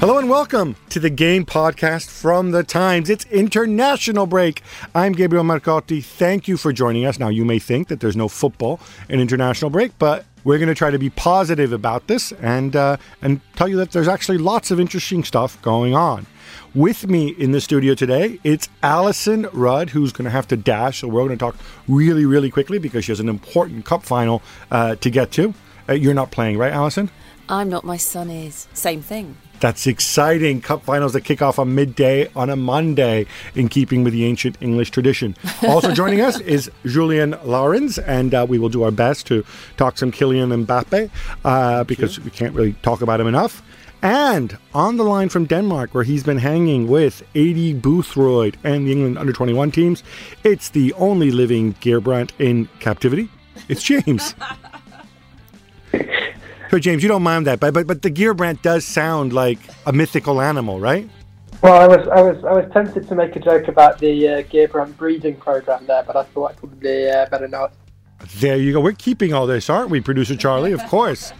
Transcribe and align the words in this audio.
Hello 0.00 0.16
and 0.16 0.30
welcome 0.30 0.76
to 0.88 0.98
the 0.98 1.10
Game 1.10 1.44
Podcast 1.44 2.08
from 2.08 2.52
the 2.52 2.64
Times. 2.64 3.10
It's 3.10 3.26
international 3.26 4.24
break. 4.24 4.62
I'm 4.94 5.12
Gabriel 5.12 5.44
Marcotti. 5.44 6.02
Thank 6.02 6.48
you 6.48 6.56
for 6.56 6.72
joining 6.72 7.04
us. 7.04 7.18
Now, 7.18 7.28
you 7.28 7.44
may 7.44 7.58
think 7.58 7.88
that 7.88 8.00
there's 8.00 8.16
no 8.16 8.26
football 8.26 8.80
in 9.10 9.20
international 9.20 9.70
break, 9.70 9.92
but 9.98 10.24
we're 10.42 10.56
going 10.56 10.70
to 10.70 10.74
try 10.74 10.90
to 10.90 10.98
be 10.98 11.10
positive 11.10 11.74
about 11.74 12.06
this 12.06 12.32
and 12.40 12.74
uh, 12.74 12.96
and 13.20 13.42
tell 13.56 13.68
you 13.68 13.76
that 13.76 13.90
there's 13.90 14.08
actually 14.08 14.38
lots 14.38 14.70
of 14.70 14.80
interesting 14.80 15.22
stuff 15.22 15.60
going 15.60 15.94
on. 15.94 16.24
With 16.74 17.06
me 17.06 17.28
in 17.28 17.52
the 17.52 17.60
studio 17.60 17.94
today, 17.94 18.40
it's 18.42 18.70
Alyson 18.82 19.50
Rudd, 19.52 19.90
who's 19.90 20.12
going 20.12 20.24
to 20.24 20.30
have 20.30 20.48
to 20.48 20.56
dash. 20.56 21.00
So 21.00 21.08
we're 21.08 21.26
going 21.26 21.36
to 21.36 21.36
talk 21.36 21.56
really, 21.88 22.24
really 22.24 22.50
quickly 22.50 22.78
because 22.78 23.04
she 23.04 23.12
has 23.12 23.20
an 23.20 23.28
important 23.28 23.84
cup 23.84 24.02
final 24.02 24.40
uh, 24.70 24.96
to 24.96 25.10
get 25.10 25.30
to. 25.32 25.52
Uh, 25.86 25.92
you're 25.92 26.14
not 26.14 26.30
playing, 26.30 26.56
right, 26.56 26.72
Allison? 26.72 27.10
I'm 27.50 27.68
not, 27.68 27.84
my 27.84 27.98
son 27.98 28.30
is. 28.30 28.66
Same 28.72 29.02
thing. 29.02 29.36
That's 29.60 29.86
exciting. 29.86 30.62
Cup 30.62 30.84
finals 30.84 31.12
that 31.12 31.22
kick 31.22 31.42
off 31.42 31.58
on 31.58 31.74
midday 31.74 32.28
on 32.34 32.48
a 32.48 32.56
Monday, 32.56 33.26
in 33.54 33.68
keeping 33.68 34.02
with 34.02 34.14
the 34.14 34.24
ancient 34.24 34.56
English 34.60 34.90
tradition. 34.90 35.36
Also 35.70 35.92
joining 35.92 36.20
us 36.20 36.40
is 36.40 36.70
Julien 36.84 37.36
Laurens, 37.44 37.98
and 37.98 38.34
uh, 38.34 38.46
we 38.48 38.58
will 38.58 38.70
do 38.70 38.82
our 38.82 38.90
best 38.90 39.26
to 39.26 39.44
talk 39.76 39.98
some 39.98 40.10
Kylian 40.10 40.64
Mbappe 40.64 41.10
uh, 41.44 41.84
because 41.84 42.18
we 42.18 42.30
can't 42.30 42.54
really 42.54 42.72
talk 42.82 43.02
about 43.02 43.20
him 43.20 43.26
enough. 43.26 43.62
And 44.02 44.56
on 44.74 44.96
the 44.96 45.04
line 45.04 45.28
from 45.28 45.44
Denmark, 45.44 45.94
where 45.94 46.04
he's 46.04 46.24
been 46.24 46.38
hanging 46.38 46.88
with 46.88 47.22
Aidy 47.34 47.78
Boothroyd 47.78 48.56
and 48.64 48.86
the 48.86 48.92
England 48.92 49.18
under 49.18 49.32
21 49.32 49.70
teams, 49.70 50.02
it's 50.42 50.70
the 50.70 50.92
only 50.94 51.30
living 51.30 51.74
Gheerbrant 51.80 52.32
in 52.38 52.68
captivity. 52.80 53.28
It's 53.68 53.82
James. 53.82 54.34
So 56.70 56.78
James, 56.78 57.02
you 57.02 57.08
don't 57.08 57.24
mind 57.24 57.48
that, 57.48 57.58
but 57.58 57.74
but 57.74 57.88
but 57.88 58.02
the 58.02 58.10
Gheerbrant 58.10 58.62
does 58.62 58.84
sound 58.84 59.32
like 59.32 59.58
a 59.86 59.92
mythical 59.92 60.40
animal, 60.40 60.78
right? 60.78 61.08
Well, 61.62 61.74
I 61.74 61.88
was 61.88 62.06
I 62.08 62.22
was 62.22 62.44
I 62.44 62.52
was 62.52 62.72
tempted 62.72 63.08
to 63.08 63.14
make 63.16 63.34
a 63.34 63.40
joke 63.40 63.66
about 63.66 63.98
the 63.98 64.28
uh, 64.28 64.42
Gheerbrant 64.42 64.96
breeding 64.96 65.34
program 65.34 65.84
there, 65.86 66.04
but 66.04 66.14
I 66.14 66.22
thought 66.22 66.52
I'd 66.52 66.56
probably 66.58 67.10
uh, 67.10 67.26
better 67.26 67.48
not. 67.48 67.72
There 68.36 68.56
you 68.56 68.72
go. 68.72 68.80
We're 68.80 68.92
keeping 68.92 69.32
all 69.32 69.48
this, 69.48 69.68
aren't 69.68 69.90
we, 69.90 70.00
producer 70.00 70.36
Charlie? 70.36 70.72
Of 70.72 70.84
course. 70.86 71.32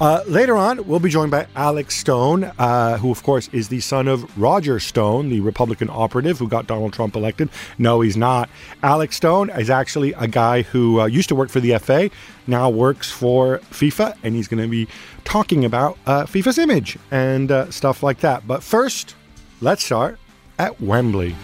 Uh, 0.00 0.22
later 0.28 0.56
on, 0.56 0.86
we'll 0.86 1.00
be 1.00 1.08
joined 1.10 1.32
by 1.32 1.44
Alex 1.56 1.96
Stone, 1.96 2.44
uh, 2.56 2.98
who, 2.98 3.10
of 3.10 3.24
course, 3.24 3.48
is 3.52 3.68
the 3.68 3.80
son 3.80 4.06
of 4.06 4.38
Roger 4.38 4.78
Stone, 4.78 5.28
the 5.28 5.40
Republican 5.40 5.90
operative 5.90 6.38
who 6.38 6.46
got 6.46 6.68
Donald 6.68 6.92
Trump 6.92 7.16
elected. 7.16 7.48
No, 7.78 8.00
he's 8.00 8.16
not. 8.16 8.48
Alex 8.84 9.16
Stone 9.16 9.50
is 9.50 9.70
actually 9.70 10.12
a 10.12 10.28
guy 10.28 10.62
who 10.62 11.00
uh, 11.00 11.06
used 11.06 11.28
to 11.30 11.34
work 11.34 11.50
for 11.50 11.58
the 11.58 11.76
FA, 11.78 12.10
now 12.46 12.70
works 12.70 13.10
for 13.10 13.58
FIFA, 13.70 14.16
and 14.22 14.36
he's 14.36 14.46
going 14.46 14.62
to 14.62 14.68
be 14.68 14.86
talking 15.24 15.64
about 15.64 15.98
uh, 16.06 16.26
FIFA's 16.26 16.58
image 16.58 16.96
and 17.10 17.50
uh, 17.50 17.68
stuff 17.72 18.00
like 18.00 18.20
that. 18.20 18.46
But 18.46 18.62
first, 18.62 19.16
let's 19.60 19.84
start 19.84 20.20
at 20.60 20.80
Wembley. 20.80 21.34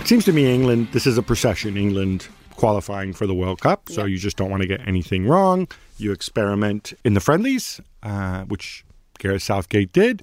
It 0.00 0.06
seems 0.06 0.24
to 0.26 0.32
me 0.32 0.54
England, 0.54 0.88
this 0.92 1.08
is 1.08 1.18
a 1.18 1.22
procession. 1.22 1.76
England 1.76 2.28
qualifying 2.54 3.12
for 3.12 3.26
the 3.26 3.34
World 3.34 3.60
Cup, 3.60 3.88
so 3.88 4.04
you 4.04 4.18
just 4.18 4.36
don't 4.36 4.50
want 4.50 4.62
to 4.62 4.68
get 4.68 4.86
anything 4.86 5.26
wrong. 5.26 5.68
You 5.98 6.12
experiment 6.12 6.94
in 7.04 7.14
the 7.14 7.20
friendlies, 7.20 7.80
uh, 8.02 8.44
which 8.44 8.84
Gareth 9.18 9.42
Southgate 9.42 9.92
did. 9.92 10.22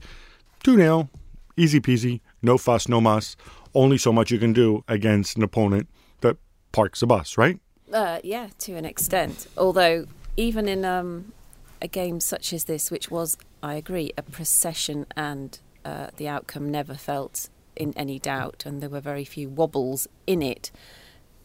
2 0.63 0.77
0, 0.77 1.09
easy 1.57 1.79
peasy, 1.79 2.21
no 2.41 2.57
fuss, 2.57 2.87
no 2.87 3.01
muss. 3.01 3.35
Only 3.73 3.97
so 3.97 4.13
much 4.13 4.31
you 4.31 4.39
can 4.39 4.53
do 4.53 4.83
against 4.87 5.35
an 5.35 5.43
opponent 5.43 5.87
that 6.21 6.37
parks 6.71 7.01
a 7.01 7.05
bus, 7.05 7.37
right? 7.37 7.59
Uh, 7.91 8.19
yeah, 8.23 8.49
to 8.59 8.75
an 8.75 8.85
extent. 8.85 9.47
Although, 9.57 10.05
even 10.37 10.67
in 10.67 10.85
um, 10.85 11.33
a 11.81 11.87
game 11.87 12.19
such 12.19 12.53
as 12.53 12.63
this, 12.63 12.89
which 12.89 13.11
was, 13.11 13.37
I 13.61 13.75
agree, 13.75 14.11
a 14.17 14.21
procession 14.21 15.05
and 15.15 15.59
uh, 15.83 16.07
the 16.17 16.27
outcome 16.27 16.71
never 16.71 16.95
felt 16.95 17.49
in 17.75 17.93
any 17.97 18.17
doubt, 18.17 18.63
and 18.65 18.81
there 18.81 18.89
were 18.89 19.01
very 19.01 19.25
few 19.25 19.49
wobbles 19.49 20.07
in 20.25 20.41
it, 20.41 20.71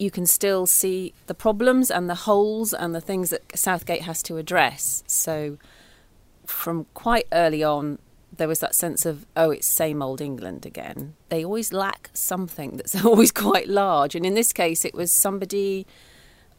you 0.00 0.10
can 0.10 0.26
still 0.26 0.66
see 0.66 1.12
the 1.26 1.34
problems 1.34 1.90
and 1.90 2.08
the 2.08 2.14
holes 2.14 2.72
and 2.72 2.94
the 2.94 3.02
things 3.02 3.28
that 3.30 3.56
Southgate 3.56 4.02
has 4.02 4.22
to 4.24 4.38
address. 4.38 5.04
So, 5.06 5.58
from 6.46 6.86
quite 6.94 7.26
early 7.32 7.62
on, 7.62 7.98
there 8.34 8.48
was 8.48 8.60
that 8.60 8.74
sense 8.74 9.04
of, 9.04 9.26
oh, 9.36 9.50
it's 9.50 9.66
same 9.66 10.00
old 10.00 10.22
England 10.22 10.64
again. 10.64 11.14
They 11.28 11.44
always 11.44 11.72
lack 11.72 12.08
something 12.14 12.78
that's 12.78 13.04
always 13.04 13.30
quite 13.30 13.68
large. 13.68 14.14
And 14.14 14.24
in 14.24 14.34
this 14.34 14.54
case, 14.54 14.86
it 14.86 14.94
was 14.94 15.12
somebody 15.12 15.86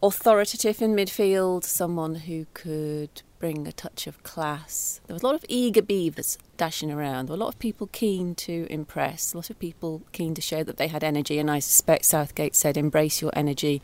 authoritative 0.04 0.80
in 0.80 0.96
midfield, 0.96 1.64
someone 1.64 2.16
who 2.16 2.46
could 2.54 3.24
bring 3.40 3.68
a 3.68 3.72
touch 3.72 4.06
of 4.06 4.22
class. 4.22 5.02
There 5.08 5.16
was 5.16 5.24
a 5.24 5.26
lot 5.26 5.36
of 5.36 5.46
eager 5.50 5.82
beavers 5.82 6.38
dashing 6.62 6.92
around. 6.92 7.26
There 7.26 7.36
were 7.36 7.42
a 7.42 7.44
lot 7.44 7.56
of 7.56 7.58
people 7.58 7.88
keen 7.88 8.36
to 8.36 8.68
impress, 8.70 9.34
a 9.34 9.38
lot 9.38 9.50
of 9.50 9.58
people 9.58 10.04
keen 10.12 10.36
to 10.36 10.42
show 10.44 10.64
that 10.64 10.78
they 10.78 10.90
had 10.90 11.04
energy. 11.04 11.40
And 11.40 11.50
I 11.50 11.58
suspect 11.58 12.06
Southgate 12.06 12.56
said, 12.56 12.78
embrace 12.78 13.20
your 13.20 13.32
energy 13.34 13.82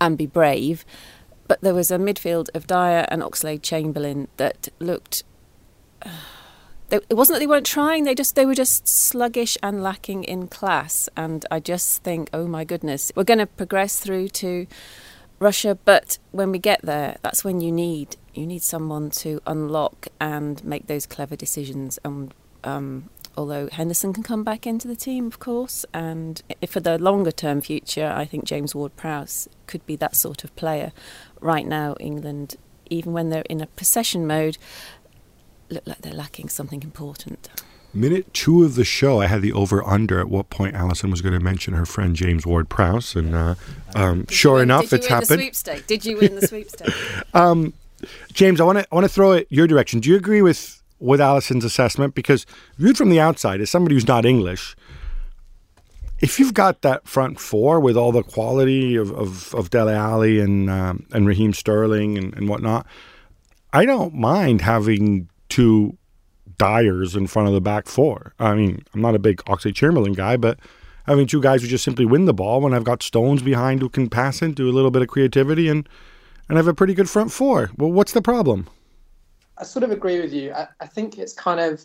and 0.00 0.18
be 0.18 0.26
brave. 0.26 0.84
But 1.46 1.60
there 1.60 1.74
was 1.74 1.92
a 1.92 1.96
midfield 1.96 2.48
of 2.56 2.66
Dier 2.66 3.06
and 3.08 3.22
Oxlade 3.22 3.62
Chamberlain 3.62 4.26
that 4.36 4.68
looked. 4.80 5.22
They, 6.90 7.00
it 7.10 7.18
wasn't 7.18 7.34
that 7.34 7.40
they 7.40 7.46
weren't 7.46 7.66
trying; 7.66 8.04
they 8.04 8.14
just 8.14 8.34
they 8.34 8.46
were 8.46 8.54
just 8.54 8.88
sluggish 8.88 9.58
and 9.62 9.82
lacking 9.82 10.24
in 10.24 10.48
class. 10.48 11.06
And 11.18 11.44
I 11.50 11.60
just 11.60 12.02
think, 12.02 12.30
oh 12.32 12.46
my 12.46 12.64
goodness, 12.64 13.12
we're 13.14 13.24
going 13.24 13.40
to 13.40 13.46
progress 13.46 14.00
through 14.00 14.28
to 14.40 14.66
Russia, 15.38 15.78
but 15.84 16.18
when 16.32 16.50
we 16.50 16.58
get 16.58 16.82
there, 16.82 17.16
that's 17.22 17.44
when 17.44 17.60
you 17.60 17.70
need 17.70 18.16
you 18.34 18.46
need 18.46 18.62
someone 18.62 19.10
to 19.10 19.40
unlock 19.46 20.08
and 20.20 20.62
make 20.64 20.86
those 20.86 21.06
clever 21.06 21.34
decisions. 21.34 21.98
And 22.04 22.32
um, 22.62 23.10
although 23.36 23.68
Henderson 23.70 24.12
can 24.12 24.22
come 24.22 24.44
back 24.44 24.66
into 24.66 24.86
the 24.86 24.96
team, 24.96 25.26
of 25.26 25.38
course, 25.38 25.84
and 25.92 26.40
for 26.68 26.80
the 26.80 26.98
longer 26.98 27.32
term 27.32 27.60
future, 27.60 28.12
I 28.14 28.24
think 28.24 28.44
James 28.44 28.74
Ward-Prowse 28.74 29.48
could 29.66 29.84
be 29.86 29.96
that 29.96 30.14
sort 30.14 30.44
of 30.44 30.54
player. 30.54 30.92
Right 31.40 31.66
now, 31.66 31.96
England, 31.98 32.56
even 32.90 33.12
when 33.12 33.30
they're 33.30 33.42
in 33.50 33.60
a 33.60 33.66
possession 33.66 34.26
mode, 34.26 34.56
look 35.68 35.86
like 35.86 36.02
they're 36.02 36.12
lacking 36.12 36.48
something 36.48 36.82
important. 36.82 37.48
Minute 37.94 38.32
two 38.34 38.64
of 38.64 38.74
the 38.74 38.84
show, 38.84 39.20
I 39.20 39.26
had 39.26 39.40
the 39.40 39.52
over 39.52 39.82
under 39.86 40.20
at 40.20 40.28
what 40.28 40.50
point 40.50 40.76
Alyson 40.76 41.10
was 41.10 41.22
going 41.22 41.32
to 41.32 41.40
mention 41.42 41.72
her 41.74 41.86
friend 41.86 42.14
James 42.14 42.46
Ward 42.46 42.68
Prowse, 42.68 43.16
and 43.16 43.34
uh, 43.34 43.54
um, 43.94 44.26
sure 44.28 44.56
you- 44.58 44.62
enough, 44.64 44.90
did 44.90 44.92
you 44.92 44.96
it's 44.98 45.06
win 45.30 45.40
happened. 45.40 45.86
Did 45.86 46.04
you 46.04 46.18
win 46.18 46.34
the 46.34 46.46
sweepstake? 46.46 46.92
James, 48.32 48.60
I 48.60 48.64
want 48.64 48.78
to 48.78 48.86
I 48.92 48.94
want 48.94 49.04
to 49.04 49.08
throw 49.12 49.32
it 49.32 49.46
your 49.50 49.66
direction. 49.66 50.00
Do 50.00 50.08
you 50.10 50.16
agree 50.16 50.42
with 50.42 50.82
with 51.00 51.20
Alyson's 51.20 51.64
assessment? 51.64 52.14
Because 52.14 52.46
viewed 52.76 52.96
from 52.96 53.10
the 53.10 53.20
outside, 53.20 53.60
as 53.60 53.70
somebody 53.70 53.94
who's 53.94 54.06
not 54.06 54.24
English, 54.24 54.76
if 56.20 56.38
you've 56.38 56.54
got 56.54 56.82
that 56.82 57.08
front 57.08 57.40
four 57.40 57.80
with 57.80 57.96
all 57.96 58.12
the 58.12 58.22
quality 58.22 58.96
of 58.96 59.10
of, 59.12 59.54
of 59.54 59.70
Dele 59.70 59.94
Alli 59.94 60.40
and 60.40 60.70
um, 60.70 61.06
and 61.12 61.26
Raheem 61.26 61.52
Sterling 61.52 62.18
and, 62.18 62.34
and 62.34 62.48
whatnot, 62.48 62.86
I 63.72 63.84
don't 63.84 64.14
mind 64.14 64.60
having 64.60 65.28
two 65.48 65.96
Diers 66.58 67.16
in 67.16 67.26
front 67.26 67.48
of 67.48 67.54
the 67.54 67.60
back 67.60 67.86
four. 67.86 68.34
I 68.38 68.54
mean, 68.54 68.84
I'm 68.92 69.00
not 69.00 69.14
a 69.14 69.18
big 69.18 69.38
Oxlade 69.44 69.74
Chamberlain 69.74 70.12
guy, 70.12 70.36
but 70.36 70.58
having 71.06 71.26
two 71.26 71.40
guys 71.40 71.62
who 71.62 71.68
just 71.68 71.84
simply 71.84 72.04
win 72.04 72.26
the 72.26 72.34
ball 72.34 72.60
when 72.60 72.74
I've 72.74 72.84
got 72.84 73.02
Stones 73.02 73.42
behind 73.42 73.80
who 73.80 73.88
can 73.88 74.10
pass 74.10 74.42
it, 74.42 74.54
do 74.54 74.68
a 74.68 74.72
little 74.72 74.90
bit 74.90 75.02
of 75.02 75.08
creativity, 75.08 75.68
and 75.68 75.88
and 76.48 76.56
have 76.56 76.66
a 76.66 76.74
pretty 76.74 76.94
good 76.94 77.08
front 77.08 77.32
four. 77.32 77.70
Well, 77.76 77.92
what's 77.92 78.12
the 78.12 78.22
problem? 78.22 78.68
I 79.56 79.64
sort 79.64 79.82
of 79.82 79.90
agree 79.90 80.20
with 80.20 80.32
you. 80.32 80.52
I, 80.52 80.68
I 80.80 80.86
think 80.86 81.18
it's 81.18 81.32
kind 81.32 81.60
of 81.60 81.84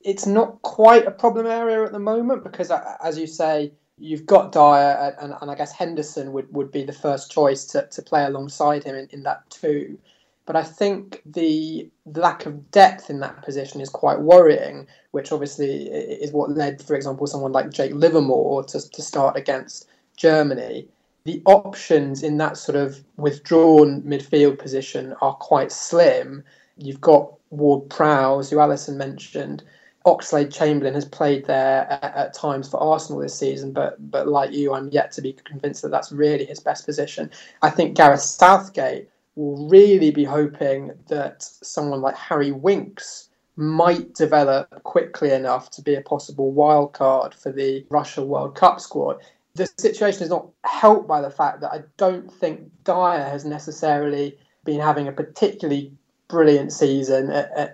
it's 0.00 0.26
not 0.26 0.62
quite 0.62 1.06
a 1.06 1.10
problem 1.10 1.46
area 1.46 1.84
at 1.84 1.92
the 1.92 1.98
moment 1.98 2.44
because, 2.44 2.70
as 3.02 3.18
you 3.18 3.26
say, 3.26 3.72
you've 3.98 4.26
got 4.26 4.52
Dier 4.52 5.16
and, 5.20 5.34
and 5.40 5.50
I 5.50 5.54
guess 5.54 5.72
Henderson 5.72 6.32
would, 6.32 6.52
would 6.54 6.70
be 6.70 6.84
the 6.84 6.92
first 6.92 7.32
choice 7.32 7.64
to, 7.66 7.86
to 7.90 8.02
play 8.02 8.24
alongside 8.24 8.84
him 8.84 8.94
in, 8.94 9.08
in 9.10 9.22
that 9.24 9.48
too. 9.50 9.98
But 10.48 10.56
I 10.56 10.62
think 10.62 11.20
the 11.26 11.90
lack 12.06 12.46
of 12.46 12.70
depth 12.70 13.10
in 13.10 13.20
that 13.20 13.42
position 13.42 13.82
is 13.82 13.90
quite 13.90 14.18
worrying, 14.18 14.86
which 15.10 15.30
obviously 15.30 15.88
is 15.88 16.32
what 16.32 16.52
led, 16.52 16.80
for 16.80 16.96
example, 16.96 17.26
someone 17.26 17.52
like 17.52 17.70
Jake 17.70 17.92
Livermore 17.92 18.64
to, 18.64 18.80
to 18.80 19.02
start 19.02 19.36
against 19.36 19.90
Germany. 20.16 20.88
The 21.24 21.42
options 21.44 22.22
in 22.22 22.38
that 22.38 22.56
sort 22.56 22.76
of 22.76 23.04
withdrawn 23.18 24.00
midfield 24.00 24.58
position 24.58 25.14
are 25.20 25.34
quite 25.34 25.70
slim. 25.70 26.42
You've 26.78 27.02
got 27.02 27.34
Ward 27.50 27.90
Prowse, 27.90 28.48
who 28.48 28.56
Alyson 28.56 28.96
mentioned, 28.96 29.62
Oxlade 30.06 30.50
Chamberlain 30.50 30.94
has 30.94 31.04
played 31.04 31.44
there 31.44 31.86
at, 31.90 32.16
at, 32.16 32.32
times 32.32 32.70
for 32.70 32.82
Arsenal 32.82 33.20
this 33.20 33.38
season, 33.38 33.72
but 33.72 33.96
but 34.10 34.26
like 34.26 34.52
you, 34.52 34.72
I'm 34.72 34.88
yet 34.88 35.12
to 35.12 35.20
be 35.20 35.34
convinced 35.34 35.82
that 35.82 35.90
that's 35.90 36.10
really 36.10 36.46
his 36.46 36.60
best 36.60 36.86
position. 36.86 37.30
I 37.60 37.68
think 37.68 37.98
Gareth 37.98 38.22
Southgate 38.22 39.10
will 39.38 39.68
really 39.68 40.10
be 40.10 40.24
hoping 40.24 40.90
that 41.06 41.44
someone 41.44 42.00
like 42.00 42.16
Harry 42.16 42.50
Winks 42.50 43.28
might 43.54 44.12
develop 44.14 44.82
quickly 44.82 45.30
enough 45.30 45.70
to 45.70 45.82
be 45.82 45.94
a 45.94 46.00
possible 46.00 46.50
wild 46.50 46.92
card 46.92 47.34
for 47.34 47.52
the 47.52 47.86
Russia 47.88 48.24
World 48.24 48.56
Cup 48.56 48.80
squad. 48.80 49.18
The 49.54 49.68
situation 49.78 50.24
is 50.24 50.30
not 50.30 50.48
helped 50.64 51.06
by 51.06 51.20
the 51.20 51.30
fact 51.30 51.60
that 51.60 51.72
I 51.72 51.84
don't 51.96 52.32
think 52.32 52.68
Dier 52.82 53.24
has 53.24 53.44
necessarily 53.44 54.36
been 54.64 54.80
having 54.80 55.06
a 55.06 55.12
particularly 55.12 55.92
brilliant 56.26 56.72
season, 56.72 57.30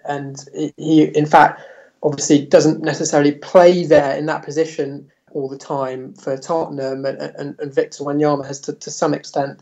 and 0.07 0.37
he, 0.77 1.05
in 1.05 1.27
fact 1.27 1.63
obviously 2.03 2.45
doesn't 2.45 2.83
necessarily 2.83 3.33
play 3.33 3.87
there 3.87 4.15
in 4.17 4.27
that 4.27 4.43
position 4.43 5.11
all 5.33 5.49
the 5.49 5.59
time 5.59 6.13
for 6.13 6.37
Tottenham, 6.37 7.07
and, 7.07 7.19
and, 7.19 7.59
and 7.59 7.75
Victor 7.75 8.05
Wanyama 8.05 8.47
has 8.47 8.61
to, 8.61 8.75
to 8.75 8.91
some 8.91 9.15
extent 9.15 9.61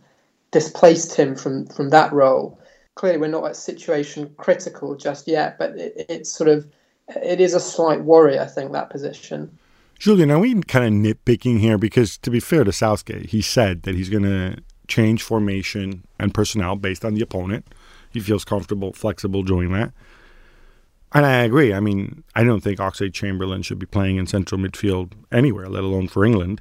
displaced 0.53 1.17
him 1.17 1.35
from, 1.35 1.67
from 1.67 1.91
that 1.91 2.13
role. 2.13 2.61
Clearly, 2.95 3.19
we're 3.19 3.29
not 3.29 3.45
at 3.47 3.57
situation 3.57 4.33
critical 4.37 4.95
just 4.95 5.27
yet, 5.27 5.59
but 5.59 5.77
it, 5.77 6.07
it's 6.09 6.31
sort 6.31 6.49
of 6.49 6.67
it 7.09 7.41
is 7.41 7.55
a 7.55 7.61
slight 7.61 8.03
worry, 8.03 8.39
I 8.39 8.47
think, 8.47 8.73
that 8.73 8.91
position. 8.91 9.59
Julien, 9.99 10.31
are 10.31 10.39
we 10.39 10.61
kind 10.63 10.85
of 10.85 11.17
nitpicking 11.17 11.61
here? 11.61 11.79
Because 11.79 12.19
to 12.19 12.31
be 12.31 12.41
fair 12.41 12.65
to 12.65 12.73
Southgate, 12.73 13.27
he 13.27 13.41
said 13.41 13.83
that 13.83 13.95
he's 13.95 14.09
going 14.09 14.25
to 14.25 14.57
change 14.89 15.23
formation 15.23 16.05
and 16.19 16.35
personnel 16.35 16.77
based 16.77 17.05
on 17.05 17.15
the 17.15 17.23
opponent. 17.23 17.67
He 18.11 18.21
feels 18.21 18.45
comfortable, 18.45 18.93
flexible 18.93 19.43
doing 19.43 19.73
that. 19.73 19.93
And 21.13 21.25
I 21.27 21.43
agree. 21.43 21.73
I 21.73 21.81
mean, 21.81 22.25
I 22.35 22.43
don't 22.43 22.63
think 22.63 22.79
Oxlade 22.79 23.15
Chamberlain 23.15 23.63
should 23.63 23.79
be 23.79 23.87
playing 23.87 24.17
in 24.17 24.27
central 24.27 24.61
midfield 24.61 25.13
anywhere, 25.31 25.69
let 25.69 25.85
alone 25.85 26.09
for 26.09 26.25
England. 26.25 26.61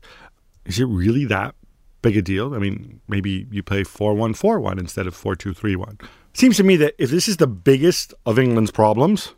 Is 0.66 0.80
it 0.80 0.86
really 0.86 1.26
that 1.26 1.56
big 2.02 2.18
a 2.18 2.22
deal? 2.22 2.54
I 2.54 2.60
mean, 2.60 3.02
maybe 3.08 3.48
you 3.52 3.64
play 3.64 3.84
4 3.84 4.14
1 4.14 4.34
4 4.34 4.60
1 4.60 4.80
instead 4.80 5.08
of 5.08 5.16
4 5.16 5.36
2 5.36 5.54
3 5.54 5.76
1. 5.76 6.00
Seems 6.34 6.58
to 6.58 6.64
me 6.64 6.76
that 6.78 6.96
if 6.98 7.10
this 7.10 7.28
is 7.28 7.38
the 7.38 7.48
biggest 7.48 8.14
of 8.26 8.40
England's 8.40 8.72
problems, 8.72 9.34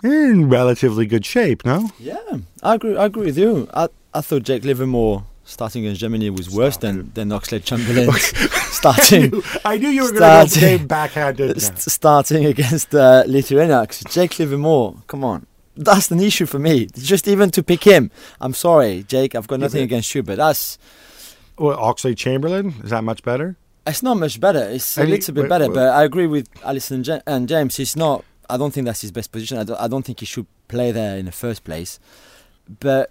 they're 0.00 0.30
in 0.30 0.48
relatively 0.48 1.06
good 1.06 1.26
shape, 1.26 1.64
no? 1.64 1.90
Yeah, 1.98 2.18
I 2.62 2.74
agree. 2.74 2.96
I 2.96 3.06
agree 3.06 3.26
with 3.26 3.38
you. 3.38 3.68
I, 3.74 3.88
I 4.14 4.20
thought 4.20 4.44
Jake 4.44 4.64
Livermore 4.64 5.24
starting 5.44 5.84
against 5.84 6.00
Germany 6.00 6.28
was 6.28 6.50
worse 6.50 6.76
than, 6.76 7.10
than 7.14 7.30
Oxlade 7.30 7.64
Chamberlain 7.64 8.10
starting. 8.72 9.24
I 9.24 9.28
knew, 9.28 9.42
I 9.64 9.78
knew 9.78 9.88
you 9.88 10.02
were 10.02 10.12
going 10.12 10.46
to 10.48 10.78
go 10.78 10.84
backhanded. 10.84 11.62
St- 11.62 11.78
starting 11.78 12.44
against 12.44 12.94
uh, 12.94 13.24
Lithuania. 13.26 13.86
Jake 14.08 14.38
Livermore, 14.38 14.96
come 15.06 15.24
on. 15.24 15.46
That's 15.76 16.10
an 16.10 16.20
issue 16.20 16.46
for 16.46 16.58
me. 16.58 16.86
Just 16.86 17.28
even 17.28 17.50
to 17.50 17.62
pick 17.62 17.84
him. 17.84 18.10
I'm 18.40 18.54
sorry, 18.54 19.04
Jake. 19.04 19.34
I've 19.34 19.46
got 19.46 19.60
nothing 19.60 19.82
against 19.82 20.14
you, 20.14 20.22
but 20.22 20.36
that's. 20.36 20.78
Well, 21.58 21.76
Oxlade 21.78 22.16
Chamberlain 22.16 22.74
is 22.82 22.90
that 22.90 23.04
much 23.04 23.22
better? 23.22 23.56
It's 23.86 24.02
not 24.02 24.16
much 24.16 24.40
better. 24.40 24.68
It's 24.70 24.98
a 24.98 25.04
little 25.04 25.34
bit 25.34 25.48
better, 25.48 25.68
but 25.68 25.90
I 25.90 26.02
agree 26.04 26.26
with 26.26 26.48
Alyson 26.62 27.04
and 27.26 27.48
James. 27.48 27.76
He's 27.76 27.96
not. 27.96 28.24
I 28.50 28.56
don't 28.56 28.72
think 28.72 28.84
that's 28.86 29.00
his 29.00 29.12
best 29.12 29.32
position. 29.32 29.58
I 29.58 29.64
don't, 29.64 29.80
I 29.80 29.88
don't 29.88 30.04
think 30.04 30.20
he 30.20 30.26
should 30.26 30.46
play 30.68 30.92
there 30.92 31.16
in 31.16 31.26
the 31.26 31.32
first 31.32 31.64
place. 31.64 31.98
But 32.80 33.10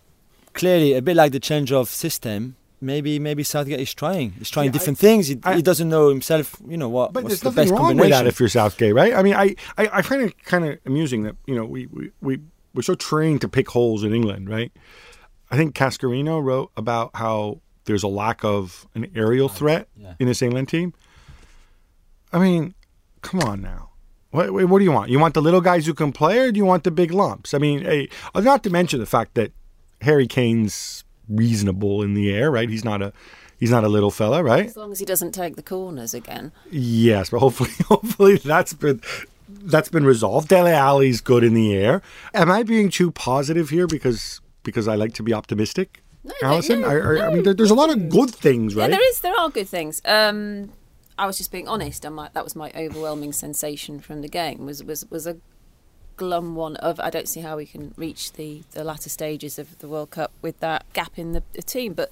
clearly 0.54 0.94
a 0.94 1.02
bit 1.02 1.16
like 1.16 1.32
the 1.32 1.40
change 1.40 1.72
of 1.72 1.90
system. 1.90 2.56
Maybe 2.82 3.20
maybe 3.20 3.44
Southgate 3.44 3.80
is 3.80 3.94
trying. 3.94 4.32
He's 4.32 4.50
trying 4.50 4.66
yeah, 4.66 4.72
different 4.74 5.00
I, 5.00 5.02
things. 5.02 5.28
He, 5.28 5.40
I, 5.44 5.56
he, 5.56 5.62
doesn't 5.62 5.88
know 5.88 6.10
himself. 6.10 6.58
You 6.68 6.78
know 6.78 6.90
what? 6.90 7.14
But 7.14 7.24
what's 7.24 7.40
there's 7.40 7.56
the 7.56 7.62
nothing 7.62 7.72
best 7.72 7.82
wrong 7.82 7.98
with 7.98 8.10
that 8.10 8.28
if 8.28 8.40
you're 8.40 8.50
Southgate, 8.50 8.94
right? 8.94 9.14
I 9.14 9.24
mean, 9.24 9.34
I 9.34 9.56
I, 9.78 9.90
I 9.94 10.02
find 10.02 10.22
it 10.22 10.44
kind 10.44 10.66
of 10.66 10.80
amusing 10.86 11.24
that 11.24 11.36
you 11.46 11.56
know 11.56 11.66
we, 11.66 11.88
we 11.88 12.12
we 12.22 12.40
we're 12.74 12.82
so 12.82 12.96
trained 12.96 13.42
to 13.42 13.48
pick 13.48 13.70
holes 13.70 14.04
in 14.04 14.14
England, 14.14 14.50
right? 14.50 14.72
I 15.50 15.58
think 15.58 15.74
Cascarino 15.74 16.44
wrote 16.44 16.72
about 16.76 17.12
how 17.16 17.62
there's 17.86 18.04
a 18.04 18.08
lack 18.08 18.44
of 18.44 18.88
an 18.96 19.12
aerial 19.16 19.50
threat 19.50 19.88
yeah. 19.96 20.14
in 20.20 20.28
this 20.28 20.42
England 20.42 20.70
team. 20.70 20.94
I 22.34 22.40
mean, 22.40 22.74
come 23.22 23.40
on 23.40 23.62
now. 23.62 23.92
What, 24.32 24.52
what 24.52 24.80
do 24.80 24.84
you 24.84 24.92
want? 24.92 25.10
You 25.10 25.20
want 25.20 25.34
the 25.34 25.42
little 25.42 25.62
guys 25.62 25.86
who 25.86 25.94
can 25.94 26.12
play, 26.12 26.40
or 26.40 26.52
do 26.52 26.58
you 26.58 26.66
want 26.66 26.84
the 26.84 26.92
big 26.92 27.12
lumps? 27.12 27.54
I 27.54 27.58
mean, 27.58 27.82
hey, 27.82 28.10
uh, 28.34 28.42
not 28.42 28.64
to 28.64 28.70
mention 28.70 29.00
the 29.00 29.06
fact 29.06 29.36
that 29.36 29.54
Harry 30.02 30.28
Kane's 30.28 31.06
reasonable 31.30 32.02
in 32.02 32.14
the 32.14 32.34
air, 32.34 32.52
right? 32.52 32.70
He's 32.70 32.84
not 32.84 33.02
a 33.02 33.14
he's 33.58 33.72
not 33.72 33.84
a 33.84 33.88
little 33.88 34.12
fella, 34.12 34.44
right? 34.44 34.66
As 34.66 34.78
long 34.78 34.92
as 34.92 35.00
he 35.00 35.06
doesn't 35.06 35.32
take 35.32 35.56
the 35.56 35.64
corners 35.64 36.14
again. 36.14 36.52
Yes, 36.70 37.30
but 37.30 37.40
hopefully 37.40 37.72
hopefully 37.86 38.38
that's 38.38 38.74
been 38.74 39.02
that's 39.48 39.90
been 39.90 40.06
resolved. 40.06 40.50
Dele 40.50 40.72
Alli's 40.72 41.22
good 41.22 41.44
in 41.44 41.54
the 41.54 41.74
air. 41.74 42.02
Am 42.34 42.52
I 42.52 42.64
being 42.64 42.90
too 42.90 43.12
positive 43.12 43.70
here 43.70 43.88
because 43.88 44.42
because 44.64 44.88
I 44.88 44.96
like 44.96 45.14
to 45.14 45.24
be 45.24 45.34
optimistic? 45.34 46.04
No, 46.25 46.33
Alyson, 46.44 46.81
no, 46.81 46.88
I, 46.88 46.95
I, 47.24 47.27
I 47.27 47.33
mean, 47.33 47.44
there, 47.44 47.54
there's 47.54 47.72
a 47.72 47.75
lot 47.75 47.92
of 47.92 48.10
good 48.10 48.31
things, 48.33 48.75
right? 48.75 48.89
Yeah, 48.89 48.98
there 48.98 49.10
is. 49.10 49.19
There 49.19 49.39
are 49.39 49.50
good 49.50 49.69
things. 49.69 50.01
Um, 50.06 50.72
I 51.18 51.27
was 51.27 51.38
just 51.38 51.51
being 51.51 51.68
honest. 51.68 52.04
And 52.04 52.16
my, 52.16 52.30
that 52.33 52.44
was 52.44 52.56
my 52.56 52.72
overwhelming 52.75 53.31
sensation 53.31 54.00
from 54.00 54.22
the 54.22 54.27
game. 54.27 54.66
Was 54.66 54.83
was 54.83 55.10
was 55.10 55.27
a 55.27 55.38
glum 56.18 56.56
one 56.56 56.75
of 56.77 57.00
I 57.00 57.10
don't 57.10 57.27
see 57.27 57.42
how 57.42 57.57
we 57.57 57.66
can 57.66 57.94
reach 57.98 58.33
the, 58.33 58.63
the 58.72 58.83
latter 58.83 59.10
stages 59.10 59.60
of 59.60 59.77
the 59.80 59.88
World 59.88 60.12
Cup 60.12 60.31
with 60.42 60.60
that 60.62 60.86
gap 60.94 61.18
in 61.18 61.33
the, 61.33 61.44
the 61.54 61.62
team. 61.62 61.94
But 61.94 62.10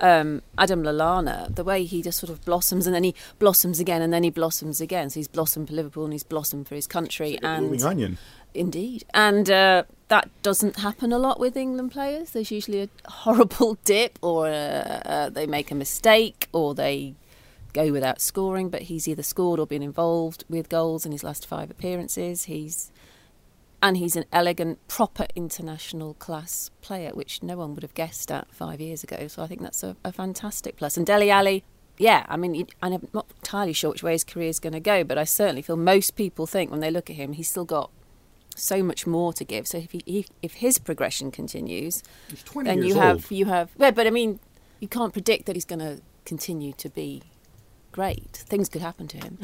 um, 0.00 0.42
Adam 0.58 0.82
Lallana, 0.82 1.54
the 1.54 1.64
way 1.64 1.84
he 1.84 2.02
just 2.02 2.18
sort 2.18 2.30
of 2.30 2.44
blossoms 2.44 2.86
and 2.86 2.94
then 2.94 3.04
he 3.04 3.14
blossoms 3.38 3.80
again 3.80 4.02
and 4.02 4.12
then 4.12 4.24
he 4.24 4.30
blossoms 4.30 4.80
again. 4.80 5.10
So 5.10 5.20
he's 5.20 5.28
blossomed 5.28 5.68
for 5.68 5.74
Liverpool 5.74 6.04
and 6.04 6.12
he's 6.12 6.24
blossomed 6.24 6.68
for 6.68 6.74
his 6.74 6.86
country. 6.86 7.38
and 7.42 7.82
onion. 7.82 8.18
Indeed. 8.54 9.04
And 9.12 9.50
uh, 9.50 9.84
that 10.08 10.28
doesn't 10.42 10.76
happen 10.76 11.12
a 11.12 11.18
lot 11.18 11.40
with 11.40 11.56
England 11.56 11.92
players. 11.92 12.30
There's 12.30 12.50
usually 12.50 12.82
a 12.82 12.88
horrible 13.10 13.78
dip 13.84 14.18
or 14.22 14.46
uh, 14.46 14.50
uh, 15.04 15.28
they 15.30 15.46
make 15.46 15.70
a 15.70 15.74
mistake 15.74 16.48
or 16.52 16.74
they 16.74 17.14
go 17.72 17.90
without 17.90 18.20
scoring, 18.20 18.68
but 18.68 18.82
he's 18.82 19.08
either 19.08 19.22
scored 19.22 19.58
or 19.58 19.66
been 19.66 19.82
involved 19.82 20.44
with 20.48 20.68
goals 20.68 21.04
in 21.04 21.12
his 21.12 21.24
last 21.24 21.46
five 21.46 21.70
appearances. 21.70 22.44
He's 22.44 22.90
and 23.82 23.98
he's 23.98 24.16
an 24.16 24.24
elegant, 24.32 24.78
proper 24.88 25.26
international 25.36 26.14
class 26.14 26.70
player, 26.80 27.10
which 27.12 27.42
no 27.42 27.58
one 27.58 27.74
would 27.74 27.82
have 27.82 27.92
guessed 27.92 28.32
at 28.32 28.50
five 28.50 28.80
years 28.80 29.04
ago. 29.04 29.28
So 29.28 29.42
I 29.42 29.46
think 29.46 29.60
that's 29.60 29.82
a, 29.82 29.94
a 30.02 30.10
fantastic 30.10 30.76
plus. 30.76 30.96
And 30.96 31.04
Dele 31.04 31.30
Alli, 31.30 31.64
yeah, 31.98 32.24
I 32.26 32.38
mean, 32.38 32.66
I'm 32.82 33.08
not 33.12 33.26
entirely 33.36 33.74
sure 33.74 33.90
which 33.90 34.02
way 34.02 34.12
his 34.12 34.24
career 34.24 34.48
is 34.48 34.58
going 34.58 34.72
to 34.72 34.80
go, 34.80 35.04
but 35.04 35.18
I 35.18 35.24
certainly 35.24 35.60
feel 35.60 35.76
most 35.76 36.16
people 36.16 36.46
think 36.46 36.70
when 36.70 36.80
they 36.80 36.90
look 36.90 37.10
at 37.10 37.16
him, 37.16 37.34
he's 37.34 37.50
still 37.50 37.66
got 37.66 37.90
so 38.56 38.82
much 38.82 39.06
more 39.06 39.32
to 39.32 39.44
give. 39.44 39.66
So 39.66 39.78
if 39.78 39.92
he, 39.92 40.26
if 40.42 40.54
his 40.54 40.78
progression 40.78 41.30
continues, 41.30 42.02
then 42.54 42.82
you 42.82 42.94
have 42.94 43.16
old. 43.16 43.30
you 43.30 43.46
have. 43.46 43.70
Well, 43.76 43.92
but 43.92 44.06
I 44.06 44.10
mean, 44.10 44.40
you 44.80 44.88
can't 44.88 45.12
predict 45.12 45.46
that 45.46 45.56
he's 45.56 45.64
going 45.64 45.80
to 45.80 46.00
continue 46.24 46.72
to 46.74 46.88
be 46.88 47.22
great. 47.94 48.42
Things 48.48 48.68
could 48.68 48.82
happen 48.82 49.06
to 49.06 49.16
him. 49.18 49.38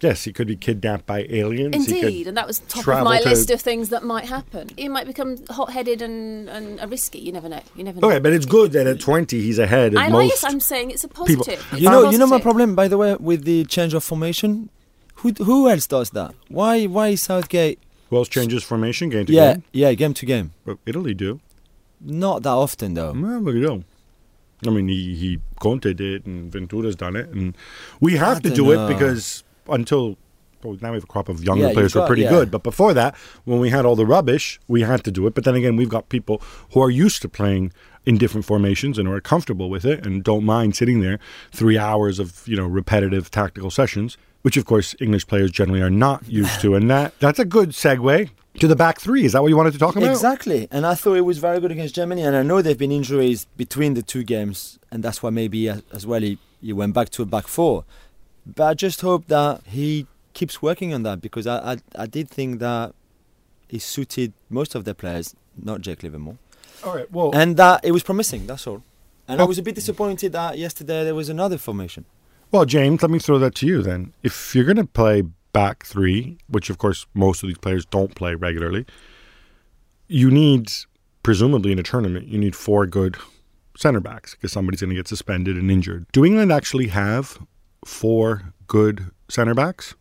yes, 0.00 0.22
he 0.22 0.32
could 0.32 0.46
be 0.46 0.54
kidnapped 0.54 1.04
by 1.04 1.26
aliens. 1.28 1.74
Indeed, 1.74 2.28
and 2.28 2.36
that 2.36 2.46
was 2.46 2.60
top 2.60 2.86
of 2.86 3.04
my 3.04 3.18
list 3.20 3.50
of 3.50 3.60
things 3.60 3.88
that 3.88 4.04
might 4.04 4.26
happen. 4.26 4.68
He 4.76 4.88
might 4.88 5.06
become 5.06 5.36
hot-headed 5.50 6.00
and, 6.00 6.48
and 6.48 6.90
risky. 6.90 7.18
You 7.18 7.32
never 7.32 7.48
know. 7.48 7.60
You 7.74 7.82
never 7.82 7.98
oh, 7.98 8.00
know. 8.02 8.08
Okay, 8.10 8.20
but 8.20 8.32
it's 8.32 8.46
good 8.46 8.70
that 8.72 8.86
at 8.86 9.00
20 9.00 9.40
he's 9.40 9.58
ahead 9.58 9.94
of 9.94 9.98
I 9.98 10.10
most. 10.10 10.28
Yes, 10.28 10.44
I'm 10.44 10.60
saying 10.60 10.92
it's 10.92 11.02
a 11.02 11.08
positive. 11.08 11.66
It's 11.72 11.80
you 11.80 11.90
know, 11.90 12.08
you 12.08 12.18
know 12.18 12.26
my 12.28 12.40
problem, 12.40 12.76
by 12.76 12.86
the 12.86 12.96
way, 12.96 13.16
with 13.16 13.42
the 13.44 13.64
change 13.64 13.94
of 13.94 14.04
formation. 14.04 14.70
Who 15.18 15.32
who 15.32 15.68
else 15.68 15.86
does 15.86 16.10
that? 16.10 16.34
Why 16.48 16.86
why 16.86 17.14
Southgate? 17.14 17.78
Who 18.10 18.16
else 18.16 18.28
changes 18.28 18.62
formation 18.64 19.10
game 19.10 19.26
to 19.26 19.32
yeah, 19.32 19.54
game? 19.54 19.64
Yeah, 19.72 19.92
game 19.94 20.14
to 20.14 20.26
game. 20.26 20.52
Well, 20.64 20.78
Italy 20.86 21.14
do. 21.14 21.40
Not 22.00 22.42
that 22.44 22.50
often 22.50 22.94
though. 22.94 23.12
Well, 23.12 23.40
we 23.40 23.60
do. 23.60 23.84
I 24.66 24.70
mean, 24.70 24.88
he, 24.88 25.14
he 25.14 25.40
Conte 25.60 25.92
did, 25.92 26.26
and 26.26 26.50
Ventura's 26.50 26.96
done 26.96 27.14
it, 27.14 27.28
and 27.28 27.56
we 28.00 28.16
have 28.16 28.42
to 28.42 28.50
do 28.50 28.66
know. 28.66 28.86
it 28.86 28.92
because 28.92 29.44
until 29.68 30.16
well, 30.62 30.76
now 30.80 30.90
we 30.90 30.96
have 30.96 31.04
a 31.04 31.06
crop 31.06 31.28
of 31.28 31.44
younger 31.44 31.68
yeah, 31.68 31.72
players 31.72 31.92
who 31.92 32.00
are 32.00 32.06
pretty 32.06 32.22
yeah. 32.22 32.30
good. 32.30 32.50
But 32.50 32.62
before 32.62 32.92
that, 32.94 33.14
when 33.44 33.60
we 33.60 33.70
had 33.70 33.84
all 33.84 33.94
the 33.94 34.06
rubbish, 34.06 34.58
we 34.66 34.82
had 34.82 35.04
to 35.04 35.10
do 35.10 35.26
it. 35.26 35.34
But 35.34 35.44
then 35.44 35.54
again, 35.54 35.76
we've 35.76 35.88
got 35.88 36.08
people 36.08 36.42
who 36.72 36.82
are 36.82 36.90
used 36.90 37.22
to 37.22 37.28
playing 37.28 37.72
in 38.04 38.18
different 38.18 38.44
formations 38.44 38.98
and 38.98 39.08
are 39.08 39.20
comfortable 39.20 39.70
with 39.70 39.84
it 39.84 40.04
and 40.04 40.24
don't 40.24 40.44
mind 40.44 40.74
sitting 40.74 41.00
there 41.00 41.18
three 41.52 41.78
hours 41.78 42.18
of 42.18 42.46
you 42.48 42.56
know 42.56 42.66
repetitive 42.66 43.30
tactical 43.30 43.70
sessions, 43.70 44.16
which 44.42 44.56
of 44.56 44.64
course 44.64 44.94
English 45.00 45.26
players 45.26 45.50
generally 45.50 45.80
are 45.80 45.90
not 45.90 46.26
used 46.28 46.60
to. 46.60 46.74
And 46.74 46.90
that 46.90 47.18
that's 47.20 47.38
a 47.38 47.44
good 47.44 47.70
segue 47.70 48.30
to 48.60 48.66
the 48.68 48.76
back 48.76 49.00
three. 49.00 49.24
Is 49.24 49.32
that 49.32 49.42
what 49.42 49.48
you 49.48 49.56
wanted 49.56 49.72
to 49.72 49.78
talk 49.78 49.96
about? 49.96 50.10
Exactly. 50.10 50.68
And 50.70 50.86
I 50.86 50.94
thought 50.94 51.14
it 51.14 51.22
was 51.22 51.38
very 51.38 51.60
good 51.60 51.70
against 51.70 51.94
Germany. 51.94 52.22
And 52.22 52.36
I 52.36 52.42
know 52.42 52.62
there 52.62 52.70
have 52.70 52.78
been 52.78 52.92
injuries 52.92 53.46
between 53.56 53.94
the 53.94 54.02
two 54.02 54.24
games, 54.24 54.78
and 54.90 55.02
that's 55.02 55.22
why 55.22 55.30
maybe 55.30 55.68
uh, 55.68 55.80
as 55.92 56.06
well 56.06 56.20
he, 56.20 56.38
he 56.60 56.72
went 56.72 56.94
back 56.94 57.10
to 57.10 57.22
a 57.22 57.26
back 57.26 57.46
four. 57.46 57.84
But 58.46 58.64
I 58.64 58.74
just 58.74 59.00
hope 59.00 59.26
that 59.28 59.62
he 59.66 60.06
keeps 60.34 60.62
working 60.62 60.94
on 60.94 61.02
that 61.02 61.20
because 61.20 61.46
I, 61.46 61.72
I, 61.72 61.76
I 61.94 62.06
did 62.06 62.28
think 62.28 62.60
that 62.60 62.94
he 63.68 63.78
suited 63.78 64.32
most 64.48 64.74
of 64.74 64.84
the 64.84 64.94
players, 64.94 65.34
not 65.62 65.80
Jake 65.82 66.02
Livermore. 66.02 66.38
All 66.84 66.94
right. 66.94 67.10
Well, 67.10 67.30
and 67.34 67.56
that 67.56 67.84
it 67.84 67.92
was 67.92 68.02
promising. 68.02 68.46
That's 68.46 68.66
all. 68.66 68.82
And 69.26 69.42
I 69.42 69.44
was 69.44 69.58
a 69.58 69.62
bit 69.62 69.74
disappointed 69.74 70.32
that 70.32 70.56
yesterday 70.56 71.04
there 71.04 71.14
was 71.14 71.28
another 71.28 71.58
formation. 71.58 72.06
Well, 72.50 72.64
James, 72.64 73.02
let 73.02 73.10
me 73.10 73.18
throw 73.18 73.38
that 73.40 73.54
to 73.56 73.66
you 73.66 73.82
then. 73.82 74.14
If 74.22 74.54
you're 74.54 74.64
going 74.64 74.76
to 74.76 74.86
play 74.86 75.22
back 75.52 75.84
three, 75.84 76.38
which 76.48 76.70
of 76.70 76.78
course 76.78 77.06
most 77.12 77.42
of 77.42 77.48
these 77.48 77.58
players 77.58 77.84
don't 77.84 78.14
play 78.14 78.34
regularly, 78.34 78.86
you 80.06 80.30
need, 80.30 80.72
presumably 81.22 81.72
in 81.72 81.78
a 81.78 81.82
tournament, 81.82 82.28
you 82.28 82.38
need 82.38 82.56
four 82.56 82.86
good 82.86 83.18
center 83.76 84.00
backs 84.00 84.34
because 84.34 84.50
somebody's 84.50 84.80
going 84.80 84.90
to 84.90 84.96
get 84.96 85.06
suspended 85.06 85.56
and 85.56 85.70
injured. 85.70 86.06
Do 86.12 86.24
England 86.24 86.50
actually 86.50 86.88
have 86.88 87.38
four 87.84 88.54
good 88.66 89.10
center 89.28 89.54
backs? 89.54 89.94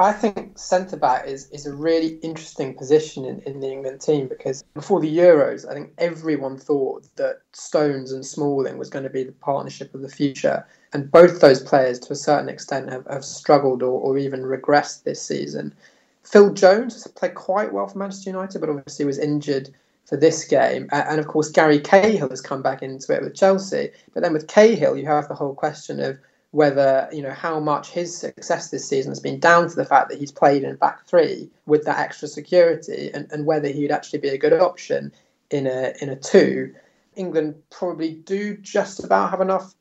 I 0.00 0.12
think 0.12 0.56
centre 0.56 0.96
back 0.96 1.26
is, 1.26 1.50
is 1.50 1.66
a 1.66 1.74
really 1.74 2.18
interesting 2.22 2.74
position 2.74 3.24
in, 3.24 3.40
in 3.40 3.58
the 3.58 3.70
England 3.70 4.00
team 4.00 4.28
because 4.28 4.62
before 4.74 5.00
the 5.00 5.16
Euros, 5.16 5.68
I 5.68 5.74
think 5.74 5.92
everyone 5.98 6.56
thought 6.56 7.08
that 7.16 7.40
Stones 7.52 8.12
and 8.12 8.24
Smalling 8.24 8.78
was 8.78 8.90
going 8.90 9.02
to 9.02 9.10
be 9.10 9.24
the 9.24 9.32
partnership 9.32 9.92
of 9.94 10.02
the 10.02 10.08
future. 10.08 10.64
And 10.92 11.10
both 11.10 11.40
those 11.40 11.60
players, 11.60 11.98
to 12.00 12.12
a 12.12 12.16
certain 12.16 12.48
extent, 12.48 12.90
have, 12.90 13.06
have 13.08 13.24
struggled 13.24 13.82
or, 13.82 14.00
or 14.00 14.16
even 14.18 14.42
regressed 14.42 15.02
this 15.02 15.20
season. 15.20 15.74
Phil 16.22 16.52
Jones 16.52 16.94
has 16.94 17.08
played 17.08 17.34
quite 17.34 17.72
well 17.72 17.88
for 17.88 17.98
Manchester 17.98 18.30
United, 18.30 18.60
but 18.60 18.68
obviously 18.68 19.04
was 19.04 19.18
injured 19.18 19.70
for 20.04 20.16
this 20.16 20.44
game. 20.44 20.88
And 20.92 21.18
of 21.18 21.26
course, 21.26 21.50
Gary 21.50 21.80
Cahill 21.80 22.30
has 22.30 22.40
come 22.40 22.62
back 22.62 22.82
into 22.82 23.12
it 23.12 23.22
with 23.22 23.34
Chelsea. 23.34 23.90
But 24.14 24.22
then 24.22 24.32
with 24.32 24.46
Cahill, 24.46 24.96
you 24.96 25.06
have 25.06 25.26
the 25.26 25.34
whole 25.34 25.54
question 25.54 25.98
of 26.00 26.18
whether 26.52 27.08
you 27.12 27.22
know 27.22 27.30
how 27.30 27.60
much 27.60 27.90
his 27.90 28.16
success 28.16 28.70
this 28.70 28.88
season 28.88 29.10
has 29.10 29.20
been 29.20 29.38
down 29.38 29.68
to 29.68 29.76
the 29.76 29.84
fact 29.84 30.08
that 30.08 30.18
he's 30.18 30.32
played 30.32 30.62
in 30.62 30.76
back 30.76 31.06
three 31.06 31.50
with 31.66 31.84
that 31.84 31.98
extra 31.98 32.28
security, 32.28 33.10
and, 33.12 33.30
and 33.30 33.44
whether 33.44 33.68
he 33.68 33.82
would 33.82 33.90
actually 33.90 34.18
be 34.18 34.28
a 34.28 34.38
good 34.38 34.54
option 34.54 35.12
in 35.50 35.66
a 35.66 35.94
in 36.00 36.08
a 36.08 36.16
two. 36.16 36.74
England 37.16 37.56
probably 37.70 38.14
do 38.14 38.56
just 38.58 39.02
about 39.02 39.30
have 39.30 39.40
enough 39.40 39.74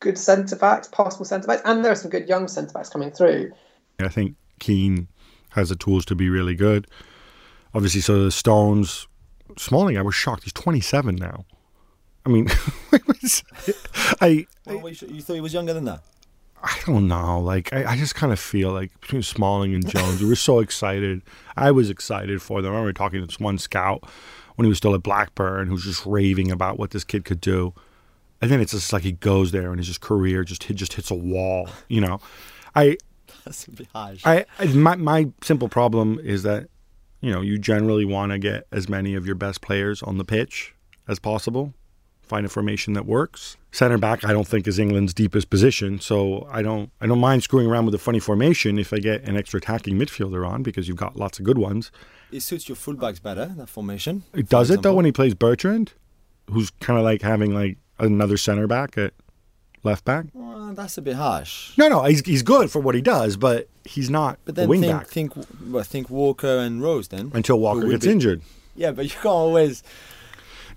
good 0.00 0.16
centre 0.16 0.56
backs, 0.56 0.88
possible 0.88 1.24
centre 1.24 1.46
backs, 1.46 1.62
and 1.64 1.84
there 1.84 1.92
are 1.92 1.96
some 1.96 2.10
good 2.10 2.28
young 2.28 2.48
centre 2.48 2.72
backs 2.72 2.88
coming 2.88 3.10
through. 3.10 3.52
I 4.00 4.08
think 4.08 4.34
Keane 4.58 5.08
has 5.50 5.68
the 5.68 5.76
tools 5.76 6.04
to 6.06 6.14
be 6.14 6.28
really 6.30 6.54
good. 6.54 6.86
Obviously, 7.74 8.00
so 8.00 8.24
the 8.24 8.30
Stones, 8.30 9.06
Smalling, 9.58 9.98
I 9.98 10.02
was 10.02 10.14
shocked. 10.14 10.44
He's 10.44 10.52
27 10.54 11.16
now. 11.16 11.44
I 12.26 12.28
mean, 12.28 12.48
I, 14.20 14.46
well, 14.66 14.88
you 14.88 15.22
thought 15.22 15.34
he 15.34 15.40
was 15.40 15.54
younger 15.54 15.72
than 15.72 15.84
that? 15.84 16.02
I 16.62 16.78
don't 16.84 17.08
know. 17.08 17.40
Like, 17.40 17.72
I, 17.72 17.92
I 17.92 17.96
just 17.96 18.14
kind 18.14 18.32
of 18.32 18.38
feel 18.38 18.70
like 18.72 18.98
between 19.00 19.22
Smalling 19.22 19.74
and 19.74 19.88
Jones, 19.88 20.20
we 20.20 20.28
were 20.28 20.36
so 20.36 20.58
excited. 20.58 21.22
I 21.56 21.70
was 21.70 21.88
excited 21.88 22.42
for 22.42 22.60
them. 22.60 22.72
I 22.72 22.76
remember 22.76 22.92
talking 22.92 23.20
to 23.20 23.26
this 23.26 23.40
one 23.40 23.56
scout 23.56 24.04
when 24.56 24.66
he 24.66 24.68
was 24.68 24.76
still 24.76 24.94
at 24.94 25.02
Blackburn 25.02 25.68
who 25.68 25.74
was 25.74 25.84
just 25.84 26.04
raving 26.04 26.50
about 26.50 26.78
what 26.78 26.90
this 26.90 27.04
kid 27.04 27.24
could 27.24 27.40
do. 27.40 27.72
And 28.42 28.50
then 28.50 28.60
it's 28.60 28.72
just 28.72 28.92
like 28.92 29.02
he 29.02 29.12
goes 29.12 29.52
there 29.52 29.70
and 29.70 29.78
his 29.78 29.86
just 29.86 30.00
career 30.00 30.44
just 30.44 30.64
hit, 30.64 30.76
just 30.76 30.94
hits 30.94 31.10
a 31.10 31.14
wall. 31.14 31.68
You 31.88 32.02
know, 32.02 32.20
I. 32.74 32.98
That's 33.44 33.66
a 33.66 33.70
bit 33.70 33.88
harsh. 33.94 34.22
I, 34.26 34.44
I 34.58 34.66
my 34.66 34.96
my 34.96 35.28
simple 35.42 35.68
problem 35.68 36.18
is 36.22 36.42
that, 36.42 36.68
you 37.20 37.30
know, 37.30 37.40
you 37.40 37.58
generally 37.58 38.04
want 38.04 38.32
to 38.32 38.38
get 38.38 38.66
as 38.70 38.88
many 38.88 39.14
of 39.14 39.24
your 39.24 39.34
best 39.34 39.62
players 39.62 40.02
on 40.02 40.18
the 40.18 40.24
pitch 40.24 40.74
as 41.08 41.18
possible 41.18 41.72
find 42.30 42.46
a 42.46 42.48
formation 42.48 42.94
that 42.94 43.04
works. 43.04 43.56
Center 43.72 43.98
back, 43.98 44.24
I 44.24 44.32
don't 44.32 44.46
think 44.46 44.66
is 44.66 44.78
England's 44.78 45.12
deepest 45.12 45.50
position, 45.50 46.00
so 46.00 46.48
I 46.50 46.62
don't 46.62 46.90
I 47.00 47.06
don't 47.06 47.18
mind 47.18 47.42
screwing 47.42 47.66
around 47.66 47.86
with 47.86 47.94
a 47.94 47.98
funny 47.98 48.20
formation 48.20 48.78
if 48.78 48.92
I 48.92 48.98
get 48.98 49.24
an 49.24 49.36
extra 49.36 49.58
attacking 49.58 49.98
midfielder 49.98 50.48
on 50.48 50.62
because 50.62 50.88
you've 50.88 50.96
got 50.96 51.16
lots 51.16 51.38
of 51.38 51.44
good 51.44 51.58
ones. 51.58 51.90
It 52.32 52.40
suits 52.40 52.68
your 52.68 52.76
fullbacks 52.76 53.20
better 53.20 53.46
that 53.56 53.68
formation. 53.68 54.22
It 54.32 54.48
does 54.48 54.70
it 54.70 54.82
though 54.82 54.94
when 54.94 55.04
he 55.04 55.12
plays 55.12 55.34
Bertrand, 55.34 55.92
who's 56.50 56.70
kind 56.80 56.98
of 56.98 57.04
like 57.04 57.22
having 57.22 57.52
like 57.52 57.76
another 57.98 58.36
center 58.36 58.66
back 58.66 58.96
at 58.96 59.12
left 59.82 60.04
back. 60.04 60.26
Well, 60.32 60.72
that's 60.74 60.96
a 60.98 61.02
bit 61.02 61.16
harsh. 61.16 61.76
No, 61.76 61.88
no, 61.88 62.04
he's 62.04 62.24
he's 62.24 62.42
good 62.42 62.70
for 62.70 62.80
what 62.80 62.94
he 62.94 63.00
does, 63.02 63.36
but 63.36 63.68
he's 63.84 64.08
not 64.08 64.38
but 64.44 64.54
then 64.54 64.66
a 64.66 64.68
wing 64.68 64.80
think, 64.82 64.92
back. 64.92 65.06
Think, 65.08 65.32
well, 65.68 65.84
think 65.84 66.10
Walker 66.10 66.58
and 66.58 66.82
Rose 66.82 67.08
then 67.08 67.32
until 67.34 67.58
Walker 67.58 67.88
gets 67.88 68.06
be, 68.06 68.12
injured. 68.12 68.42
Yeah, 68.76 68.92
but 68.92 69.04
you 69.10 69.10
can't 69.10 69.26
always 69.26 69.82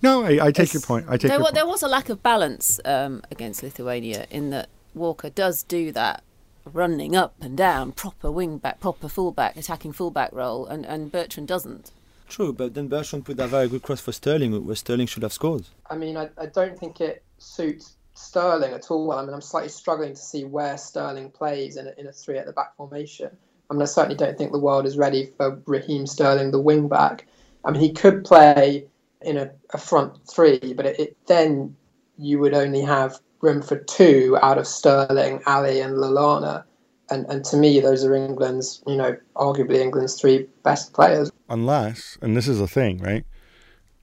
no, 0.04 0.24
I, 0.24 0.48
I 0.48 0.52
take 0.52 0.66
it's, 0.66 0.74
your 0.74 0.82
point. 0.82 1.06
I 1.08 1.14
take 1.14 1.30
there, 1.30 1.32
your 1.32 1.42
point. 1.42 1.56
there 1.56 1.66
was 1.66 1.82
a 1.82 1.88
lack 1.88 2.10
of 2.10 2.22
balance 2.22 2.80
um, 2.86 3.24
against 3.32 3.64
Lithuania 3.64 4.28
in 4.30 4.50
that 4.52 4.70
Walker 4.94 5.30
does 5.30 5.64
do 5.64 5.92
that 5.94 6.24
running 6.72 7.16
up 7.16 7.36
and 7.42 7.58
down, 7.58 7.92
proper 7.92 8.32
wing 8.32 8.58
back, 8.58 8.80
proper 8.80 9.08
fullback, 9.08 9.58
attacking 9.58 9.94
fullback 9.94 10.32
role, 10.32 10.66
and, 10.66 10.86
and 10.86 11.12
Bertrand 11.12 11.48
doesn't. 11.48 11.92
True, 12.30 12.54
but 12.54 12.74
then 12.74 12.88
Bertrand 12.88 13.26
put 13.26 13.40
a 13.40 13.48
very 13.48 13.68
good 13.68 13.82
cross 13.82 14.02
for 14.02 14.12
Sterling, 14.12 14.66
where 14.66 14.76
Sterling 14.76 15.08
should 15.08 15.24
have 15.24 15.34
scored. 15.34 15.66
I 15.90 15.96
mean, 15.96 16.18
I, 16.18 16.30
I 16.38 16.46
don't 16.48 16.78
think 16.78 17.02
it 17.02 17.24
suits 17.38 17.96
Sterling 18.14 18.74
at 18.74 18.90
all. 18.92 19.12
I 19.12 19.24
mean, 19.26 19.34
I'm 19.34 19.42
slightly 19.42 19.70
struggling 19.70 20.14
to 20.14 20.22
see 20.22 20.46
where 20.46 20.78
Sterling 20.78 21.32
plays 21.32 21.78
in 21.78 21.88
a, 21.88 21.94
in 21.98 22.08
a 22.08 22.12
three 22.12 22.38
at 22.38 22.46
the 22.46 22.54
back 22.54 22.76
formation. 22.76 23.30
I 23.70 23.74
mean, 23.74 23.82
I 23.82 23.86
certainly 23.86 24.16
don't 24.16 24.38
think 24.38 24.52
the 24.52 24.60
world 24.60 24.86
is 24.86 24.98
ready 24.98 25.32
for 25.38 25.62
Raheem 25.66 26.06
Sterling, 26.06 26.52
the 26.52 26.62
wing 26.62 26.88
back. 26.88 27.28
I 27.66 27.72
mean, 27.72 27.82
he 27.82 27.92
could 27.92 28.24
play 28.24 28.88
in 29.24 29.38
a, 29.38 29.52
a 29.74 29.78
front 29.78 30.14
three, 30.30 30.74
but 30.76 30.86
it, 30.86 31.00
it, 31.00 31.18
then 31.28 31.76
you 32.18 32.40
would 32.40 32.54
only 32.54 32.82
have 32.82 33.20
room 33.42 33.62
for 33.62 33.78
two 33.78 34.38
out 34.42 34.58
of 34.58 34.68
Sterling, 34.68 35.42
Alli, 35.46 35.80
and 35.80 35.96
Lallana. 35.98 36.64
And, 37.10 37.26
and 37.28 37.44
to 37.46 37.58
me, 37.58 37.80
those 37.80 38.04
are 38.06 38.16
England's, 38.16 38.82
you 38.88 38.96
know, 38.96 39.18
arguably 39.36 39.80
England's 39.80 40.20
three 40.20 40.48
best 40.64 40.94
players. 40.94 41.32
Unless, 41.50 42.18
and 42.22 42.36
this 42.36 42.48
is 42.48 42.62
a 42.62 42.68
thing, 42.68 43.00
right? 43.00 43.26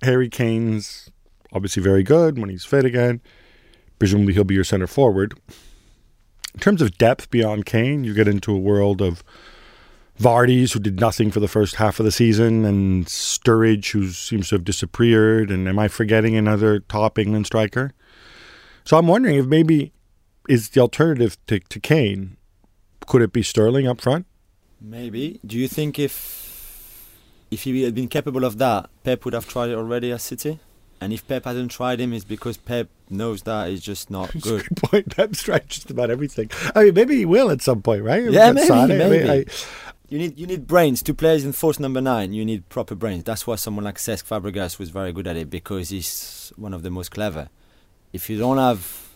Harry 0.02 0.28
Kane's 0.28 1.10
obviously 1.52 1.82
very 1.82 2.02
good 2.02 2.38
when 2.38 2.50
he's 2.50 2.64
fit 2.64 2.84
again. 2.84 3.20
Presumably, 3.98 4.34
he'll 4.34 4.44
be 4.44 4.54
your 4.54 4.64
center 4.64 4.86
forward. 4.86 5.34
In 6.54 6.60
terms 6.60 6.82
of 6.82 6.98
depth 6.98 7.30
beyond 7.30 7.64
Kane, 7.66 8.04
you 8.04 8.14
get 8.14 8.28
into 8.28 8.52
a 8.52 8.58
world 8.58 9.00
of 9.00 9.22
Vardy's, 10.20 10.72
who 10.72 10.80
did 10.80 11.00
nothing 11.00 11.30
for 11.30 11.40
the 11.40 11.48
first 11.48 11.76
half 11.76 11.98
of 11.98 12.04
the 12.04 12.12
season, 12.12 12.64
and 12.66 13.06
Sturridge, 13.06 13.92
who 13.92 14.08
seems 14.08 14.50
to 14.50 14.56
have 14.56 14.64
disappeared. 14.64 15.50
And 15.50 15.66
am 15.66 15.78
I 15.78 15.88
forgetting 15.88 16.36
another 16.36 16.80
top 16.80 17.18
England 17.18 17.46
striker? 17.46 17.92
So 18.84 18.98
I'm 18.98 19.06
wondering 19.06 19.36
if 19.36 19.46
maybe 19.46 19.92
is 20.48 20.70
the 20.70 20.80
alternative 20.80 21.38
to, 21.46 21.60
to 21.60 21.80
Kane. 21.80 22.36
Could 23.06 23.22
it 23.22 23.32
be 23.32 23.42
Sterling 23.42 23.86
up 23.86 24.00
front? 24.00 24.26
Maybe. 24.80 25.40
Do 25.44 25.56
you 25.58 25.68
think 25.68 25.98
if 25.98 26.48
if 27.50 27.64
he 27.64 27.82
had 27.82 27.94
been 27.94 28.08
capable 28.08 28.44
of 28.44 28.58
that, 28.58 28.90
Pep 29.02 29.24
would 29.24 29.34
have 29.34 29.48
tried 29.48 29.70
it 29.70 29.74
already 29.74 30.12
at 30.12 30.20
City? 30.20 30.58
And 31.00 31.14
if 31.14 31.26
Pep 31.26 31.44
hadn't 31.46 31.68
tried 31.68 31.98
him, 31.98 32.12
it's 32.12 32.26
because 32.26 32.58
Pep 32.58 32.88
knows 33.08 33.42
that 33.42 33.70
he's 33.70 33.80
just 33.80 34.10
not 34.10 34.32
good. 34.40 34.68
good 34.68 34.76
point. 34.76 35.16
Pep's 35.16 35.42
tried 35.42 35.68
just 35.68 35.90
about 35.90 36.10
everything. 36.10 36.50
I 36.74 36.84
mean, 36.84 36.94
maybe 36.94 37.16
he 37.16 37.24
will 37.24 37.50
at 37.50 37.62
some 37.62 37.80
point, 37.80 38.04
right? 38.04 38.22
Yeah, 38.30 38.52
maybe. 38.52 38.98
maybe. 38.98 39.30
I, 39.30 39.44
you 40.10 40.18
need 40.18 40.38
you 40.38 40.46
need 40.46 40.66
brains 40.66 41.02
to 41.04 41.14
play 41.14 41.40
in 41.40 41.52
false 41.52 41.78
number 41.78 42.00
nine. 42.00 42.32
You 42.32 42.44
need 42.44 42.68
proper 42.68 42.96
brains. 42.96 43.22
That's 43.24 43.46
why 43.46 43.54
someone 43.54 43.84
like 43.84 43.96
Cesc 43.96 44.24
Fabregas 44.24 44.78
was 44.78 44.90
very 44.90 45.12
good 45.12 45.26
at 45.28 45.36
it 45.36 45.48
because 45.48 45.90
he's 45.90 46.52
one 46.56 46.74
of 46.74 46.82
the 46.82 46.90
most 46.90 47.12
clever. 47.12 47.48
If 48.12 48.28
you 48.28 48.36
don't 48.36 48.58
have, 48.58 49.08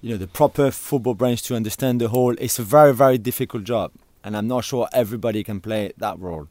you 0.00 0.10
know, 0.10 0.16
the 0.16 0.28
proper 0.28 0.70
football 0.70 1.14
brains 1.14 1.42
to 1.42 1.56
understand 1.56 2.00
the 2.00 2.08
whole, 2.08 2.36
it's 2.38 2.60
a 2.60 2.62
very 2.62 2.94
very 2.94 3.18
difficult 3.18 3.64
job, 3.64 3.90
and 4.22 4.36
I'm 4.36 4.46
not 4.46 4.64
sure 4.64 4.88
everybody 4.92 5.42
can 5.42 5.60
play 5.60 5.92
that 5.98 6.18
role, 6.20 6.48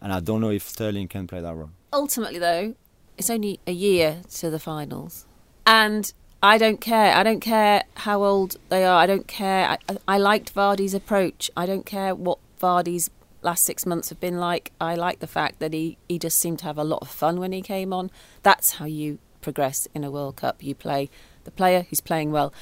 and 0.00 0.12
I 0.12 0.20
don't 0.20 0.40
know 0.40 0.50
if 0.50 0.68
Sterling 0.68 1.08
can 1.08 1.26
play 1.26 1.40
that 1.40 1.54
role. 1.54 1.70
Ultimately, 1.92 2.38
though, 2.38 2.76
it's 3.18 3.30
only 3.30 3.58
a 3.66 3.72
year 3.72 4.20
to 4.34 4.48
the 4.48 4.60
finals, 4.60 5.26
and 5.66 6.12
I 6.40 6.56
don't 6.56 6.80
care. 6.80 7.16
I 7.16 7.24
don't 7.24 7.40
care 7.40 7.82
how 7.96 8.22
old 8.22 8.58
they 8.68 8.84
are. 8.84 9.00
I 9.00 9.06
don't 9.06 9.26
care. 9.26 9.70
I, 9.70 9.78
I 10.06 10.18
liked 10.18 10.54
Vardy's 10.54 10.94
approach. 10.94 11.50
I 11.56 11.66
don't 11.66 11.84
care 11.84 12.14
what 12.14 12.38
Vardy's 12.62 13.10
last 13.42 13.64
six 13.64 13.84
months 13.84 14.08
have 14.08 14.20
been 14.20 14.38
like. 14.38 14.72
I 14.80 14.94
like 14.94 15.18
the 15.18 15.26
fact 15.26 15.58
that 15.58 15.72
he, 15.72 15.98
he 16.08 16.18
just 16.18 16.38
seemed 16.38 16.60
to 16.60 16.64
have 16.64 16.78
a 16.78 16.84
lot 16.84 17.02
of 17.02 17.08
fun 17.08 17.40
when 17.40 17.52
he 17.52 17.60
came 17.60 17.92
on. 17.92 18.10
That's 18.42 18.74
how 18.74 18.86
you 18.86 19.18
progress 19.40 19.88
in 19.94 20.04
a 20.04 20.10
World 20.10 20.36
Cup. 20.36 20.62
You 20.62 20.74
play 20.74 21.10
the 21.44 21.50
player 21.50 21.84
who's 21.88 22.00
playing 22.00 22.30
well. 22.30 22.52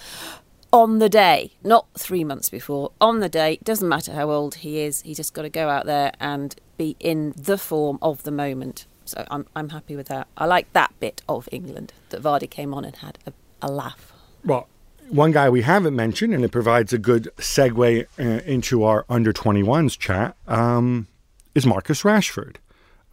on 0.73 0.99
the 1.01 1.09
day, 1.09 1.53
not 1.63 1.87
three 1.99 2.25
months 2.25 2.49
before, 2.49 2.93
on 3.01 3.21
the 3.21 3.29
day. 3.29 3.59
Doesn't 3.63 3.89
matter 3.89 4.13
how 4.13 4.31
old 4.31 4.57
he 4.57 4.79
is, 4.81 5.03
he 5.03 5.15
just 5.15 5.35
got 5.35 5.43
to 5.43 5.51
go 5.51 5.69
out 5.69 5.87
there 5.87 6.13
and 6.21 6.55
be 6.77 6.97
in 7.01 7.35
the 7.37 7.59
form 7.59 7.99
of 8.01 8.23
the 8.23 8.31
moment. 8.31 8.87
So 9.05 9.25
I'm, 9.31 9.47
I'm 9.57 9.71
happy 9.71 9.97
with 9.97 10.09
that. 10.09 10.29
I 10.37 10.47
like 10.47 10.73
that 10.73 10.93
bit 11.01 11.23
of 11.29 11.49
England 11.51 11.93
that 12.11 12.23
Vardy 12.23 12.49
came 12.49 12.73
on 12.73 12.85
and 12.85 12.97
had 12.97 13.19
a, 13.27 13.33
a 13.61 13.71
laugh. 13.71 14.13
Well, 14.45 14.69
one 15.11 15.33
guy 15.33 15.51
we 15.51 15.63
haven't 15.63 15.95
mentioned, 15.95 16.33
and 16.33 16.45
it 16.45 16.51
provides 16.51 16.93
a 16.93 16.99
good 16.99 17.31
segue 17.37 18.07
uh, 18.19 18.23
into 18.23 18.85
our 18.85 19.05
under 19.09 19.33
21s 19.33 19.99
chat, 19.99 20.37
um, 20.47 21.07
is 21.55 21.67
Marcus 21.67 22.03
Rashford. 22.03 22.57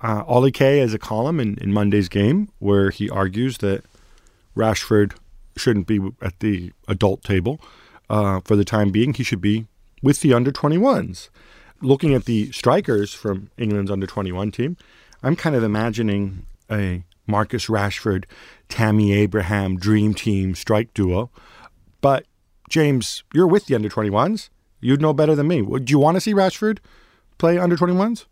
Uh, 0.01 0.23
Ollie 0.27 0.51
Kay 0.51 0.77
has 0.79 0.93
a 0.93 0.99
column 0.99 1.39
in, 1.39 1.57
in 1.57 1.73
Monday's 1.73 2.07
game 2.07 2.49
where 2.59 2.91
he 2.91 3.09
argues 3.09 3.57
that 3.59 3.83
Rashford 4.55 5.13
shouldn't 5.55 5.87
be 5.87 5.99
at 6.21 6.39
the 6.39 6.71
adult 6.87 7.23
table 7.23 7.59
uh, 8.09 8.41
for 8.45 8.55
the 8.55 8.65
time 8.65 8.91
being. 8.91 9.13
He 9.13 9.23
should 9.23 9.41
be 9.41 9.65
with 10.03 10.21
the 10.21 10.33
under 10.33 10.51
21s. 10.51 11.29
Looking 11.81 12.13
at 12.13 12.25
the 12.25 12.51
strikers 12.51 13.13
from 13.13 13.49
England's 13.57 13.91
under 13.91 14.07
21 14.07 14.51
team, 14.51 14.77
I'm 15.23 15.35
kind 15.35 15.55
of 15.55 15.63
imagining 15.63 16.45
a 16.71 17.03
Marcus 17.25 17.67
Rashford, 17.67 18.25
Tammy 18.69 19.13
Abraham 19.13 19.77
dream 19.77 20.13
team 20.13 20.55
strike 20.55 20.93
duo. 20.93 21.29
But 22.01 22.25
James, 22.69 23.23
you're 23.33 23.47
with 23.47 23.65
the 23.65 23.75
under 23.75 23.89
21s. 23.89 24.49
You'd 24.79 25.01
know 25.01 25.13
better 25.13 25.35
than 25.35 25.47
me. 25.47 25.61
Would 25.61 25.89
you 25.89 25.99
want 25.99 26.15
to 26.15 26.21
see 26.21 26.33
Rashford 26.33 26.79
play 27.37 27.57
under 27.57 27.75
21s? 27.75 28.25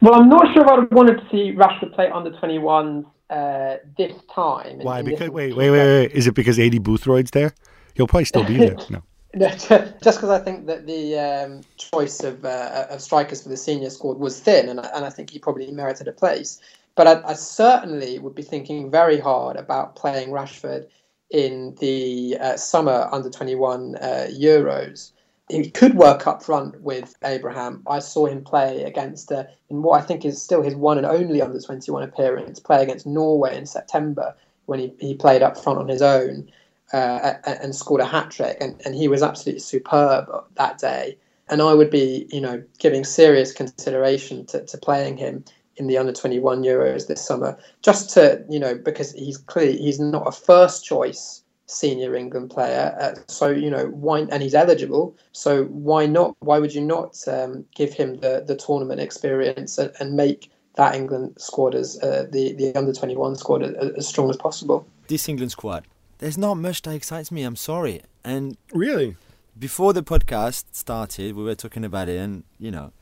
Well, 0.00 0.14
I'm 0.14 0.28
not 0.28 0.52
sure 0.54 0.62
if 0.62 0.68
I 0.68 0.78
would 0.78 0.92
wanted 0.92 1.20
to 1.20 1.28
see 1.30 1.52
Rashford 1.52 1.94
play 1.94 2.08
under 2.10 2.30
21s 2.30 3.04
uh, 3.28 3.76
this 3.96 4.12
time. 4.34 4.78
Why? 4.78 5.02
Because 5.02 5.30
wait, 5.30 5.54
wait, 5.54 5.70
wait, 5.70 5.80
wait. 5.80 6.12
Is 6.12 6.26
it 6.26 6.34
because 6.34 6.58
Aidy 6.58 6.78
Boothroyd's 6.78 7.30
there? 7.32 7.52
He'll 7.94 8.06
probably 8.06 8.24
still 8.24 8.44
be 8.44 8.56
there. 8.56 8.76
No. 8.90 9.02
No, 9.32 9.48
just 9.48 10.02
because 10.02 10.30
I 10.30 10.40
think 10.40 10.66
that 10.66 10.86
the 10.86 11.16
um, 11.16 11.60
choice 11.76 12.24
of, 12.24 12.44
uh, 12.44 12.86
of 12.90 13.00
strikers 13.00 13.42
for 13.42 13.48
the 13.48 13.56
senior 13.56 13.90
squad 13.90 14.18
was 14.18 14.40
thin, 14.40 14.68
and, 14.68 14.80
and 14.80 15.04
I 15.04 15.10
think 15.10 15.30
he 15.30 15.38
probably 15.38 15.70
merited 15.70 16.08
a 16.08 16.12
place. 16.12 16.60
But 16.96 17.06
I, 17.06 17.22
I, 17.24 17.34
certainly 17.34 18.18
would 18.18 18.34
be 18.34 18.42
thinking 18.42 18.90
very 18.90 19.20
hard 19.20 19.56
about 19.56 19.94
playing 19.94 20.30
Rashford 20.30 20.88
in 21.30 21.76
the 21.80 22.36
uh, 22.40 22.56
summer 22.56 23.08
under 23.12 23.30
21 23.30 23.96
uh, 23.96 24.26
Euros. 24.30 25.12
He 25.48 25.70
could 25.70 25.94
work 25.94 26.26
up 26.26 26.42
front 26.42 26.80
with 26.80 27.14
Abraham. 27.24 27.82
I 27.86 27.98
saw 27.98 28.26
him 28.26 28.44
play 28.44 28.84
against, 28.84 29.32
uh, 29.32 29.44
in 29.68 29.82
what 29.82 30.00
I 30.00 30.04
think 30.04 30.24
is 30.24 30.40
still 30.40 30.62
his 30.62 30.76
one 30.76 30.96
and 30.96 31.06
only 31.06 31.42
under 31.42 31.60
21 31.60 32.04
appearance, 32.04 32.60
play 32.60 32.82
against 32.82 33.06
Norway 33.06 33.56
in 33.56 33.66
September 33.66 34.34
when 34.66 34.78
he, 34.78 34.92
he 35.00 35.14
played 35.14 35.42
up 35.42 35.58
front 35.60 35.80
on 35.80 35.88
his 35.88 36.02
own 36.02 36.48
uh, 36.92 37.34
and 37.46 37.74
scored 37.74 38.00
a 38.00 38.04
hat 38.04 38.30
trick, 38.30 38.56
and, 38.60 38.80
and 38.84 38.94
he 38.94 39.08
was 39.08 39.22
absolutely 39.22 39.60
superb 39.60 40.28
that 40.54 40.78
day. 40.78 41.16
And 41.48 41.60
I 41.62 41.74
would 41.74 41.90
be, 41.90 42.28
you 42.30 42.40
know, 42.40 42.62
giving 42.78 43.04
serious 43.04 43.52
consideration 43.52 44.46
to, 44.46 44.64
to 44.64 44.78
playing 44.78 45.16
him 45.16 45.44
in 45.80 45.86
the 45.86 45.98
under 45.98 46.12
21 46.12 46.62
Euros 46.62 47.08
this 47.08 47.24
summer, 47.24 47.58
just 47.82 48.10
to, 48.10 48.44
you 48.48 48.58
know, 48.58 48.74
because 48.74 49.12
he's 49.12 49.38
clearly 49.38 49.76
he's 49.78 49.98
not 49.98 50.28
a 50.28 50.32
first 50.32 50.84
choice 50.84 51.42
senior 51.66 52.14
England 52.14 52.50
player. 52.50 52.96
Uh, 53.00 53.14
so 53.28 53.48
you 53.48 53.70
know 53.70 53.86
why, 53.86 54.20
and 54.20 54.42
he's 54.42 54.54
eligible. 54.54 55.16
So 55.32 55.64
why 55.64 56.06
not? 56.06 56.36
Why 56.40 56.58
would 56.58 56.74
you 56.74 56.82
not 56.82 57.16
um, 57.26 57.64
give 57.74 57.92
him 57.92 58.18
the 58.18 58.44
the 58.46 58.56
tournament 58.56 59.00
experience 59.00 59.78
and, 59.78 59.92
and 59.98 60.14
make 60.14 60.50
that 60.74 60.94
England 60.94 61.34
squad 61.38 61.74
as 61.74 61.98
uh, 62.02 62.26
the 62.30 62.52
the 62.54 62.74
under 62.76 62.92
21 62.92 63.36
squad 63.36 63.62
as, 63.62 63.74
as 63.96 64.06
strong 64.06 64.30
as 64.30 64.36
possible? 64.36 64.86
This 65.08 65.28
England 65.28 65.52
squad 65.52 65.86
there's 66.20 66.38
not 66.38 66.54
much 66.54 66.82
that 66.82 66.94
excites 66.94 67.32
me. 67.32 67.42
I'm 67.42 67.56
sorry. 67.56 68.02
And 68.24 68.56
really, 68.72 69.16
before 69.58 69.92
the 69.92 70.02
podcast 70.02 70.64
started, 70.72 71.34
we 71.34 71.42
were 71.42 71.54
talking 71.54 71.84
about 71.84 72.08
it, 72.08 72.18
and 72.18 72.44
you 72.58 72.70
know, 72.70 72.92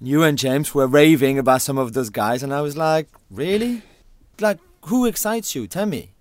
you 0.00 0.22
and 0.22 0.36
James 0.36 0.74
were 0.74 0.86
raving 0.86 1.38
about 1.38 1.62
some 1.62 1.78
of 1.78 1.92
those 1.92 2.10
guys, 2.10 2.42
and 2.42 2.52
I 2.52 2.60
was 2.60 2.76
like, 2.76 3.08
really? 3.30 3.82
Like, 4.40 4.58
who 4.86 5.06
excites 5.06 5.54
you? 5.54 5.66
Tell 5.66 5.86
me. 5.86 6.12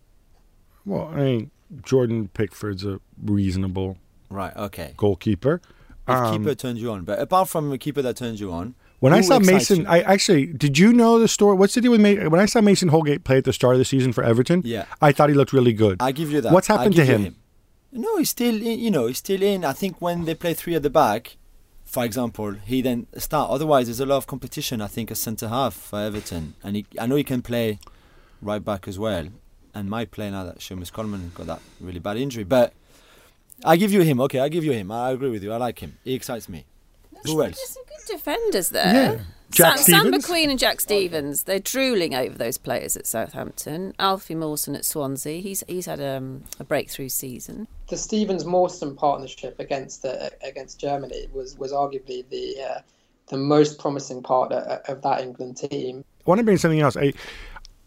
Well, 0.86 1.12
I 1.14 1.16
mean, 1.18 1.52
Jordan 1.84 2.30
Pickford's 2.30 2.86
a 2.86 3.00
reasonable 3.24 3.98
right. 4.30 4.56
Okay. 4.56 4.94
Goalkeeper. 4.98 5.62
If 6.08 6.14
um, 6.16 6.38
keeper 6.38 6.54
turns 6.54 6.82
you 6.82 6.92
on, 6.92 7.04
but 7.04 7.20
apart 7.20 7.50
from 7.50 7.72
a 7.72 7.78
keeper 7.80 8.02
that 8.04 8.16
turns 8.16 8.40
you 8.40 8.52
on, 8.52 8.76
when 9.00 9.12
I 9.12 9.22
saw 9.22 9.40
Mason, 9.40 9.82
you? 9.82 9.88
I 9.88 10.02
actually 10.02 10.46
did 10.46 10.78
you 10.78 10.94
know 10.94 11.20
the 11.20 11.28
story? 11.28 11.56
What's 11.56 11.74
the 11.74 11.82
deal 11.82 11.92
with 11.92 12.02
Mason? 12.02 12.30
When 12.30 12.40
I 12.40 12.46
saw 12.46 12.62
Mason 12.62 12.90
Holgate 12.90 13.24
play 13.24 13.38
at 13.38 13.44
the 13.44 13.54
start 13.54 13.74
of 13.74 13.80
the 13.80 13.86
season 13.86 14.14
for 14.14 14.24
Everton, 14.24 14.62
yeah, 14.64 14.86
I 15.02 15.12
thought 15.12 15.30
he 15.30 15.36
looked 15.36 15.52
really 15.52 15.74
good. 15.74 15.98
I 16.00 16.12
give 16.12 16.32
you 16.32 16.42
that. 16.42 16.54
What's 16.54 16.68
happened 16.68 16.96
to 16.96 17.06
him? 17.06 17.24
him? 17.24 17.36
No, 17.92 18.18
he's 18.18 18.30
still 18.30 18.56
in, 18.56 18.80
you 18.80 18.92
know 18.92 19.08
he's 19.08 19.18
still 19.18 19.42
in. 19.42 19.66
I 19.66 19.74
think 19.74 20.02
when 20.02 20.26
they 20.26 20.36
play 20.36 20.54
three 20.54 20.76
at 20.76 20.84
the 20.84 20.90
back, 20.90 21.38
for 21.86 22.04
example, 22.04 22.54
he 22.66 22.82
then 22.82 23.08
start. 23.18 23.50
Otherwise, 23.52 23.88
there's 23.88 24.00
a 24.00 24.06
lot 24.06 24.18
of 24.18 24.28
competition. 24.28 24.82
I 24.82 24.88
think 24.88 25.12
a 25.12 25.16
centre 25.16 25.48
half 25.48 25.74
for 25.74 26.00
Everton, 26.00 26.56
and 26.64 26.76
he, 26.76 26.86
I 27.00 27.06
know 27.08 27.16
he 27.16 27.24
can 27.24 27.42
play 27.42 27.80
right 28.42 28.64
back 28.64 28.88
as 28.88 29.00
well, 29.00 29.28
and 29.74 29.90
might 29.90 30.12
play 30.12 30.30
now 30.30 30.44
that 30.44 30.60
Seamus 30.60 30.92
Coleman 30.92 31.32
got 31.36 31.48
that 31.48 31.62
really 31.80 32.00
bad 32.00 32.18
injury. 32.18 32.44
But 32.44 32.74
I 33.64 33.78
give 33.78 33.94
you 33.94 34.02
him. 34.02 34.20
Okay, 34.22 34.40
I 34.40 34.50
give 34.50 34.66
you 34.66 34.74
him. 34.74 34.92
I 34.92 35.12
agree 35.12 35.30
with 35.30 35.44
you. 35.44 35.54
I 35.54 35.58
like 35.58 35.80
him. 35.80 35.98
He 36.04 36.14
excites 36.14 36.50
me. 36.50 36.66
Who 37.24 37.42
else? 37.42 37.78
There's 38.08 38.22
some 38.22 38.34
good 38.34 38.42
defenders 38.42 38.70
there. 38.70 38.94
Yeah. 38.94 39.20
Jack 39.52 39.78
Sam, 39.78 40.12
Sam 40.12 40.14
McQueen 40.14 40.50
and 40.50 40.60
Jack 40.60 40.82
Stephens, 40.82 41.44
they're 41.44 41.60
drooling 41.60 42.14
over 42.16 42.38
those 42.38 42.58
players 42.58 42.98
at 42.98 43.06
Southampton. 43.06 43.94
Alfie 44.00 44.36
Mawson 44.36 44.76
at 44.76 44.84
Swansea, 44.84 45.40
he's 45.40 45.64
he's 45.68 45.86
had 45.86 46.02
um, 46.02 46.44
a 46.60 46.64
breakthrough 46.64 47.10
season. 47.10 47.68
The 47.88 47.98
Stevens 47.98 48.44
Mawson 48.44 48.96
partnership 48.96 49.60
against 49.60 50.02
the, 50.02 50.32
against 50.44 50.80
Germany 50.80 51.28
was 51.32 51.58
was 51.58 51.72
arguably 51.72 52.28
the 52.30 52.56
uh, 52.62 52.80
the 53.28 53.38
most 53.38 53.80
promising 53.80 54.22
part 54.24 54.52
of, 54.52 54.82
of 54.90 55.02
that 55.04 55.22
England 55.22 55.58
team. 55.58 56.04
I 56.26 56.30
want 56.30 56.40
to 56.40 56.44
bring 56.44 56.58
something 56.58 56.82
else. 56.82 56.98
I 56.98 57.14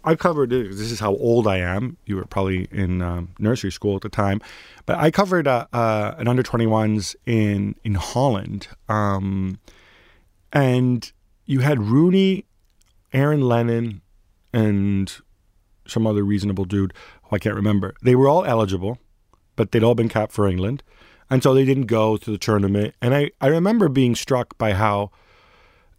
I 0.04 0.14
covered 0.14 0.50
this 0.50 0.90
is 0.90 1.00
how 1.00 1.16
old 1.16 1.46
I 1.46 1.59
am. 1.59 1.96
You 2.07 2.16
were 2.16 2.24
probably 2.24 2.68
in 2.70 3.02
um, 3.02 3.31
nursery 3.38 3.72
school 3.72 3.96
at 3.96 4.02
the 4.02 4.09
time, 4.09 4.40
but 4.87 4.96
I 4.96 5.11
covered 5.11 5.48
uh, 5.48 5.66
uh, 5.72 6.14
an 6.18 6.28
under 6.28 6.42
21s 6.42 7.16
in 7.26 7.74
in 7.85 7.94
Holland, 7.94 8.68
um, 8.88 9.59
and 10.53 11.11
you 11.47 11.61
had 11.61 11.83
Rooney, 11.83 12.45
Aaron 13.13 13.43
Lennon, 13.43 14.03
and 14.53 15.15
some 15.87 16.07
other 16.07 16.23
reasonable 16.23 16.65
dude 16.65 16.93
who 17.25 17.37
I 17.37 17.39
can't 17.39 17.55
remember. 17.55 17.95
They 18.03 18.15
were 18.15 18.29
all 18.29 18.45
eligible, 18.45 18.99
but 19.57 19.73
they'd 19.73 19.83
all 19.83 19.95
been 19.95 20.09
capped 20.09 20.33
for 20.33 20.47
England. 20.49 20.83
And 21.31 21.43
so 21.43 21.53
they 21.53 21.65
didn't 21.65 21.87
go 21.87 22.17
to 22.17 22.31
the 22.31 22.39
tournament. 22.39 22.95
And 23.03 23.15
I, 23.15 23.31
I 23.41 23.49
remember 23.49 23.89
being 23.89 24.15
struck 24.15 24.57
by 24.59 24.73
how 24.73 25.11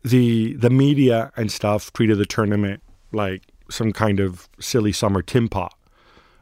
the 0.03 0.53
the 0.53 0.69
media 0.69 1.31
and 1.35 1.51
stuff 1.51 1.91
treated 1.91 2.17
the 2.17 2.25
tournament 2.25 2.81
like 3.11 3.43
some 3.69 3.91
kind 3.91 4.19
of 4.19 4.47
silly 4.59 4.91
summer 4.91 5.21
tin 5.21 5.49
pot, 5.49 5.73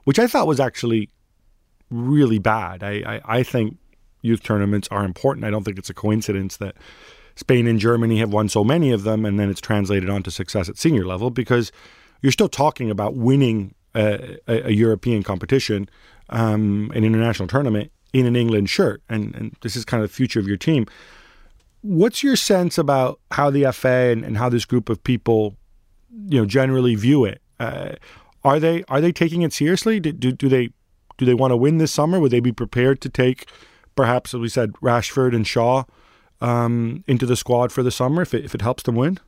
which 0.03 0.19
I 0.19 0.27
thought 0.27 0.47
was 0.47 0.59
actually 0.59 1.09
really 1.89 2.39
bad. 2.39 2.83
I, 2.83 3.21
I, 3.25 3.37
I 3.39 3.43
think 3.43 3.77
youth 4.21 4.43
tournaments 4.43 4.87
are 4.91 5.03
important. 5.03 5.45
I 5.45 5.49
don't 5.49 5.63
think 5.63 5.77
it's 5.77 5.89
a 5.89 5.93
coincidence 5.93 6.57
that 6.57 6.75
Spain 7.37 7.67
and 7.67 7.79
Germany 7.79 8.17
have 8.17 8.33
won 8.33 8.49
so 8.49 8.63
many 8.63 8.91
of 8.91 9.03
them, 9.03 9.23
and 9.23 9.39
then 9.39 9.49
it's 9.49 9.61
translated 9.61 10.09
onto 10.09 10.31
success 10.31 10.67
at 10.67 10.77
senior 10.77 11.05
level 11.05 11.29
because 11.29 11.71
you're 12.21 12.31
still 12.31 12.49
talking 12.49 12.89
about 12.89 13.15
winning 13.15 13.75
a, 13.93 14.37
a, 14.47 14.67
a 14.67 14.71
European 14.71 15.21
competition, 15.21 15.87
um, 16.29 16.91
an 16.95 17.03
international 17.03 17.47
tournament 17.47 17.91
in 18.11 18.25
an 18.25 18.35
England 18.35 18.71
shirt, 18.71 19.03
and, 19.07 19.35
and 19.35 19.55
this 19.61 19.75
is 19.75 19.85
kind 19.85 20.03
of 20.03 20.09
the 20.09 20.15
future 20.15 20.39
of 20.39 20.47
your 20.47 20.57
team. 20.57 20.87
What's 21.81 22.23
your 22.23 22.35
sense 22.35 22.79
about 22.79 23.19
how 23.31 23.51
the 23.51 23.71
FA 23.71 24.11
and, 24.11 24.25
and 24.25 24.37
how 24.37 24.49
this 24.49 24.65
group 24.65 24.89
of 24.89 25.03
people, 25.03 25.55
you 26.27 26.39
know, 26.39 26.45
generally 26.45 26.95
view 26.95 27.23
it? 27.23 27.39
Uh, 27.59 27.93
are 28.43 28.59
they 28.59 28.83
are 28.87 28.99
they 28.99 29.11
taking 29.11 29.43
it 29.43 29.53
seriously? 29.53 29.99
Do, 29.99 30.11
do, 30.11 30.31
do 30.31 30.49
they 30.49 30.69
do 31.17 31.25
they 31.25 31.35
want 31.35 31.51
to 31.51 31.57
win 31.57 31.77
this 31.77 31.91
summer? 31.91 32.19
Would 32.19 32.31
they 32.31 32.39
be 32.39 32.51
prepared 32.51 32.99
to 33.01 33.09
take, 33.09 33.47
perhaps, 33.95 34.33
as 34.33 34.39
we 34.39 34.49
said, 34.49 34.73
Rashford 34.73 35.35
and 35.35 35.45
Shaw 35.45 35.83
um, 36.41 37.03
into 37.07 37.25
the 37.25 37.35
squad 37.35 37.71
for 37.71 37.83
the 37.83 37.91
summer 37.91 38.21
if 38.21 38.33
it, 38.33 38.45
if 38.45 38.53
it 38.55 38.61
helps 38.61 38.83
them 38.83 38.95
win? 38.95 39.19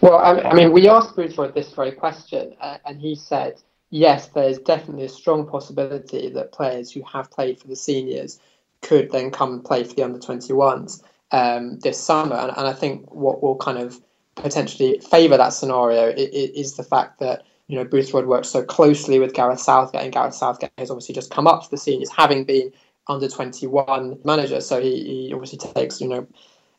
Well, 0.00 0.18
I, 0.18 0.40
I 0.40 0.54
mean, 0.54 0.72
we 0.72 0.88
asked 0.88 1.16
Boothroyd 1.16 1.54
this 1.54 1.72
very 1.72 1.90
question, 1.92 2.54
uh, 2.60 2.78
and 2.84 3.00
he 3.00 3.16
said, 3.16 3.60
yes, 3.90 4.28
there's 4.28 4.58
definitely 4.58 5.04
a 5.04 5.08
strong 5.08 5.46
possibility 5.46 6.28
that 6.30 6.52
players 6.52 6.92
who 6.92 7.02
have 7.02 7.30
played 7.30 7.58
for 7.58 7.66
the 7.66 7.76
seniors 7.76 8.38
could 8.82 9.10
then 9.10 9.30
come 9.30 9.54
and 9.54 9.64
play 9.64 9.82
for 9.82 9.94
the 9.94 10.04
under 10.04 10.18
21s 10.18 11.02
um, 11.32 11.78
this 11.80 11.98
summer. 11.98 12.36
And, 12.36 12.52
and, 12.56 12.66
I 12.66 12.72
think 12.72 13.12
what 13.12 13.42
will 13.42 13.56
kind 13.56 13.78
of 13.78 14.00
potentially 14.36 15.00
favour 15.10 15.36
that 15.36 15.52
scenario 15.52 16.10
is, 16.10 16.50
is, 16.50 16.76
the 16.76 16.84
fact 16.84 17.18
that 17.18 17.42
you 17.66 17.76
know 17.76 17.84
Boothroyd 17.84 18.26
works 18.26 18.48
so 18.48 18.62
closely 18.62 19.18
with 19.18 19.34
Gareth 19.34 19.60
Southgate, 19.60 20.02
and 20.02 20.12
Gareth 20.12 20.34
Southgate 20.34 20.70
has 20.78 20.90
obviously 20.90 21.14
just 21.14 21.30
come 21.30 21.48
up 21.48 21.64
to 21.64 21.70
the 21.70 21.76
seniors, 21.76 22.10
having 22.10 22.44
been 22.44 22.72
under 23.08 23.28
21 23.28 24.18
manager. 24.24 24.60
So 24.60 24.80
he, 24.80 25.04
he 25.04 25.32
obviously 25.32 25.58
takes, 25.58 26.00
you 26.00 26.08
know, 26.08 26.26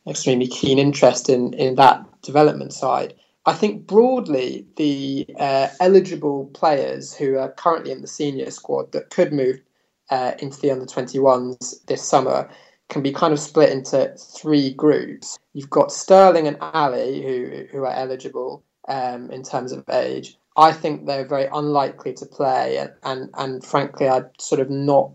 extremely 0.06 0.46
keen 0.46 0.78
interest 0.78 1.28
in, 1.28 1.52
in 1.54 1.74
that 1.76 2.04
development 2.22 2.72
side. 2.72 3.14
I 3.46 3.54
think 3.54 3.86
broadly, 3.86 4.66
the 4.76 5.26
uh, 5.38 5.68
eligible 5.80 6.46
players 6.46 7.14
who 7.14 7.38
are 7.38 7.52
currently 7.52 7.90
in 7.90 8.02
the 8.02 8.06
senior 8.06 8.50
squad 8.50 8.92
that 8.92 9.10
could 9.10 9.32
move 9.32 9.60
uh, 10.10 10.32
into 10.40 10.60
the 10.60 10.70
under 10.70 10.84
21s 10.84 11.84
this 11.86 12.02
summer 12.02 12.50
can 12.88 13.02
be 13.02 13.12
kind 13.12 13.32
of 13.32 13.40
split 13.40 13.70
into 13.70 14.14
three 14.18 14.74
groups. 14.74 15.38
You've 15.54 15.70
got 15.70 15.92
Sterling 15.92 16.48
and 16.48 16.58
Alli 16.60 17.22
who 17.22 17.64
who 17.70 17.84
are 17.84 17.94
eligible 17.94 18.62
um, 18.88 19.30
in 19.30 19.42
terms 19.42 19.72
of 19.72 19.84
age. 19.88 20.36
I 20.56 20.72
think 20.72 21.06
they're 21.06 21.26
very 21.26 21.48
unlikely 21.52 22.12
to 22.14 22.26
play, 22.26 22.76
and, 22.76 22.90
and, 23.04 23.30
and 23.34 23.64
frankly, 23.64 24.08
I'm 24.08 24.28
sort 24.38 24.60
of 24.60 24.68
not 24.68 25.12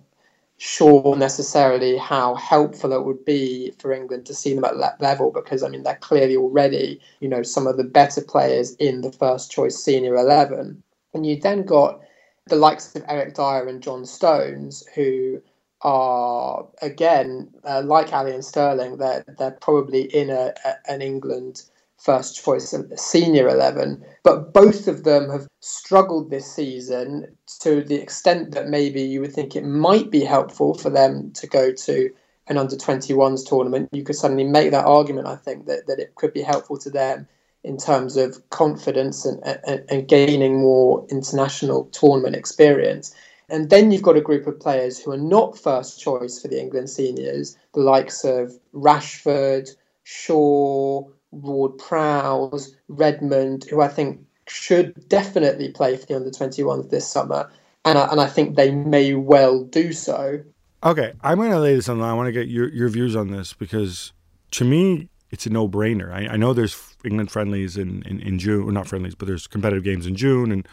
sure 0.58 1.16
necessarily 1.18 1.98
how 1.98 2.36
helpful 2.36 2.94
it 2.94 3.04
would 3.04 3.24
be 3.26 3.72
for 3.80 3.92
England 3.92 4.26
to 4.26 4.34
see 4.34 4.54
them 4.54 4.64
at 4.64 4.78
that 4.78 5.00
level 5.02 5.32
because 5.32 5.64
I 5.64 5.68
mean 5.68 5.84
they're 5.84 5.96
clearly 5.96 6.38
already 6.38 7.02
you 7.20 7.28
know 7.28 7.44
some 7.44 7.68
of 7.68 7.78
the 7.78 7.84
better 7.84 8.22
players 8.22 8.74
in 8.76 9.02
the 9.02 9.12
first 9.12 9.52
choice 9.52 9.78
senior 9.78 10.16
11 10.16 10.82
and 11.14 11.26
you 11.26 11.40
then 11.40 11.64
got 11.64 12.00
the 12.48 12.56
likes 12.56 12.96
of 12.96 13.04
Eric 13.10 13.36
Dier 13.36 13.68
and 13.68 13.82
John 13.82 14.06
Stones 14.06 14.86
who 14.96 15.42
are 15.82 16.66
again 16.82 17.50
uh, 17.66 17.82
like 17.84 18.14
Alli 18.14 18.34
and 18.34 18.46
Sterling 18.46 18.98
they're 18.98 19.26
they're 19.38 19.52
probably 19.52 20.04
in 20.16 20.30
a, 20.30 20.54
a 20.64 20.76
an 20.92 21.02
England 21.02 21.64
first 21.98 22.44
choice 22.44 22.76
senior 22.96 23.48
11 23.48 24.04
but 24.24 24.54
both 24.54 24.88
of 24.88 25.04
them 25.04 25.30
have 25.30 25.48
struggled 25.62 26.30
this 26.30 26.52
season 26.52 27.26
to 27.60 27.84
the 27.84 27.96
extent 27.96 28.52
that 28.52 28.68
maybe 28.68 29.02
you 29.02 29.22
would 29.22 29.34
think 29.34 29.56
it 29.56 29.66
might 29.66 30.12
be 30.12 30.24
helpful 30.24 30.74
for 30.74 30.90
them 30.90 31.32
to 31.32 31.48
go 31.48 31.72
to 31.72 32.10
an 32.48 32.58
under 32.58 32.76
21s 32.76 33.48
tournament. 33.48 33.90
You 33.92 34.04
could 34.04 34.16
suddenly 34.16 34.44
make 34.44 34.72
that 34.72 34.86
argument 34.86 35.28
i 35.28 35.36
think 35.36 35.66
that, 35.66 35.88
that 35.88 36.00
it 36.00 36.16
could 36.16 36.34
be 36.34 36.42
helpful 36.42 36.78
to 36.80 36.90
them 36.90 37.28
in 37.64 37.78
terms 37.78 38.16
of 38.16 38.48
confidence 38.52 39.26
and, 39.26 39.44
and, 39.66 39.84
and 39.90 40.08
gaining 40.08 40.62
more 40.62 41.06
international 41.10 41.86
tournament 41.86 42.36
experience. 42.36 43.14
And 43.50 43.72
then 43.72 43.92
you've 43.92 44.04
got 44.04 44.18
a 44.18 44.22
group 44.22 44.46
of 44.46 44.60
players 44.60 45.00
who 45.00 45.12
are 45.12 45.18
not 45.18 45.58
first 45.58 46.00
choice 46.00 46.40
for 46.40 46.48
the 46.48 46.60
england 46.60 46.90
seniors 46.90 47.58
the 47.74 47.82
likes 47.82 48.24
of 48.24 48.54
rashford 48.74 49.70
shaw 50.04 51.04
Ward 51.36 51.78
Prowse, 51.78 52.76
Redmond, 52.88 53.66
who 53.66 53.82
I 53.82 53.88
think 53.88 54.20
should 54.48 55.08
definitely 55.10 55.72
play 55.72 55.98
for 55.98 56.06
the 56.06 56.16
under 56.16 56.30
21s 56.30 56.90
this 56.90 57.08
summer. 57.08 57.50
And 57.84 57.98
I, 57.98 58.08
and 58.12 58.20
I 58.20 58.28
think 58.28 58.56
they 58.56 58.72
may 58.72 59.14
well 59.14 59.64
do 59.64 59.94
so. 59.94 60.44
Okay, 60.84 61.14
I'm 61.22 61.38
going 61.38 61.52
to 61.52 61.60
lay 61.60 61.76
this 61.76 61.90
on. 61.90 62.02
I 62.02 62.14
want 62.14 62.28
to 62.28 62.32
get 62.32 62.48
your, 62.48 62.70
your 62.70 62.90
views 62.90 63.16
on 63.16 63.32
this 63.32 63.54
because 63.54 64.14
to 64.52 64.66
me, 64.66 65.10
it's 65.32 65.46
a 65.46 65.50
no 65.50 65.68
brainer. 65.68 66.14
I, 66.14 66.34
I, 66.34 66.38
know 66.38 66.54
there's 66.54 66.96
England 67.04 67.32
friendlies 67.32 67.76
in, 67.76 68.04
in, 68.04 68.20
in 68.22 68.40
June, 68.40 68.64
or 68.64 68.72
not 68.72 68.88
friendlies, 68.88 69.16
but 69.16 69.28
there's 69.28 69.48
competitive 69.48 69.84
games 69.84 70.06
in 70.06 70.16
June, 70.16 70.52
and 70.52 70.68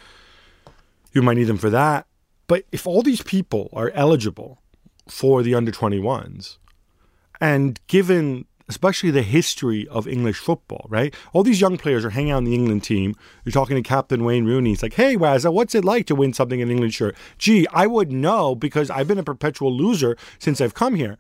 you 1.13 1.23
might 1.23 1.35
need 1.35 1.45
them 1.45 1.59
for 1.59 1.71
that. 1.71 2.07
But 2.47 2.65
if 2.71 2.87
all 2.87 3.03
these 3.03 3.23
people 3.23 3.71
are 3.73 3.91
eligible 3.95 4.61
for 5.09 5.43
the 5.43 5.55
under 5.55 5.73
21s, 5.73 6.59
and 7.41 7.81
given 7.87 8.45
especially 8.73 9.11
the 9.11 9.23
history 9.23 9.87
of 9.89 10.09
English 10.09 10.39
football, 10.39 10.87
right? 10.89 11.15
All 11.33 11.43
these 11.43 11.61
young 11.61 11.77
players 11.77 12.05
are 12.05 12.11
hanging 12.11 12.33
out 12.33 12.39
in 12.39 12.45
the 12.45 12.55
England 12.55 12.83
team. 12.83 13.15
You're 13.45 13.53
talking 13.53 13.77
to 13.77 13.83
Captain 13.83 14.25
Wayne 14.25 14.47
Rooney. 14.47 14.71
He's 14.71 14.83
like, 14.83 14.95
hey, 14.95 15.15
Wazza, 15.17 15.53
what's 15.53 15.75
it 15.75 15.85
like 15.85 16.07
to 16.07 16.15
win 16.15 16.33
something 16.33 16.61
in 16.61 16.69
an 16.69 16.73
England 16.73 16.95
shirt? 16.95 17.15
Gee, 17.37 17.67
I 17.73 17.87
would 17.87 18.11
know 18.11 18.55
because 18.55 18.89
I've 18.91 19.07
been 19.07 19.19
a 19.19 19.23
perpetual 19.23 19.73
loser 19.73 20.17
since 20.39 20.61
I've 20.61 20.75
come 20.75 20.95
here. 20.95 21.19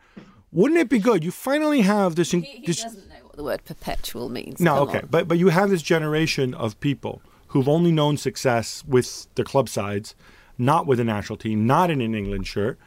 Wouldn't 0.51 0.81
it 0.81 0.89
be 0.89 0.99
good? 0.99 1.23
You 1.25 1.31
finally 1.31 1.83
have 1.83 2.15
this. 2.15 2.31
He, 2.31 2.41
he 2.41 2.67
this, 2.67 2.83
doesn't 2.83 3.09
know 3.09 3.15
what 3.25 3.37
the 3.37 3.45
word 3.45 3.65
perpetual 3.65 4.29
means. 4.29 4.61
No, 4.61 4.75
Come 4.75 4.89
okay, 4.89 4.99
on. 5.01 5.09
but 5.11 5.29
but 5.29 5.39
you 5.39 5.49
have 5.49 5.71
this 5.71 5.83
generation 5.83 6.55
of 6.55 6.79
people 6.81 7.23
who've 7.49 7.69
only 7.69 7.93
known 7.93 8.17
success 8.17 8.83
with 8.87 9.29
their 9.35 9.45
club 9.45 9.69
sides, 9.69 10.15
not 10.59 10.87
with 10.87 10.99
the 10.99 11.05
national 11.05 11.37
team, 11.37 11.67
not 11.67 11.91
in 11.91 12.01
an 12.01 12.15
England 12.15 12.47
shirt 12.47 12.79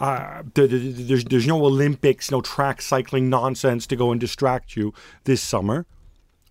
uh, 0.00 0.42
there's, 0.54 1.24
there's 1.24 1.46
no 1.46 1.64
Olympics, 1.64 2.30
no 2.30 2.40
track 2.40 2.80
cycling 2.80 3.28
nonsense 3.28 3.86
to 3.88 3.96
go 3.96 4.10
and 4.10 4.20
distract 4.20 4.76
you 4.76 4.94
this 5.24 5.42
summer. 5.42 5.86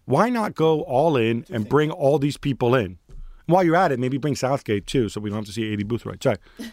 Why 0.06 0.30
not 0.30 0.56
go 0.56 0.82
all 0.82 1.18
in 1.18 1.46
and 1.52 1.68
bring 1.68 1.92
all 1.92 2.20
these 2.20 2.38
people 2.38 2.76
in? 2.76 2.98
While 3.48 3.64
you're 3.64 3.76
at 3.76 3.92
it, 3.92 4.00
maybe 4.00 4.18
bring 4.18 4.36
Southgate 4.36 4.86
too, 4.86 5.10
so 5.10 5.20
we 5.20 5.30
don't 5.30 5.38
have 5.38 5.46
to 5.46 5.52
see 5.52 5.76
Aidy 5.76 5.84
Boothroyd. 5.84 6.22
Sorry. 6.22 6.38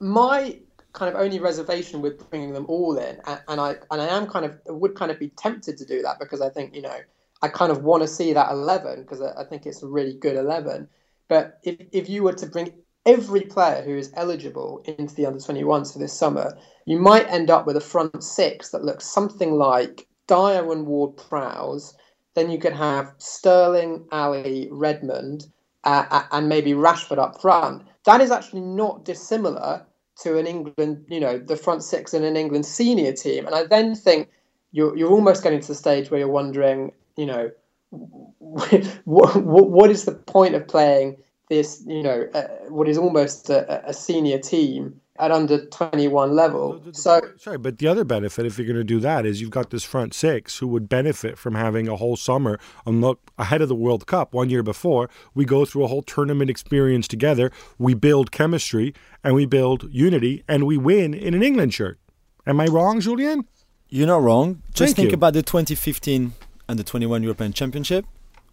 My 0.00 0.58
kind 0.92 1.14
of 1.14 1.20
only 1.20 1.38
reservation 1.38 2.00
with 2.02 2.28
bringing 2.30 2.52
them 2.52 2.66
all 2.68 2.98
in, 2.98 3.20
and, 3.24 3.40
and 3.48 3.60
I 3.60 3.76
and 3.90 4.00
I 4.00 4.06
am 4.06 4.26
kind 4.26 4.44
of 4.44 4.58
would 4.66 4.94
kind 4.94 5.10
of 5.10 5.18
be 5.18 5.28
tempted 5.30 5.76
to 5.78 5.84
do 5.84 6.02
that 6.02 6.18
because 6.18 6.40
I 6.40 6.50
think 6.50 6.74
you 6.74 6.82
know 6.82 6.96
I 7.42 7.48
kind 7.48 7.70
of 7.70 7.82
want 7.82 8.02
to 8.02 8.08
see 8.08 8.32
that 8.32 8.50
eleven 8.50 9.02
because 9.02 9.20
I, 9.20 9.32
I 9.40 9.44
think 9.44 9.66
it's 9.66 9.82
a 9.82 9.86
really 9.86 10.14
good 10.14 10.36
eleven. 10.36 10.88
But 11.28 11.58
if 11.62 11.76
if 11.92 12.08
you 12.08 12.22
were 12.22 12.32
to 12.34 12.46
bring 12.46 12.72
every 13.08 13.40
player 13.40 13.82
who 13.82 13.96
is 13.96 14.12
eligible 14.14 14.84
into 14.84 15.14
the 15.14 15.24
under 15.24 15.38
21s 15.38 15.94
for 15.94 15.98
this 15.98 16.12
summer, 16.12 16.56
you 16.84 16.98
might 16.98 17.26
end 17.28 17.50
up 17.50 17.66
with 17.66 17.76
a 17.76 17.80
front 17.80 18.22
six 18.22 18.68
that 18.68 18.84
looks 18.84 19.06
something 19.06 19.52
like 19.52 20.06
Dier 20.26 20.70
and 20.70 20.86
Ward 20.86 21.16
Prowse. 21.16 21.96
Then 22.34 22.50
you 22.50 22.58
could 22.58 22.74
have 22.74 23.14
Sterling, 23.16 24.04
Alli, 24.12 24.68
Redmond, 24.70 25.46
uh, 25.84 26.04
uh, 26.10 26.22
and 26.32 26.50
maybe 26.50 26.72
Rashford 26.72 27.18
up 27.18 27.40
front. 27.40 27.82
That 28.04 28.20
is 28.20 28.30
actually 28.30 28.60
not 28.60 29.06
dissimilar 29.06 29.86
to 30.22 30.36
an 30.36 30.46
England, 30.46 31.06
you 31.08 31.20
know, 31.20 31.38
the 31.38 31.56
front 31.56 31.82
six 31.82 32.12
in 32.12 32.24
an 32.24 32.36
England 32.36 32.66
senior 32.66 33.12
team. 33.12 33.46
And 33.46 33.54
I 33.54 33.64
then 33.64 33.94
think 33.94 34.28
you're, 34.72 34.94
you're 34.96 35.10
almost 35.10 35.42
getting 35.42 35.60
to 35.60 35.68
the 35.68 35.74
stage 35.74 36.10
where 36.10 36.20
you're 36.20 36.28
wondering, 36.28 36.92
you 37.16 37.24
know, 37.24 37.50
what, 37.90 39.42
what 39.42 39.90
is 39.90 40.04
the 40.04 40.12
point 40.12 40.54
of 40.54 40.68
playing 40.68 41.16
this, 41.48 41.82
you 41.86 42.02
know, 42.02 42.28
uh, 42.34 42.46
what 42.68 42.88
is 42.88 42.98
almost 42.98 43.50
a, 43.50 43.88
a, 43.88 43.92
senior 43.92 44.38
team 44.38 45.00
at 45.18 45.30
under 45.30 45.64
21 45.66 46.34
level. 46.34 46.80
So 46.92 47.20
sorry, 47.36 47.58
but 47.58 47.78
the 47.78 47.88
other 47.88 48.04
benefit, 48.04 48.46
if 48.46 48.58
you're 48.58 48.66
going 48.66 48.76
to 48.76 48.84
do 48.84 49.00
that, 49.00 49.26
is 49.26 49.40
you've 49.40 49.50
got 49.50 49.70
this 49.70 49.82
front 49.82 50.14
six 50.14 50.58
who 50.58 50.68
would 50.68 50.88
benefit 50.88 51.38
from 51.38 51.54
having 51.54 51.88
a 51.88 51.96
whole 51.96 52.16
summer 52.16 52.60
and 52.86 53.00
look 53.00 53.20
ahead 53.38 53.62
of 53.62 53.68
the 53.68 53.74
World 53.74 54.06
Cup 54.06 54.34
one 54.34 54.50
year 54.50 54.62
before. 54.62 55.08
We 55.34 55.44
go 55.44 55.64
through 55.64 55.84
a 55.84 55.88
whole 55.88 56.02
tournament 56.02 56.50
experience 56.50 57.08
together. 57.08 57.50
We 57.78 57.94
build 57.94 58.30
chemistry 58.30 58.94
and 59.24 59.34
we 59.34 59.46
build 59.46 59.88
unity, 59.90 60.44
and 60.46 60.66
we 60.66 60.76
win 60.76 61.14
in 61.14 61.34
an 61.34 61.42
England 61.42 61.74
shirt. 61.74 61.98
Am 62.46 62.60
I 62.60 62.66
wrong, 62.66 63.00
Julien? 63.00 63.46
You're 63.88 64.06
not 64.06 64.22
wrong. 64.22 64.62
Just 64.72 64.90
Thank 64.90 64.96
think 64.96 65.10
you. 65.10 65.14
about 65.14 65.32
the 65.32 65.42
2015 65.42 66.32
and 66.68 66.78
the 66.78 66.84
21 66.84 67.22
European 67.22 67.52
Championship, 67.52 68.04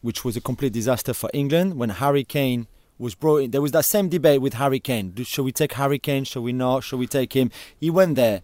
which 0.02 0.24
was 0.24 0.36
a 0.36 0.42
complete 0.42 0.74
disaster 0.74 1.14
for 1.14 1.30
England 1.34 1.76
when 1.78 1.90
Harry 1.90 2.24
Kane 2.24 2.68
was 2.98 3.16
brought 3.16 3.38
in. 3.38 3.52
There 3.52 3.62
was 3.62 3.72
that 3.72 3.86
same 3.86 4.10
debate 4.10 4.42
with 4.42 4.54
Harry 4.56 4.80
Kane. 4.80 5.14
Should 5.24 5.44
we 5.44 5.52
take 5.52 5.74
Harry 5.74 6.00
Kane? 6.00 6.24
Should 6.24 6.44
we 6.44 6.54
not? 6.54 6.84
Should 6.84 7.00
we 7.00 7.08
take 7.08 7.34
him? 7.34 7.52
He 7.80 7.90
went 7.90 8.16
there 8.16 8.42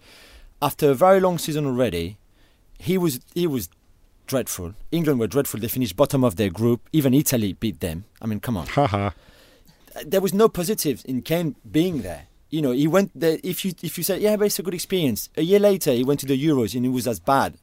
after 0.61 0.91
a 0.91 0.93
very 0.93 1.19
long 1.19 1.37
season 1.37 1.65
already. 1.65 2.17
He 2.77 2.97
was 2.97 3.19
he 3.33 3.47
was 3.47 3.69
dreadful. 4.27 4.73
England 4.91 5.19
were 5.19 5.27
dreadful. 5.27 5.59
They 5.59 5.67
finished 5.67 5.95
bottom 5.95 6.23
of 6.23 6.35
their 6.35 6.49
group. 6.49 6.87
Even 6.91 7.13
Italy 7.13 7.53
beat 7.53 7.79
them. 7.79 8.05
I 8.21 8.27
mean, 8.27 8.39
come 8.39 8.57
on. 8.57 8.67
Haha. 8.67 9.11
there 10.05 10.21
was 10.21 10.33
no 10.33 10.49
positives 10.49 11.03
in 11.03 11.21
Kane 11.21 11.55
being 11.69 12.01
there. 12.01 12.27
You 12.49 12.61
know, 12.61 12.71
he 12.71 12.87
went 12.87 13.11
there. 13.15 13.39
If 13.43 13.63
you 13.63 13.73
if 13.81 13.97
you 13.97 14.03
say 14.03 14.19
yeah, 14.19 14.35
but 14.35 14.45
it's 14.45 14.59
a 14.59 14.63
good 14.63 14.73
experience. 14.73 15.29
A 15.37 15.41
year 15.41 15.59
later, 15.59 15.93
he 15.93 16.03
went 16.03 16.19
to 16.21 16.25
the 16.25 16.41
Euros 16.45 16.75
and 16.75 16.85
it 16.85 16.89
was 16.89 17.07
as 17.07 17.19
bad 17.19 17.55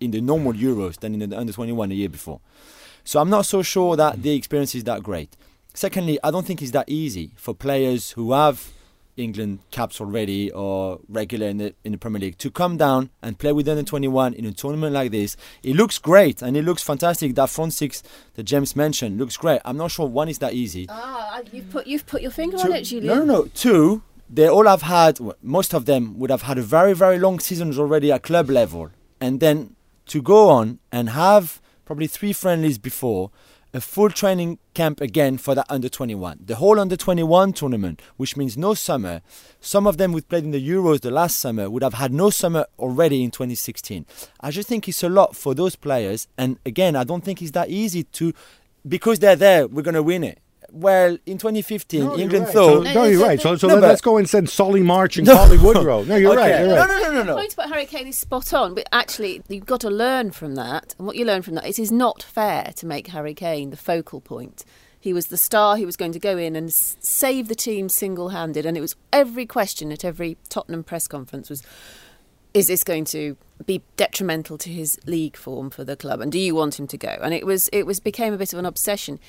in 0.00 0.12
the 0.12 0.20
normal 0.20 0.54
Euros 0.54 0.98
than 1.00 1.20
in 1.20 1.30
the 1.30 1.38
under 1.38 1.52
twenty 1.52 1.72
one 1.72 1.90
a 1.90 1.94
year 1.94 2.08
before. 2.08 2.40
So 3.04 3.20
I'm 3.20 3.30
not 3.30 3.46
so 3.46 3.62
sure 3.62 3.96
that 3.96 4.22
the 4.22 4.34
experience 4.34 4.74
is 4.74 4.84
that 4.84 5.02
great. 5.02 5.36
Secondly, 5.74 6.18
I 6.22 6.30
don't 6.30 6.46
think 6.46 6.62
it's 6.62 6.72
that 6.72 6.88
easy 6.88 7.32
for 7.36 7.54
players 7.54 8.12
who 8.12 8.32
have 8.32 8.70
England 9.16 9.60
caps 9.70 10.00
already 10.00 10.50
or 10.50 11.00
regular 11.08 11.46
in 11.48 11.58
the 11.58 11.74
in 11.84 11.92
the 11.92 11.98
Premier 11.98 12.20
League 12.20 12.38
to 12.38 12.50
come 12.50 12.76
down 12.76 13.10
and 13.22 13.38
play 13.38 13.52
with 13.52 13.68
under 13.68 13.82
21 13.82 14.34
in 14.34 14.44
a 14.46 14.52
tournament 14.52 14.92
like 14.92 15.10
this. 15.10 15.36
It 15.62 15.76
looks 15.76 15.98
great 15.98 16.42
and 16.42 16.56
it 16.56 16.62
looks 16.62 16.82
fantastic. 16.82 17.34
That 17.34 17.50
front 17.50 17.72
six 17.72 18.02
that 18.34 18.44
James 18.44 18.74
mentioned 18.74 19.18
looks 19.18 19.36
great. 19.36 19.60
I'm 19.64 19.76
not 19.76 19.90
sure 19.90 20.06
one 20.06 20.28
is 20.28 20.38
that 20.38 20.54
easy. 20.54 20.86
Ah, 20.88 21.40
you've 21.52 21.70
put 21.70 21.86
you've 21.86 22.06
put 22.06 22.22
your 22.22 22.30
finger 22.30 22.56
Two, 22.56 22.64
on 22.64 22.72
it, 22.72 22.82
Julien. 22.84 23.06
No, 23.06 23.24
no, 23.24 23.24
no. 23.24 23.44
Two, 23.54 24.02
they 24.28 24.48
all 24.48 24.66
have 24.66 24.82
had. 24.82 25.18
Most 25.42 25.74
of 25.74 25.86
them 25.86 26.18
would 26.18 26.30
have 26.30 26.42
had 26.42 26.58
a 26.58 26.62
very 26.62 26.94
very 26.94 27.18
long 27.18 27.38
seasons 27.40 27.78
already 27.78 28.10
at 28.10 28.22
club 28.22 28.48
level, 28.50 28.90
and 29.20 29.40
then 29.40 29.76
to 30.06 30.22
go 30.22 30.48
on 30.48 30.78
and 30.90 31.10
have 31.10 31.60
probably 31.84 32.06
three 32.06 32.32
friendlies 32.32 32.78
before 32.78 33.30
a 33.72 33.80
full 33.80 34.10
training 34.10 34.58
camp 34.74 35.00
again 35.00 35.38
for 35.38 35.54
that 35.54 35.66
under 35.68 35.88
21. 35.88 36.40
The 36.44 36.56
whole 36.56 36.78
under 36.80 36.96
21 36.96 37.52
tournament, 37.52 38.02
which 38.16 38.36
means 38.36 38.56
no 38.56 38.74
summer. 38.74 39.22
Some 39.60 39.86
of 39.86 39.96
them 39.96 40.12
who 40.12 40.22
played 40.22 40.44
in 40.44 40.50
the 40.50 40.68
Euros 40.68 41.00
the 41.00 41.10
last 41.10 41.38
summer 41.38 41.70
would 41.70 41.82
have 41.82 41.94
had 41.94 42.12
no 42.12 42.30
summer 42.30 42.66
already 42.78 43.22
in 43.22 43.30
2016. 43.30 44.06
I 44.40 44.50
just 44.50 44.68
think 44.68 44.88
it's 44.88 45.02
a 45.02 45.08
lot 45.08 45.36
for 45.36 45.54
those 45.54 45.76
players. 45.76 46.26
And 46.36 46.58
again, 46.66 46.96
I 46.96 47.04
don't 47.04 47.24
think 47.24 47.40
it's 47.42 47.52
that 47.52 47.68
easy 47.68 48.04
to, 48.04 48.32
because 48.86 49.18
they're 49.18 49.36
there, 49.36 49.66
we're 49.66 49.82
going 49.82 49.94
to 49.94 50.02
win 50.02 50.24
it 50.24 50.38
well, 50.72 51.18
in 51.26 51.38
2015, 51.38 52.04
no, 52.04 52.18
England 52.18 52.44
right. 52.46 52.54
thought. 52.54 52.86
So, 52.86 52.92
no, 52.92 53.04
you're 53.04 53.22
right. 53.22 53.40
So, 53.40 53.56
so 53.56 53.68
no, 53.68 53.76
let's 53.76 54.00
go 54.00 54.16
and 54.16 54.28
send 54.28 54.50
Solly 54.50 54.82
March 54.82 55.16
and 55.16 55.26
no. 55.26 55.36
Cauley 55.36 55.58
Woodrow. 55.58 56.04
No, 56.04 56.16
you're 56.16 56.32
okay. 56.32 56.52
right. 56.52 56.60
You're 56.60 56.76
right. 56.76 56.88
No, 56.88 56.98
no, 56.98 57.02
no, 57.02 57.12
no, 57.12 57.22
no. 57.22 57.34
The 57.34 57.40
point 57.40 57.54
about 57.54 57.68
Harry 57.70 57.86
Kane 57.86 58.06
is 58.06 58.18
spot 58.18 58.52
on, 58.52 58.74
but 58.74 58.88
actually, 58.92 59.42
you've 59.48 59.66
got 59.66 59.80
to 59.82 59.90
learn 59.90 60.30
from 60.30 60.54
that. 60.56 60.94
And 60.98 61.06
what 61.06 61.16
you 61.16 61.24
learn 61.24 61.42
from 61.42 61.54
that 61.54 61.66
is 61.66 61.78
it's 61.78 61.90
not 61.90 62.22
fair 62.22 62.72
to 62.76 62.86
make 62.86 63.08
Harry 63.08 63.34
Kane 63.34 63.70
the 63.70 63.76
focal 63.76 64.20
point. 64.20 64.64
He 65.00 65.14
was 65.14 65.26
the 65.26 65.38
star 65.38 65.76
He 65.76 65.86
was 65.86 65.96
going 65.96 66.12
to 66.12 66.18
go 66.18 66.36
in 66.36 66.54
and 66.54 66.70
save 66.72 67.48
the 67.48 67.54
team 67.54 67.88
single 67.88 68.30
handed. 68.30 68.66
And 68.66 68.76
it 68.76 68.80
was 68.80 68.96
every 69.12 69.46
question 69.46 69.90
at 69.92 70.04
every 70.04 70.36
Tottenham 70.48 70.84
press 70.84 71.06
conference 71.08 71.48
was 71.48 71.62
is 72.52 72.66
this 72.66 72.84
going 72.84 73.04
to 73.04 73.36
be 73.64 73.82
detrimental 73.96 74.58
to 74.58 74.70
his 74.70 74.98
league 75.06 75.36
form 75.36 75.70
for 75.70 75.84
the 75.84 75.96
club 75.96 76.20
and 76.20 76.32
do 76.32 76.38
you 76.38 76.54
want 76.54 76.80
him 76.80 76.86
to 76.86 76.96
go 76.96 77.16
and 77.22 77.34
it 77.34 77.44
was 77.44 77.68
it 77.72 77.84
was 77.84 78.00
became 78.00 78.32
a 78.32 78.38
bit 78.38 78.52
of 78.52 78.58
an 78.58 78.64
obsession 78.64 79.20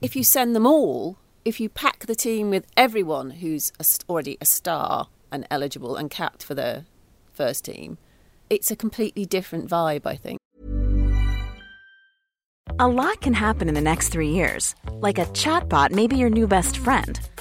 if 0.00 0.14
you 0.16 0.24
send 0.24 0.54
them 0.54 0.66
all 0.66 1.18
if 1.44 1.60
you 1.60 1.68
pack 1.68 2.06
the 2.06 2.14
team 2.14 2.50
with 2.50 2.66
everyone 2.76 3.30
who's 3.30 3.72
already 4.08 4.38
a 4.40 4.44
star 4.44 5.08
and 5.30 5.46
eligible 5.50 5.96
and 5.96 6.10
capped 6.10 6.42
for 6.42 6.54
the 6.54 6.84
first 7.32 7.64
team 7.64 7.98
it's 8.48 8.70
a 8.70 8.76
completely 8.76 9.24
different 9.24 9.68
vibe 9.68 10.06
i 10.06 10.16
think. 10.16 10.38
A 12.80 12.88
lot 12.88 13.20
can 13.20 13.34
happen 13.34 13.68
in 13.68 13.74
the 13.74 13.80
next 13.80 14.08
3 14.08 14.30
years. 14.30 14.74
Like 14.94 15.18
a 15.18 15.26
chatbot 15.26 15.92
may 15.92 16.08
be 16.08 16.16
your 16.16 16.30
new 16.30 16.48
best 16.48 16.78
friend 16.78 17.20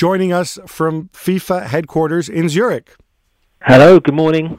joining 0.00 0.32
us 0.32 0.58
from 0.66 1.10
FIFA 1.12 1.66
headquarters 1.66 2.26
in 2.26 2.48
Zurich. 2.48 2.96
Hello, 3.60 4.00
good 4.00 4.14
morning. 4.14 4.58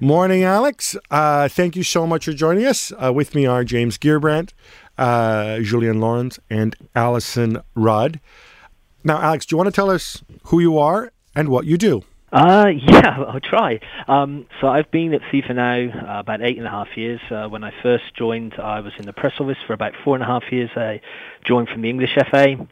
Morning, 0.00 0.42
Alex. 0.44 0.94
Uh, 1.10 1.48
thank 1.48 1.76
you 1.76 1.82
so 1.82 2.06
much 2.06 2.26
for 2.26 2.34
joining 2.34 2.66
us. 2.66 2.92
Uh, 3.02 3.10
with 3.10 3.34
me 3.34 3.46
are 3.46 3.64
James 3.64 3.96
Gheerbrant, 3.96 4.52
uh, 4.98 5.60
Julien 5.60 5.98
Laurens, 5.98 6.38
and 6.50 6.76
Alyson 6.94 7.62
Rudd. 7.74 8.20
Now, 9.02 9.18
Alex, 9.18 9.46
do 9.46 9.54
you 9.54 9.56
want 9.56 9.68
to 9.68 9.72
tell 9.72 9.88
us 9.88 10.22
who 10.48 10.60
you 10.60 10.76
are 10.76 11.10
and 11.34 11.48
what 11.48 11.64
you 11.64 11.78
do? 11.78 12.04
Uh, 12.30 12.70
yeah, 12.76 13.24
I'll 13.26 13.40
try. 13.40 13.80
Um, 14.08 14.44
so 14.60 14.68
I've 14.68 14.90
been 14.90 15.14
at 15.14 15.22
FIFA 15.22 15.54
now 15.54 16.16
uh, 16.16 16.20
about 16.20 16.42
eight 16.42 16.58
and 16.58 16.66
a 16.66 16.70
half 16.70 16.98
years. 16.98 17.22
Uh, 17.30 17.48
when 17.48 17.64
I 17.64 17.72
first 17.82 18.14
joined, 18.14 18.56
I 18.58 18.80
was 18.80 18.92
in 18.98 19.06
the 19.06 19.14
press 19.14 19.40
office 19.40 19.56
for 19.66 19.72
about 19.72 19.94
four 20.04 20.16
and 20.16 20.22
a 20.22 20.26
half 20.26 20.52
years. 20.52 20.68
I 20.76 21.00
joined 21.46 21.70
from 21.70 21.80
the 21.80 21.88
English 21.88 22.14
FA. 22.30 22.68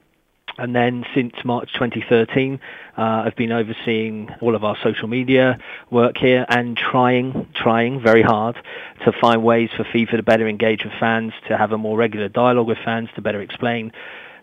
And 0.57 0.75
then 0.75 1.05
since 1.15 1.35
March 1.45 1.73
2013, 1.73 2.61
uh, 2.97 3.01
I've 3.01 3.37
been 3.37 3.51
overseeing 3.51 4.31
all 4.41 4.55
of 4.55 4.63
our 4.63 4.77
social 4.83 5.09
media 5.09 5.59
work 5.91 6.17
here 6.17 6.47
and 6.49 6.77
trying, 6.77 7.49
trying 7.55 8.01
very 8.01 8.23
hard 8.23 8.57
to 9.05 9.13
find 9.21 9.43
ways 9.43 9.71
for 9.77 9.85
FIFA 9.85 10.17
to 10.17 10.23
better 10.23 10.49
engage 10.49 10.85
with 10.85 10.93
fans, 11.01 11.33
to 11.49 11.57
have 11.57 11.73
a 11.73 11.79
more 11.79 11.97
regular 11.97 12.29
dialogue 12.29 12.69
with 12.69 12.79
fans, 12.85 13.09
to 13.17 13.21
better 13.21 13.41
explain 13.41 13.93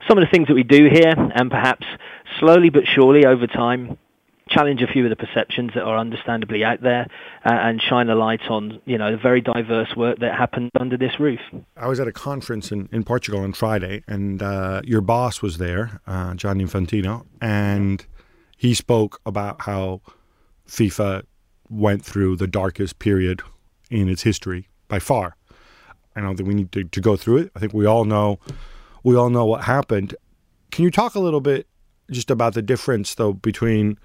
some 0.08 0.18
of 0.18 0.24
the 0.24 0.30
things 0.32 0.48
that 0.48 0.56
we 0.56 0.64
do 0.64 0.90
here, 0.90 1.14
and 1.18 1.50
perhaps 1.50 1.86
slowly 2.40 2.70
but 2.70 2.88
surely 2.88 3.26
over 3.26 3.48
time 3.48 3.98
challenge 4.52 4.82
a 4.82 4.88
few 4.88 5.04
of 5.04 5.10
the 5.10 5.16
perceptions 5.16 5.72
that 5.76 5.84
are 5.84 5.98
understandably 5.98 6.64
out 6.64 6.82
there 6.82 7.08
uh, 7.46 7.54
and 7.54 7.82
shine 7.82 8.10
a 8.10 8.16
light 8.16 8.42
on 8.50 8.82
you 8.86 8.98
know 8.98 9.12
the 9.12 9.18
very 9.18 9.42
diverse 9.42 9.96
work 9.96 10.20
that 10.20 10.38
happened 10.38 10.70
under 10.80 10.98
this 10.98 11.20
roof. 11.20 11.40
I 11.78 11.88
was 11.88 12.00
at 12.00 12.08
a 12.08 12.12
conference 12.12 12.72
in, 12.72 12.90
in 12.92 13.04
Portugal 13.04 13.42
on 13.42 13.54
Friday, 13.54 14.04
and 14.08 14.42
uh, 14.42 14.82
your 14.84 15.02
boss 15.02 15.42
was 15.42 15.58
there, 15.58 16.02
uh, 16.08 16.36
Gianni 16.36 16.66
Infantino, 16.66 17.26
and 17.42 18.06
he 18.58 18.74
spoke 18.74 19.20
about 19.26 19.62
how 19.62 20.02
FIFA 20.68 21.24
went 21.70 22.04
through 22.04 22.36
the 22.36 22.48
darkest 22.48 23.00
period 23.00 23.42
in 23.90 24.10
its 24.10 24.24
history 24.24 24.68
by 24.88 25.00
far. 25.00 25.36
I 26.16 26.22
don't 26.22 26.36
think 26.36 26.48
we 26.48 26.56
need 26.56 26.72
to, 26.74 26.84
to 26.84 27.02
go 27.02 27.16
through 27.16 27.38
it. 27.38 27.52
I 27.56 27.60
think 27.60 27.74
we 27.74 27.86
all 27.86 28.06
know 28.06 28.40
we 29.04 29.16
all 29.16 29.30
know 29.30 29.46
what 29.46 29.64
happened. 29.64 30.16
Can 30.72 30.84
you 30.84 30.92
talk 30.92 31.16
a 31.16 31.20
little 31.20 31.42
bit 31.42 31.68
just 32.12 32.30
about 32.30 32.54
the 32.54 32.62
difference 32.62 33.16
though 33.16 33.34
between 33.34 33.98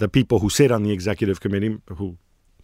the 0.00 0.08
people 0.08 0.40
who 0.40 0.50
sit 0.50 0.72
on 0.72 0.82
the 0.82 0.90
executive 0.90 1.40
committee, 1.40 1.78
who 1.96 2.16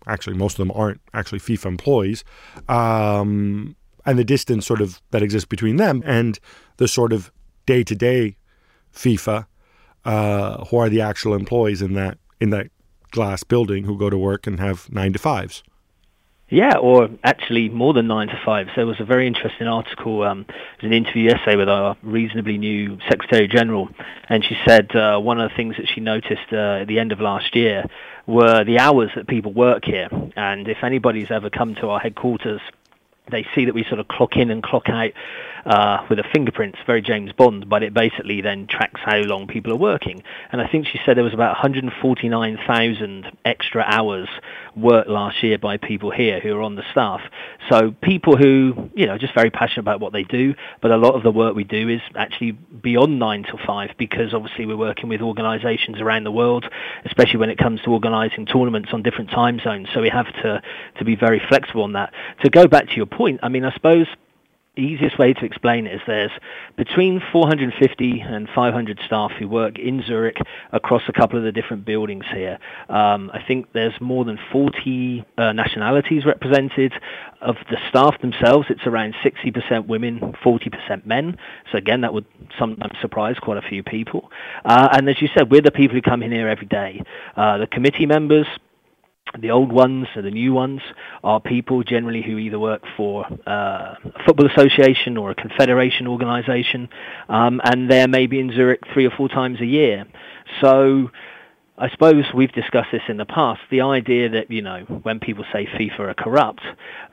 actually 0.06 0.36
most 0.36 0.54
of 0.54 0.58
them 0.58 0.72
aren't 0.74 1.00
actually 1.14 1.38
FIFA 1.38 1.66
employees, 1.66 2.24
um, 2.68 3.76
and 4.04 4.18
the 4.18 4.24
distance 4.24 4.66
sort 4.66 4.80
of 4.80 5.00
that 5.10 5.22
exists 5.22 5.46
between 5.46 5.76
them 5.76 6.02
and 6.04 6.38
the 6.78 6.88
sort 6.88 7.12
of 7.12 7.30
day 7.66 7.84
to 7.84 7.94
day 7.94 8.36
FIFA, 8.92 9.46
uh, 10.04 10.64
who 10.66 10.76
are 10.78 10.88
the 10.88 11.00
actual 11.00 11.34
employees 11.34 11.82
in 11.82 11.92
that 11.94 12.18
in 12.40 12.50
that 12.50 12.68
glass 13.10 13.44
building 13.44 13.84
who 13.84 13.96
go 13.96 14.10
to 14.10 14.18
work 14.18 14.46
and 14.46 14.58
have 14.58 14.90
nine 14.90 15.12
to 15.12 15.18
fives. 15.18 15.62
Yeah, 16.48 16.76
or 16.76 17.08
actually 17.24 17.68
more 17.68 17.92
than 17.92 18.06
nine 18.06 18.28
to 18.28 18.40
five. 18.44 18.68
So 18.68 18.72
there 18.76 18.86
was 18.86 19.00
a 19.00 19.04
very 19.04 19.26
interesting 19.26 19.66
article, 19.66 20.22
um, 20.22 20.46
an 20.80 20.92
interview 20.92 21.30
essay 21.30 21.56
with 21.56 21.68
our 21.68 21.96
reasonably 22.04 22.56
new 22.56 22.98
Secretary 23.08 23.48
General, 23.48 23.88
and 24.28 24.44
she 24.44 24.56
said 24.64 24.94
uh, 24.94 25.18
one 25.18 25.40
of 25.40 25.50
the 25.50 25.56
things 25.56 25.74
that 25.76 25.88
she 25.92 26.00
noticed 26.00 26.52
uh, 26.52 26.82
at 26.82 26.86
the 26.86 27.00
end 27.00 27.10
of 27.10 27.20
last 27.20 27.56
year 27.56 27.84
were 28.28 28.62
the 28.62 28.78
hours 28.78 29.10
that 29.16 29.26
people 29.26 29.52
work 29.52 29.84
here. 29.84 30.08
And 30.36 30.68
if 30.68 30.84
anybody's 30.84 31.32
ever 31.32 31.50
come 31.50 31.74
to 31.76 31.88
our 31.88 31.98
headquarters, 31.98 32.60
they 33.28 33.44
see 33.56 33.64
that 33.64 33.74
we 33.74 33.82
sort 33.82 33.98
of 33.98 34.06
clock 34.06 34.36
in 34.36 34.52
and 34.52 34.62
clock 34.62 34.88
out 34.88 35.10
uh, 35.66 36.06
with 36.08 36.18
a 36.20 36.24
fingerprint, 36.32 36.76
very 36.86 37.02
James 37.02 37.32
Bond, 37.32 37.68
but 37.68 37.82
it 37.82 37.92
basically 37.92 38.40
then 38.40 38.68
tracks 38.68 39.00
how 39.04 39.16
long 39.18 39.48
people 39.48 39.72
are 39.72 39.78
working. 39.78 40.22
And 40.52 40.62
I 40.62 40.68
think 40.68 40.86
she 40.86 41.00
said 41.04 41.16
there 41.16 41.24
was 41.24 41.34
about 41.34 41.56
149,000 41.56 43.36
extra 43.44 43.84
hours 43.84 44.28
worked 44.76 45.08
last 45.08 45.42
year 45.42 45.58
by 45.58 45.76
people 45.76 46.10
here 46.10 46.38
who 46.38 46.56
are 46.56 46.62
on 46.62 46.76
the 46.76 46.84
staff. 46.92 47.20
So 47.68 47.92
people 48.00 48.36
who, 48.36 48.90
you 48.94 49.06
know, 49.06 49.18
just 49.18 49.34
very 49.34 49.50
passionate 49.50 49.80
about 49.80 50.00
what 50.00 50.12
they 50.12 50.22
do, 50.22 50.54
but 50.80 50.92
a 50.92 50.96
lot 50.96 51.14
of 51.14 51.24
the 51.24 51.32
work 51.32 51.56
we 51.56 51.64
do 51.64 51.88
is 51.88 52.00
actually 52.14 52.52
beyond 52.52 53.18
9 53.18 53.42
to 53.44 53.58
5 53.66 53.90
because 53.98 54.32
obviously 54.32 54.66
we're 54.66 54.76
working 54.76 55.08
with 55.08 55.20
organisations 55.20 56.00
around 56.00 56.24
the 56.24 56.30
world, 56.30 56.64
especially 57.04 57.40
when 57.40 57.50
it 57.50 57.58
comes 57.58 57.80
to 57.82 57.90
organising 57.90 58.46
tournaments 58.46 58.90
on 58.92 59.02
different 59.02 59.30
time 59.30 59.58
zones. 59.64 59.88
So 59.92 60.00
we 60.00 60.10
have 60.10 60.32
to, 60.42 60.62
to 60.98 61.04
be 61.04 61.16
very 61.16 61.42
flexible 61.48 61.82
on 61.82 61.94
that. 61.94 62.12
To 62.44 62.50
go 62.50 62.68
back 62.68 62.86
to 62.88 62.94
your 62.94 63.06
point, 63.06 63.40
I 63.42 63.48
mean, 63.48 63.64
I 63.64 63.72
suppose 63.72 64.06
easiest 64.80 65.18
way 65.18 65.32
to 65.32 65.44
explain 65.44 65.86
it 65.86 65.94
is 65.94 66.00
there's 66.06 66.30
between 66.76 67.22
450 67.32 68.20
and 68.20 68.48
500 68.54 69.00
staff 69.04 69.32
who 69.38 69.48
work 69.48 69.78
in 69.78 70.02
Zurich 70.02 70.36
across 70.72 71.02
a 71.08 71.12
couple 71.12 71.38
of 71.38 71.44
the 71.44 71.52
different 71.52 71.84
buildings 71.84 72.24
here. 72.32 72.58
Um, 72.88 73.30
I 73.32 73.42
think 73.46 73.72
there's 73.72 73.98
more 74.00 74.24
than 74.24 74.38
40 74.52 75.24
uh, 75.38 75.52
nationalities 75.52 76.24
represented. 76.24 76.92
Of 77.42 77.56
the 77.70 77.76
staff 77.90 78.18
themselves, 78.22 78.68
it's 78.70 78.86
around 78.86 79.14
60% 79.22 79.86
women, 79.86 80.34
40% 80.42 81.04
men. 81.04 81.36
So 81.70 81.78
again, 81.78 82.00
that 82.00 82.14
would 82.14 82.24
sometimes 82.58 82.98
surprise 83.00 83.36
quite 83.38 83.58
a 83.58 83.68
few 83.68 83.82
people. 83.82 84.30
Uh, 84.64 84.88
and 84.92 85.08
as 85.08 85.20
you 85.20 85.28
said, 85.36 85.50
we're 85.50 85.60
the 85.60 85.70
people 85.70 85.94
who 85.94 86.02
come 86.02 86.22
in 86.22 86.32
here 86.32 86.48
every 86.48 86.66
day. 86.66 87.02
Uh, 87.36 87.58
the 87.58 87.66
committee 87.66 88.06
members, 88.06 88.46
the 89.38 89.50
old 89.50 89.72
ones 89.72 90.06
and 90.14 90.24
the 90.24 90.30
new 90.30 90.52
ones 90.52 90.80
are 91.22 91.40
people 91.40 91.82
generally 91.82 92.22
who 92.22 92.38
either 92.38 92.58
work 92.58 92.82
for 92.96 93.26
uh, 93.46 93.94
a 94.04 94.24
football 94.24 94.46
association 94.46 95.16
or 95.16 95.30
a 95.30 95.34
confederation 95.34 96.06
organisation, 96.06 96.88
um, 97.28 97.60
and 97.64 97.90
they're 97.90 98.08
maybe 98.08 98.38
in 98.38 98.50
Zurich 98.52 98.82
three 98.92 99.06
or 99.06 99.10
four 99.10 99.28
times 99.28 99.60
a 99.60 99.66
year. 99.66 100.04
So 100.60 101.10
I 101.78 101.90
suppose 101.90 102.24
we've 102.34 102.52
discussed 102.52 102.88
this 102.92 103.02
in 103.08 103.18
the 103.18 103.26
past. 103.26 103.60
The 103.70 103.82
idea 103.82 104.30
that 104.30 104.50
you 104.50 104.62
know 104.62 104.84
when 105.02 105.20
people 105.20 105.44
say 105.52 105.66
FIFA 105.66 106.00
are 106.00 106.14
corrupt, 106.14 106.62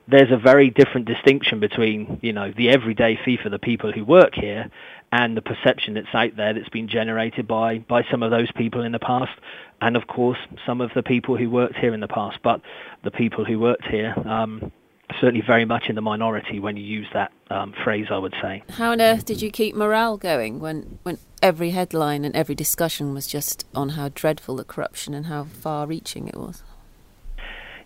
there's 0.08 0.32
a 0.32 0.38
very 0.38 0.70
different 0.70 1.08
distinction 1.08 1.60
between 1.60 2.20
you 2.22 2.32
know 2.32 2.54
the 2.56 2.70
everyday 2.70 3.18
FIFA, 3.18 3.52
the 3.52 3.60
people 3.60 3.92
who 3.92 4.06
work 4.06 4.34
here, 4.36 4.72
and 5.14 5.38
the 5.38 5.42
perception 5.44 5.94
that's 5.94 6.14
out 6.14 6.36
there 6.36 6.56
that's 6.56 6.70
been 6.70 6.90
generated 6.90 7.48
by 7.48 7.78
by 7.78 8.02
some 8.10 8.24
of 8.24 8.32
those 8.32 8.52
people 8.54 8.82
in 8.82 8.92
the 8.92 9.00
past, 9.00 9.32
and 9.80 9.96
of 9.96 10.08
course 10.08 10.40
some 10.66 10.82
of 10.82 10.90
the 10.96 11.04
people 11.04 11.38
who 11.38 11.50
worked 11.52 11.76
here 11.76 11.94
in 11.94 12.00
the 12.00 12.08
past. 12.08 12.40
But 12.44 12.62
the 13.04 13.12
people 13.12 13.46
who 13.46 13.60
worked 13.60 13.86
here. 13.86 14.14
Um, 14.28 14.72
certainly 15.20 15.44
very 15.46 15.64
much 15.64 15.90
in 15.90 15.96
the 15.96 16.02
minority 16.02 16.60
when 16.60 16.76
you 16.76 16.84
use 16.84 17.06
that 17.14 17.32
um, 17.52 17.72
phrase, 17.84 18.08
I 18.10 18.18
would 18.18 18.34
say. 18.42 18.64
How 18.70 18.94
on 18.94 19.02
earth 19.02 19.26
did 19.26 19.44
you 19.44 19.52
keep 19.52 19.76
morale 19.76 20.18
going 20.18 20.60
when, 20.60 20.98
when 21.04 21.20
every 21.40 21.70
headline 21.70 22.26
and 22.26 22.36
every 22.36 22.56
discussion 22.56 23.14
was 23.14 23.28
just 23.28 23.64
on 23.76 23.90
how 23.90 24.10
dreadful 24.10 24.56
the 24.56 24.64
corruption 24.64 25.14
and 25.14 25.28
how 25.28 25.44
far 25.44 25.86
reaching 25.86 26.28
it 26.28 26.36
was? 26.36 26.64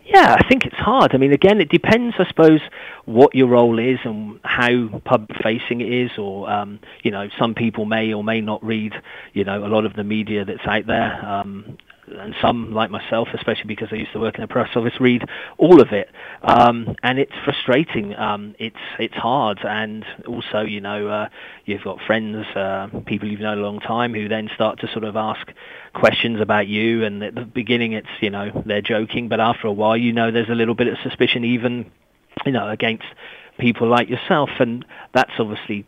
Yeah, 0.08 0.36
I 0.40 0.48
think 0.48 0.64
it's 0.66 0.76
hard. 0.78 1.14
I 1.14 1.18
mean, 1.18 1.34
again, 1.34 1.60
it 1.60 1.68
depends, 1.70 2.16
I 2.18 2.26
suppose, 2.30 2.62
what 3.06 3.36
your 3.36 3.48
role 3.48 3.78
is 3.78 4.00
and 4.06 4.40
how 4.44 5.02
pub-facing 5.04 5.82
it 5.82 5.92
is, 5.92 6.12
or 6.18 6.50
um, 6.50 6.80
you 7.04 7.12
know, 7.12 7.28
some 7.38 7.54
people 7.54 7.84
may 7.86 8.14
or 8.14 8.24
may 8.24 8.40
not 8.40 8.64
read, 8.64 8.94
you 9.34 9.44
know, 9.44 9.66
a 9.66 9.68
lot 9.68 9.86
of 9.86 9.94
the 9.96 10.06
media 10.06 10.46
that's 10.46 10.66
out 10.66 10.88
there. 10.88 11.26
Um, 11.26 11.78
and 12.08 12.34
some, 12.42 12.74
like 12.74 12.90
myself, 12.90 13.28
especially 13.34 13.66
because 13.66 13.90
I 13.92 13.96
used 13.96 14.14
to 14.14 14.20
work 14.20 14.36
in 14.36 14.42
the 14.42 14.48
press 14.48 14.70
office, 14.76 14.94
read 15.00 15.24
all 15.58 15.82
of 15.82 15.92
it, 15.92 16.10
um, 16.42 16.96
and 17.04 17.20
it's 17.20 17.34
frustrating. 17.44 18.16
Um, 18.16 18.56
it's 18.60 18.76
it's 19.00 19.16
hard, 19.16 19.60
and 19.64 20.06
also, 20.28 20.62
you 20.62 20.82
know, 20.82 21.08
uh, 21.08 21.30
you've 21.66 21.84
got 21.84 22.00
friends, 22.06 22.46
uh, 22.56 22.88
people 23.06 23.30
you've 23.30 23.42
known 23.42 23.58
a 23.58 23.62
long 23.62 23.80
time, 23.80 24.14
who 24.14 24.28
then 24.28 24.50
start 24.56 24.80
to 24.80 24.88
sort 24.92 25.04
of 25.04 25.16
ask 25.16 25.48
questions 25.94 26.40
about 26.40 26.68
you, 26.68 27.04
and 27.04 27.24
at 27.24 27.36
the 27.36 27.46
beginning, 27.46 27.94
it's 27.94 28.08
you 28.22 28.30
know 28.30 28.64
they're 28.66 28.82
joking, 28.82 29.28
but 29.28 29.40
after 29.40 29.68
a 29.68 29.74
while, 29.74 29.98
you 29.98 30.14
know, 30.14 30.32
there's 30.32 30.50
a 30.50 30.56
little 30.56 30.76
bit 30.76 30.88
of 30.88 30.98
suspicion, 31.04 31.44
even 31.44 31.92
you 32.46 32.52
know, 32.52 32.70
against 32.70 33.06
people 33.60 33.88
like 33.88 34.10
yourself, 34.10 34.50
and 34.60 34.86
that's 35.14 35.32
obviously 35.40 35.86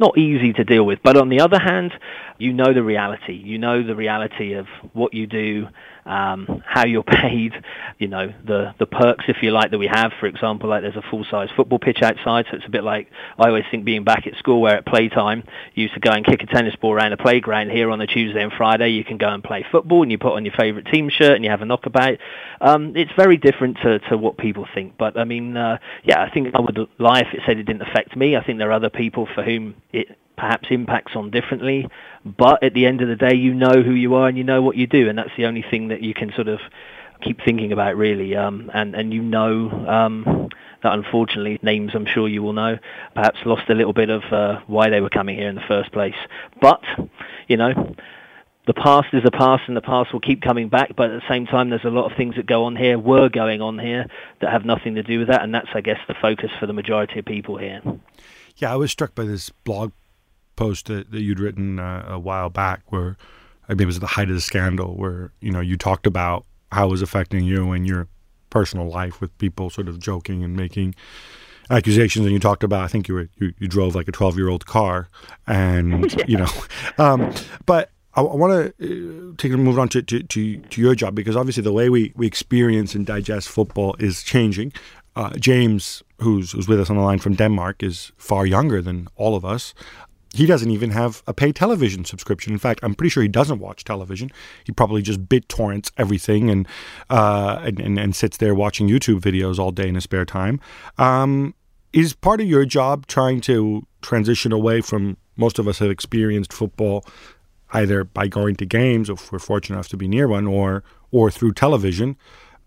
not 0.00 0.18
easy 0.18 0.52
to 0.54 0.64
deal 0.64 0.84
with. 0.84 0.98
But 1.04 1.16
on 1.16 1.28
the 1.28 1.40
other 1.40 1.58
hand, 1.58 1.92
you 2.38 2.52
know 2.52 2.72
the 2.74 2.82
reality. 2.82 3.34
You 3.34 3.58
know 3.58 3.86
the 3.86 3.94
reality 3.94 4.54
of 4.54 4.66
what 4.92 5.14
you 5.14 5.26
do, 5.26 5.68
um, 6.06 6.62
how 6.66 6.86
you're 6.86 7.02
paid, 7.20 7.52
you 7.98 8.08
know, 8.08 8.32
the, 8.44 8.74
the 8.78 8.86
perks, 8.86 9.24
if 9.28 9.38
you 9.42 9.50
like, 9.50 9.70
that 9.70 9.78
we 9.78 9.86
have. 9.86 10.12
For 10.20 10.26
example, 10.26 10.68
like 10.68 10.82
there's 10.82 10.96
a 10.96 11.02
full-size 11.10 11.48
football 11.56 11.78
pitch 11.78 12.02
outside, 12.02 12.46
so 12.50 12.56
it's 12.56 12.66
a 12.66 12.70
bit 12.70 12.84
like, 12.84 13.08
I 13.38 13.48
always 13.48 13.64
think 13.70 13.84
being 13.84 14.04
back 14.04 14.26
at 14.26 14.36
school 14.36 14.60
where 14.60 14.76
at 14.76 14.86
playtime, 14.86 15.44
you 15.74 15.84
used 15.84 15.94
to 15.94 16.00
go 16.00 16.10
and 16.10 16.24
kick 16.24 16.42
a 16.42 16.46
tennis 16.46 16.76
ball 16.76 16.92
around 16.92 17.12
the 17.12 17.16
playground. 17.16 17.70
Here 17.70 17.90
on 17.90 18.00
a 18.00 18.06
Tuesday 18.06 18.42
and 18.42 18.52
Friday, 18.52 18.90
you 18.90 19.04
can 19.04 19.18
go 19.18 19.28
and 19.28 19.42
play 19.42 19.64
football 19.70 20.02
and 20.02 20.10
you 20.10 20.18
put 20.18 20.32
on 20.32 20.44
your 20.44 20.54
favourite 20.54 20.86
team 20.86 21.08
shirt 21.08 21.36
and 21.36 21.44
you 21.44 21.50
have 21.50 21.62
a 21.62 21.66
knockabout. 21.66 22.18
Um, 22.60 22.96
it's 22.96 23.12
very 23.16 23.36
different 23.36 23.78
to, 23.82 23.98
to 24.10 24.16
what 24.16 24.36
people 24.36 24.66
think. 24.74 24.96
But, 24.98 25.18
I 25.18 25.24
mean, 25.24 25.56
uh, 25.56 25.78
yeah, 26.04 26.22
I 26.22 26.30
think 26.30 26.54
I 26.54 26.60
would 26.60 26.78
lie 26.98 27.20
if 27.20 27.34
it 27.34 27.40
said 27.46 27.58
it 27.58 27.64
didn't 27.64 27.82
affect 27.82 28.16
me. 28.16 28.36
I 28.36 28.44
think 28.44 28.58
there 28.58 28.68
are 28.70 28.72
other 28.72 28.90
people 28.90 29.28
for 29.34 29.42
whom 29.42 29.74
it 29.92 30.16
perhaps 30.40 30.68
impacts 30.70 31.14
on 31.14 31.30
differently. 31.30 31.86
But 32.24 32.62
at 32.62 32.72
the 32.72 32.86
end 32.86 33.02
of 33.02 33.08
the 33.08 33.16
day, 33.16 33.34
you 33.34 33.52
know 33.52 33.82
who 33.82 33.92
you 33.92 34.14
are 34.14 34.26
and 34.26 34.38
you 34.38 34.44
know 34.44 34.62
what 34.62 34.76
you 34.76 34.86
do, 34.86 35.08
and 35.08 35.18
that's 35.18 35.36
the 35.36 35.46
only 35.46 35.62
thing 35.62 35.88
that 35.88 36.02
you 36.02 36.14
can 36.14 36.32
sort 36.34 36.48
of 36.48 36.60
keep 37.22 37.40
thinking 37.44 37.72
about, 37.72 37.96
really. 37.96 38.34
Um, 38.34 38.70
and 38.72 38.94
and 38.94 39.12
you 39.12 39.22
know 39.22 39.70
um, 39.86 40.48
that 40.82 40.94
unfortunately 40.94 41.58
names 41.62 41.92
I'm 41.94 42.06
sure 42.06 42.26
you 42.26 42.42
will 42.42 42.54
know 42.54 42.78
perhaps 43.14 43.38
lost 43.44 43.68
a 43.68 43.74
little 43.74 43.92
bit 43.92 44.08
of 44.08 44.22
uh, 44.32 44.60
why 44.66 44.88
they 44.88 45.00
were 45.00 45.10
coming 45.10 45.36
here 45.36 45.48
in 45.48 45.54
the 45.54 45.68
first 45.68 45.92
place. 45.92 46.18
But 46.60 46.82
you 47.46 47.56
know. 47.56 47.94
The 48.66 48.74
past 48.74 49.08
is 49.14 49.24
the 49.24 49.32
past, 49.32 49.62
and 49.66 49.76
the 49.76 49.80
past 49.80 50.12
will 50.12 50.20
keep 50.20 50.42
coming 50.42 50.68
back. 50.68 50.94
But 50.94 51.10
at 51.10 51.22
the 51.22 51.28
same 51.28 51.46
time, 51.46 51.70
there's 51.70 51.82
a 51.82 51.90
lot 51.90 52.08
of 52.08 52.16
things 52.16 52.36
that 52.36 52.46
go 52.46 52.64
on 52.64 52.76
here, 52.76 52.98
were 52.98 53.28
going 53.28 53.60
on 53.60 53.78
here, 53.78 54.06
that 54.40 54.52
have 54.52 54.64
nothing 54.64 54.94
to 54.94 55.02
do 55.02 55.18
with 55.18 55.28
that, 55.28 55.42
and 55.42 55.52
that's, 55.52 55.70
I 55.74 55.80
guess, 55.80 55.98
the 56.06 56.14
focus 56.14 56.50
for 56.60 56.66
the 56.66 56.72
majority 56.74 57.18
of 57.18 57.24
people 57.24 57.56
here. 57.56 57.80
Yeah, 58.56 58.72
I 58.72 58.76
was 58.76 58.92
struck 58.92 59.14
by 59.14 59.24
this 59.24 59.48
blog 59.48 59.92
post 60.60 60.86
that, 60.86 61.10
that 61.10 61.22
you'd 61.22 61.40
written 61.40 61.78
uh, 61.78 62.04
a 62.06 62.18
while 62.18 62.50
back 62.50 62.82
where 62.88 63.16
I 63.66 63.72
mean 63.72 63.80
it 63.80 63.86
was 63.86 63.96
at 63.96 64.02
the 64.02 64.06
height 64.08 64.28
of 64.28 64.34
the 64.34 64.42
scandal 64.42 64.94
where 64.94 65.32
you 65.40 65.50
know 65.50 65.60
you 65.60 65.78
talked 65.78 66.06
about 66.06 66.44
how 66.70 66.86
it 66.86 66.90
was 66.90 67.00
affecting 67.00 67.44
you 67.44 67.72
and 67.72 67.86
your 67.86 68.08
personal 68.50 68.86
life 68.86 69.22
with 69.22 69.36
people 69.38 69.70
sort 69.70 69.88
of 69.88 69.98
joking 69.98 70.44
and 70.44 70.54
making 70.54 70.94
accusations 71.70 72.26
and 72.26 72.34
you 72.34 72.38
talked 72.38 72.62
about 72.62 72.84
I 72.84 72.88
think 72.88 73.08
you 73.08 73.14
were 73.14 73.28
you, 73.38 73.54
you 73.58 73.68
drove 73.68 73.94
like 73.94 74.06
a 74.06 74.12
12 74.12 74.36
year 74.36 74.50
old 74.50 74.66
car 74.66 75.08
and 75.46 76.12
yeah. 76.18 76.24
you 76.28 76.36
know 76.36 76.52
um, 76.98 77.32
but 77.64 77.90
I, 78.14 78.20
I 78.20 78.36
want 78.36 78.52
to 78.78 79.30
uh, 79.30 79.34
take 79.38 79.52
a 79.52 79.56
move 79.56 79.78
on 79.78 79.88
to, 79.90 80.02
to, 80.02 80.22
to, 80.22 80.56
to, 80.58 80.80
your 80.80 80.94
job 80.94 81.14
because 81.14 81.36
obviously 81.36 81.62
the 81.62 81.72
way 81.72 81.88
we, 81.88 82.12
we 82.16 82.26
experience 82.26 82.94
and 82.94 83.06
digest 83.06 83.48
football 83.48 83.94
is 83.98 84.22
changing. 84.22 84.72
Uh, 85.16 85.30
James, 85.38 86.02
who's, 86.18 86.52
who's 86.52 86.68
with 86.68 86.80
us 86.80 86.90
on 86.90 86.96
the 86.96 87.02
line 87.02 87.18
from 87.18 87.34
Denmark, 87.34 87.82
is 87.82 88.10
far 88.16 88.46
younger 88.46 88.82
than 88.82 89.08
all 89.16 89.36
of 89.36 89.44
us 89.44 89.74
he 90.32 90.46
doesn't 90.46 90.70
even 90.70 90.90
have 90.90 91.22
a 91.26 91.34
pay 91.34 91.52
television 91.52 92.04
subscription. 92.04 92.52
In 92.52 92.58
fact, 92.58 92.80
I'm 92.82 92.94
pretty 92.94 93.10
sure 93.10 93.22
he 93.22 93.28
doesn't 93.28 93.58
watch 93.58 93.84
television. 93.84 94.30
He 94.64 94.72
probably 94.72 95.02
just 95.02 95.26
BitTorrents 95.26 95.90
everything 95.96 96.50
and, 96.50 96.68
uh, 97.08 97.60
and, 97.62 97.80
and, 97.80 97.98
and 97.98 98.14
sits 98.14 98.36
there 98.36 98.54
watching 98.54 98.88
YouTube 98.88 99.20
videos 99.20 99.58
all 99.58 99.72
day 99.72 99.88
in 99.88 99.96
his 99.96 100.04
spare 100.04 100.24
time. 100.24 100.60
Um, 100.98 101.54
is 101.92 102.14
part 102.14 102.40
of 102.40 102.46
your 102.46 102.64
job 102.64 103.06
trying 103.06 103.40
to 103.42 103.86
transition 104.02 104.52
away 104.52 104.80
from 104.80 105.16
most 105.36 105.58
of 105.58 105.66
us 105.66 105.80
have 105.80 105.90
experienced 105.90 106.52
football 106.52 107.04
either 107.72 108.04
by 108.04 108.26
going 108.28 108.56
to 108.56 108.66
games, 108.66 109.08
if 109.08 109.32
we're 109.32 109.38
fortunate 109.38 109.76
enough 109.76 109.88
to 109.88 109.96
be 109.96 110.08
near 110.08 110.28
one, 110.28 110.46
or 110.46 110.84
or 111.10 111.30
through 111.30 111.52
television? 111.52 112.16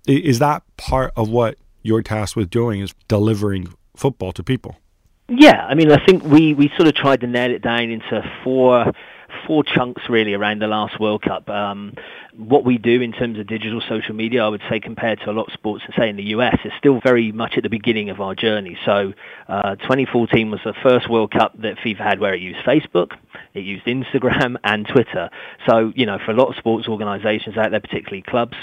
Is 0.07 0.39
that 0.39 0.63
part 0.75 1.13
of 1.15 1.29
what 1.29 1.57
you're 1.81 2.01
tasked 2.01 2.35
with 2.35 2.49
doing? 2.49 2.81
Is 2.81 2.93
delivering 3.07 3.73
football 3.95 4.31
to 4.33 4.43
people? 4.43 4.77
Yeah, 5.29 5.65
I 5.65 5.73
mean, 5.73 5.91
I 5.91 6.03
think 6.05 6.23
we, 6.23 6.53
we 6.53 6.69
sort 6.75 6.87
of 6.87 6.95
tried 6.95 7.21
to 7.21 7.27
nail 7.27 7.51
it 7.51 7.61
down 7.61 7.89
into 7.89 8.21
four 8.43 8.91
four 9.47 9.63
chunks 9.63 10.03
really 10.09 10.33
around 10.33 10.61
the 10.61 10.67
last 10.67 10.99
World 10.99 11.21
Cup. 11.21 11.49
Um, 11.49 11.93
what 12.35 12.63
we 12.63 12.77
do 12.77 13.01
in 13.01 13.11
terms 13.11 13.37
of 13.39 13.47
digital 13.47 13.81
social 13.87 14.15
media, 14.15 14.43
I 14.43 14.47
would 14.47 14.61
say 14.69 14.79
compared 14.79 15.19
to 15.21 15.31
a 15.31 15.33
lot 15.33 15.47
of 15.47 15.53
sports, 15.53 15.83
say 15.97 16.09
in 16.09 16.15
the 16.15 16.23
US, 16.35 16.57
is 16.63 16.71
still 16.77 16.99
very 17.03 17.31
much 17.31 17.53
at 17.57 17.63
the 17.63 17.69
beginning 17.69 18.09
of 18.09 18.21
our 18.21 18.35
journey. 18.35 18.77
So 18.85 19.13
uh, 19.47 19.75
2014 19.75 20.51
was 20.51 20.59
the 20.63 20.73
first 20.83 21.09
World 21.09 21.31
Cup 21.31 21.53
that 21.61 21.77
FIFA 21.77 21.97
had 21.97 22.19
where 22.19 22.33
it 22.33 22.41
used 22.41 22.59
Facebook, 22.65 23.11
it 23.53 23.61
used 23.61 23.85
Instagram 23.85 24.55
and 24.63 24.87
Twitter. 24.87 25.29
So, 25.67 25.91
you 25.95 26.05
know, 26.05 26.19
for 26.23 26.31
a 26.31 26.35
lot 26.35 26.49
of 26.49 26.55
sports 26.55 26.87
organizations 26.87 27.57
out 27.57 27.71
there, 27.71 27.79
particularly 27.79 28.23
clubs, 28.23 28.55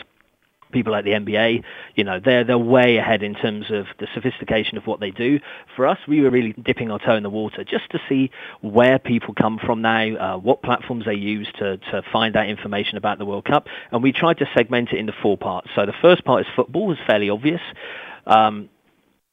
people 0.72 0.92
like 0.92 1.04
the 1.04 1.12
NBA, 1.12 1.62
you 1.94 2.04
know, 2.04 2.20
they're 2.22 2.44
they're 2.44 2.58
way 2.58 2.96
ahead 2.96 3.22
in 3.22 3.34
terms 3.34 3.70
of 3.70 3.86
the 3.98 4.06
sophistication 4.14 4.76
of 4.76 4.86
what 4.86 5.00
they 5.00 5.10
do. 5.10 5.40
For 5.76 5.86
us, 5.86 5.98
we 6.06 6.20
were 6.20 6.30
really 6.30 6.52
dipping 6.52 6.90
our 6.90 6.98
toe 6.98 7.16
in 7.16 7.22
the 7.22 7.30
water 7.30 7.64
just 7.64 7.90
to 7.90 8.00
see 8.08 8.30
where 8.60 8.98
people 8.98 9.34
come 9.34 9.58
from 9.58 9.82
now, 9.82 10.16
uh, 10.16 10.38
what 10.38 10.62
platforms 10.62 11.04
they 11.04 11.14
use 11.14 11.48
to 11.58 11.76
to 11.78 12.02
find 12.12 12.36
out 12.36 12.48
information 12.48 12.96
about 12.96 13.18
the 13.18 13.24
World 13.24 13.44
Cup, 13.44 13.66
and 13.90 14.02
we 14.02 14.12
tried 14.12 14.38
to 14.38 14.48
segment 14.54 14.90
it 14.92 14.98
into 14.98 15.12
four 15.22 15.36
parts. 15.36 15.68
So 15.74 15.86
the 15.86 15.94
first 16.00 16.24
part 16.24 16.42
is 16.42 16.46
football, 16.54 16.86
was 16.86 16.98
fairly 17.06 17.30
obvious. 17.30 17.60
Um, 18.26 18.68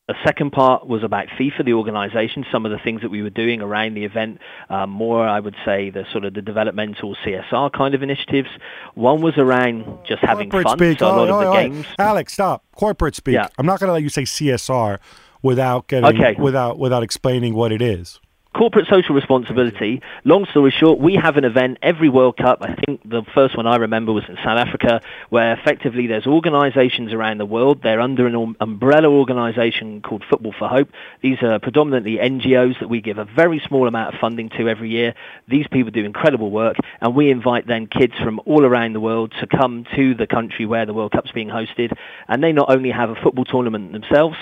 a 0.09 0.13
second 0.25 0.51
part 0.51 0.87
was 0.87 1.03
about 1.03 1.27
FIFA, 1.27 1.65
the 1.65 1.73
organisation, 1.73 2.45
some 2.49 2.65
of 2.65 2.71
the 2.71 2.77
things 2.77 3.01
that 3.01 3.09
we 3.09 3.21
were 3.21 3.29
doing 3.29 3.61
around 3.61 3.93
the 3.93 4.05
event, 4.05 4.39
um, 4.69 4.89
more, 4.89 5.27
I 5.27 5.39
would 5.39 5.55
say, 5.65 5.89
the 5.89 6.05
sort 6.13 6.23
of 6.23 6.33
the 6.33 6.41
developmental 6.41 7.15
CSR 7.25 7.73
kind 7.73 7.93
of 7.93 8.01
initiatives. 8.01 8.47
One 8.95 9.21
was 9.21 9.37
around 9.37 9.85
just 10.07 10.21
having 10.21 10.49
Corporate 10.49 10.69
fun, 10.69 10.77
speak. 10.77 10.99
so 10.99 11.07
a 11.07 11.09
lot 11.09 11.29
oh, 11.29 11.33
of 11.33 11.39
the 11.41 11.49
oh, 11.49 11.53
games. 11.53 11.85
Alex, 11.99 12.33
stop. 12.33 12.63
Corporate 12.73 13.15
speak. 13.15 13.33
Yeah. 13.33 13.49
I'm 13.57 13.65
not 13.65 13.81
going 13.81 13.89
to 13.89 13.93
let 13.93 14.03
you 14.03 14.09
say 14.09 14.23
CSR 14.23 14.99
without 15.41 15.87
getting 15.87 16.21
okay. 16.21 16.39
without 16.39 16.79
without 16.79 17.03
explaining 17.03 17.53
what 17.53 17.71
it 17.71 17.81
is 17.81 18.19
corporate 18.57 18.87
social 18.89 19.13
responsibility. 19.13 20.01
Long 20.23 20.45
story 20.47 20.71
short, 20.71 20.97
we 20.99 21.13
have 21.13 21.37
an 21.37 21.45
event 21.45 21.77
every 21.83 22.09
World 22.09 22.37
Cup. 22.37 22.57
I 22.61 22.73
think 22.73 23.07
the 23.07 23.21
first 23.35 23.55
one 23.55 23.67
I 23.67 23.75
remember 23.75 24.11
was 24.11 24.23
in 24.27 24.35
South 24.37 24.57
Africa, 24.57 25.01
where 25.29 25.53
effectively 25.53 26.07
there's 26.07 26.25
organisations 26.25 27.13
around 27.13 27.37
the 27.37 27.45
world. 27.45 27.83
They're 27.83 28.01
under 28.01 28.25
an 28.25 28.35
um, 28.35 28.57
umbrella 28.59 29.09
organisation 29.09 30.01
called 30.01 30.23
Football 30.27 30.55
for 30.57 30.67
Hope. 30.67 30.89
These 31.21 31.37
are 31.43 31.59
predominantly 31.59 32.17
NGOs 32.17 32.79
that 32.79 32.87
we 32.87 32.99
give 32.99 33.19
a 33.19 33.25
very 33.25 33.61
small 33.67 33.87
amount 33.87 34.15
of 34.15 34.19
funding 34.19 34.49
to 34.57 34.67
every 34.67 34.89
year. 34.89 35.13
These 35.47 35.67
people 35.67 35.91
do 35.91 36.03
incredible 36.03 36.49
work, 36.49 36.77
and 36.99 37.15
we 37.15 37.29
invite 37.29 37.67
then 37.67 37.85
kids 37.85 38.13
from 38.23 38.41
all 38.45 38.65
around 38.65 38.93
the 38.93 38.99
world 38.99 39.33
to 39.39 39.45
come 39.45 39.85
to 39.95 40.15
the 40.15 40.25
country 40.25 40.65
where 40.65 40.87
the 40.87 40.93
World 40.93 41.11
Cup's 41.11 41.31
being 41.31 41.49
hosted, 41.49 41.95
and 42.27 42.43
they 42.43 42.53
not 42.53 42.71
only 42.71 42.89
have 42.89 43.11
a 43.11 43.15
football 43.21 43.45
tournament 43.45 43.91
themselves 43.91 44.35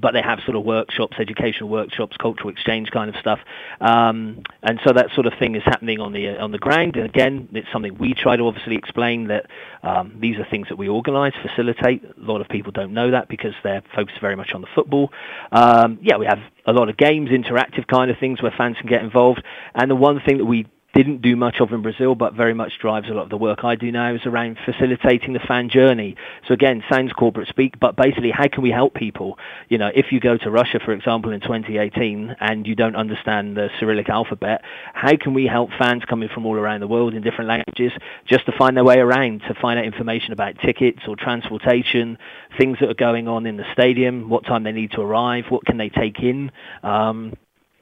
but 0.00 0.12
they 0.12 0.22
have 0.22 0.40
sort 0.44 0.56
of 0.56 0.64
workshops, 0.64 1.16
educational 1.18 1.68
workshops, 1.68 2.16
cultural 2.16 2.50
exchange 2.50 2.90
kind 2.90 3.08
of 3.08 3.16
stuff, 3.20 3.40
um, 3.80 4.42
and 4.62 4.80
so 4.84 4.92
that 4.92 5.10
sort 5.14 5.26
of 5.26 5.32
thing 5.38 5.54
is 5.54 5.62
happening 5.64 6.00
on 6.00 6.12
the 6.12 6.28
uh, 6.28 6.44
on 6.44 6.52
the 6.52 6.58
ground. 6.58 6.96
And 6.96 7.04
again, 7.04 7.48
it's 7.52 7.68
something 7.72 7.96
we 7.98 8.14
try 8.14 8.36
to 8.36 8.44
obviously 8.44 8.76
explain 8.76 9.28
that 9.28 9.46
um, 9.82 10.16
these 10.20 10.36
are 10.38 10.46
things 10.50 10.68
that 10.68 10.76
we 10.76 10.88
organise, 10.88 11.34
facilitate. 11.42 12.04
A 12.04 12.20
lot 12.20 12.40
of 12.40 12.48
people 12.48 12.72
don't 12.72 12.92
know 12.92 13.10
that 13.10 13.28
because 13.28 13.54
they're 13.62 13.82
focused 13.94 14.20
very 14.20 14.36
much 14.36 14.52
on 14.54 14.60
the 14.60 14.68
football. 14.74 15.12
Um, 15.52 15.98
yeah, 16.02 16.16
we 16.16 16.26
have 16.26 16.40
a 16.66 16.72
lot 16.72 16.88
of 16.88 16.96
games, 16.96 17.30
interactive 17.30 17.86
kind 17.86 18.10
of 18.10 18.18
things 18.18 18.42
where 18.42 18.52
fans 18.56 18.76
can 18.78 18.88
get 18.88 19.02
involved, 19.02 19.42
and 19.74 19.90
the 19.90 19.96
one 19.96 20.20
thing 20.20 20.38
that 20.38 20.44
we 20.44 20.66
didn't 20.96 21.20
do 21.20 21.36
much 21.36 21.56
of 21.60 21.72
in 21.72 21.82
Brazil, 21.82 22.14
but 22.14 22.32
very 22.32 22.54
much 22.54 22.78
drives 22.80 23.08
a 23.10 23.12
lot 23.12 23.24
of 23.24 23.28
the 23.28 23.36
work 23.36 23.64
I 23.64 23.74
do 23.74 23.92
now 23.92 24.14
is 24.14 24.24
around 24.24 24.56
facilitating 24.64 25.34
the 25.34 25.40
fan 25.40 25.68
journey. 25.68 26.16
So 26.48 26.54
again, 26.54 26.82
sounds 26.90 27.12
corporate 27.12 27.48
speak, 27.48 27.78
but 27.78 27.96
basically, 27.96 28.30
how 28.30 28.48
can 28.48 28.62
we 28.62 28.70
help 28.70 28.94
people? 28.94 29.38
You 29.68 29.76
know, 29.76 29.90
if 29.94 30.06
you 30.10 30.20
go 30.20 30.38
to 30.38 30.50
Russia, 30.50 30.80
for 30.82 30.92
example, 30.92 31.32
in 31.32 31.40
2018, 31.40 32.36
and 32.40 32.66
you 32.66 32.74
don't 32.74 32.96
understand 32.96 33.58
the 33.58 33.68
Cyrillic 33.78 34.08
alphabet, 34.08 34.62
how 34.94 35.16
can 35.16 35.34
we 35.34 35.46
help 35.46 35.68
fans 35.78 36.02
coming 36.08 36.30
from 36.32 36.46
all 36.46 36.56
around 36.56 36.80
the 36.80 36.88
world 36.88 37.12
in 37.12 37.22
different 37.22 37.48
languages 37.48 37.92
just 38.26 38.46
to 38.46 38.52
find 38.56 38.74
their 38.74 38.84
way 38.84 38.96
around, 38.98 39.40
to 39.48 39.54
find 39.60 39.78
out 39.78 39.84
information 39.84 40.32
about 40.32 40.58
tickets 40.64 41.00
or 41.06 41.14
transportation, 41.14 42.16
things 42.58 42.78
that 42.80 42.88
are 42.88 42.94
going 42.94 43.28
on 43.28 43.44
in 43.44 43.58
the 43.58 43.70
stadium, 43.74 44.30
what 44.30 44.46
time 44.46 44.64
they 44.64 44.72
need 44.72 44.92
to 44.92 45.02
arrive, 45.02 45.44
what 45.50 45.66
can 45.66 45.76
they 45.76 45.90
take 45.90 46.20
in. 46.20 46.50
Um, 46.82 47.34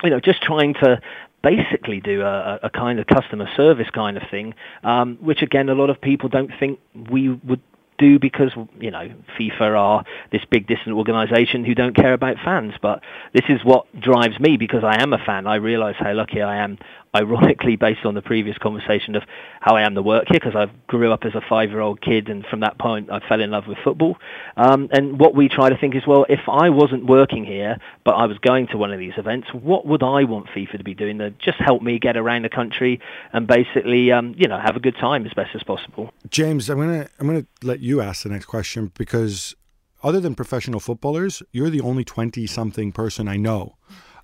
you 0.02 0.10
know, 0.10 0.20
just 0.20 0.42
trying 0.42 0.74
to 0.74 1.00
basically 1.44 2.00
do 2.00 2.22
a, 2.22 2.58
a 2.64 2.70
kind 2.70 2.98
of 2.98 3.06
customer 3.06 3.46
service 3.56 3.88
kind 3.94 4.16
of 4.16 4.22
thing, 4.30 4.54
um, 4.82 5.18
which 5.20 5.42
again 5.42 5.68
a 5.68 5.74
lot 5.74 5.90
of 5.90 6.00
people 6.00 6.28
don't 6.28 6.50
think 6.58 6.80
we 7.10 7.28
would 7.28 7.60
do 7.98 8.18
because 8.18 8.50
you 8.80 8.90
know 8.90 9.08
FIFA 9.38 9.78
are 9.78 10.04
this 10.32 10.42
big 10.50 10.66
distant 10.66 10.96
organisation 10.96 11.64
who 11.64 11.74
don't 11.74 11.94
care 11.94 12.14
about 12.14 12.36
fans. 12.44 12.72
But 12.80 13.00
this 13.32 13.44
is 13.48 13.60
what 13.64 13.86
drives 14.00 14.40
me 14.40 14.56
because 14.56 14.82
I 14.82 15.02
am 15.02 15.12
a 15.12 15.18
fan. 15.18 15.46
I 15.46 15.56
realise 15.56 15.96
how 15.98 16.12
lucky 16.14 16.42
I 16.42 16.56
am 16.56 16.78
ironically 17.14 17.76
based 17.76 18.04
on 18.04 18.14
the 18.14 18.22
previous 18.22 18.58
conversation 18.58 19.14
of 19.14 19.22
how 19.60 19.76
I 19.76 19.82
am 19.82 19.94
the 19.94 20.02
work 20.02 20.24
here 20.28 20.40
because 20.40 20.56
I 20.56 20.66
grew 20.86 21.12
up 21.12 21.24
as 21.24 21.34
a 21.34 21.40
five-year-old 21.40 22.00
kid 22.00 22.28
and 22.28 22.44
from 22.46 22.60
that 22.60 22.78
point 22.78 23.10
I 23.10 23.20
fell 23.28 23.40
in 23.40 23.50
love 23.50 23.66
with 23.66 23.78
football. 23.84 24.16
Um, 24.56 24.88
and 24.92 25.18
what 25.18 25.34
we 25.34 25.48
try 25.48 25.68
to 25.68 25.76
think 25.76 25.94
is, 25.94 26.06
well, 26.06 26.26
if 26.28 26.48
I 26.48 26.70
wasn't 26.70 27.06
working 27.06 27.44
here 27.44 27.78
but 28.04 28.12
I 28.12 28.26
was 28.26 28.38
going 28.38 28.66
to 28.68 28.78
one 28.78 28.92
of 28.92 28.98
these 28.98 29.14
events, 29.16 29.48
what 29.52 29.86
would 29.86 30.02
I 30.02 30.24
want 30.24 30.46
FIFA 30.48 30.78
to 30.78 30.84
be 30.84 30.94
doing 30.94 31.18
to 31.18 31.30
just 31.30 31.58
help 31.58 31.82
me 31.82 31.98
get 31.98 32.16
around 32.16 32.42
the 32.42 32.48
country 32.48 33.00
and 33.32 33.46
basically, 33.46 34.12
um, 34.12 34.34
you 34.36 34.48
know, 34.48 34.58
have 34.58 34.76
a 34.76 34.80
good 34.80 34.96
time 34.96 35.26
as 35.26 35.32
best 35.32 35.54
as 35.54 35.62
possible? 35.62 36.12
James, 36.28 36.68
I'm 36.68 36.78
gonna 36.78 37.08
I'm 37.18 37.26
gonna 37.26 37.46
let 37.62 37.80
you 37.80 38.00
ask 38.00 38.22
the 38.22 38.28
next 38.28 38.46
question 38.46 38.92
because 38.96 39.54
other 40.02 40.20
than 40.20 40.34
professional 40.34 40.80
footballers, 40.80 41.42
you're 41.52 41.70
the 41.70 41.80
only 41.80 42.04
twenty-something 42.04 42.92
person 42.92 43.28
I 43.28 43.36
know. 43.36 43.76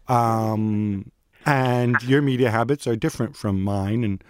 Um, 0.09 1.12
and 1.47 2.03
your 2.03 2.22
media 2.22 2.51
habits 2.51 2.86
are 2.86 2.97
different 2.97 3.36
from 3.36 3.62
mine 3.62 4.05
and 4.05 4.24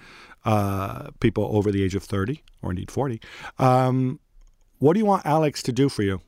uh, 0.44 1.10
people 1.20 1.48
over 1.56 1.70
the 1.70 1.82
age 1.82 1.94
of 1.94 2.02
30 2.02 2.42
or 2.62 2.70
indeed 2.70 2.90
40. 2.90 3.20
Um, 3.58 4.20
what 4.78 4.94
do 4.94 5.00
you 5.00 5.06
want 5.06 5.26
Alex 5.26 5.62
to 5.64 5.72
do 5.72 5.88
for 5.88 6.02
you? 6.02 6.20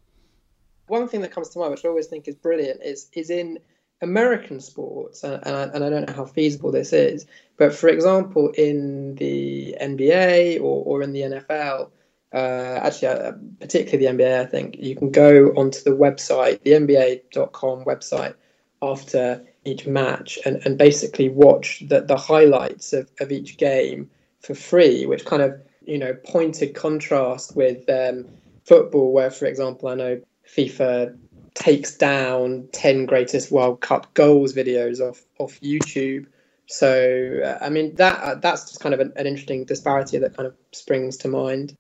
One 0.89 1.09
thing 1.09 1.23
that 1.23 1.33
comes 1.33 1.49
to 1.51 1.59
mind, 1.59 1.71
which 1.71 1.85
I 1.85 1.89
always 1.89 2.07
think 2.07 2.29
is 2.29 2.35
brilliant, 2.35 2.83
is 2.83 3.09
is 3.15 3.31
in 3.31 3.59
American 4.03 4.61
sports, 4.61 5.23
and, 5.25 5.41
I, 5.47 5.63
and 5.63 5.85
I 5.85 5.89
don't 5.89 6.07
know 6.09 6.15
how 6.15 6.27
feasible 6.27 6.73
this 6.73 6.93
is, 6.93 7.25
but 7.57 7.73
for 7.73 7.89
example, 7.89 8.51
in 8.59 9.15
the 9.15 9.77
NBA 9.81 10.59
or, 10.59 10.85
or 10.85 11.03
in 11.03 11.13
the 11.13 11.21
NFL, 11.21 11.91
uh, 12.35 12.81
actually, 12.83 13.09
uh, 13.09 13.33
particularly 13.61 14.05
the 14.05 14.25
NBA, 14.25 14.41
I 14.41 14.47
think 14.47 14.77
you 14.79 14.97
can 14.97 15.13
go 15.13 15.53
onto 15.57 15.81
the 15.83 15.91
website, 15.91 16.63
the 16.63 16.73
NBA.com 16.73 17.85
website, 17.85 18.35
after 18.83 19.45
each 19.65 19.87
match 19.87 20.39
and, 20.45 20.61
and 20.65 20.77
basically 20.77 21.29
watch 21.29 21.83
the, 21.89 22.01
the 22.01 22.17
highlights 22.17 22.93
of, 22.93 23.11
of 23.21 23.31
each 23.31 23.57
game 23.59 24.11
for 24.41 24.55
free, 24.55 25.07
which 25.07 25.25
kind 25.25 25.43
of, 25.43 25.61
you 25.85 25.99
know, 25.99 26.15
pointed 26.27 26.75
contrast 26.75 27.57
with 27.57 27.89
um, 27.89 28.27
football, 28.65 29.13
where, 29.13 29.31
for 29.31 29.47
example, 29.47 29.89
I 29.89 29.95
know 29.95 30.21
FIFA 30.57 31.17
takes 31.55 31.97
down 31.97 32.69
10 32.73 33.07
greatest 33.07 33.51
World 33.51 33.81
Cup 33.81 34.13
goals 34.15 34.53
videos 34.55 35.01
off, 35.01 35.23
off 35.39 35.61
YouTube. 35.61 36.27
So, 36.67 37.41
uh, 37.45 37.65
I 37.65 37.69
mean, 37.69 37.95
that 37.97 38.21
uh, 38.21 38.35
that's 38.37 38.63
just 38.63 38.81
kind 38.81 38.95
of 38.95 39.01
an, 39.01 39.13
an 39.17 39.27
interesting 39.27 39.65
disparity 39.65 40.19
that 40.19 40.37
kind 40.37 40.47
of 40.47 40.55
springs 40.73 41.17
to 41.19 41.29
mind. 41.29 41.77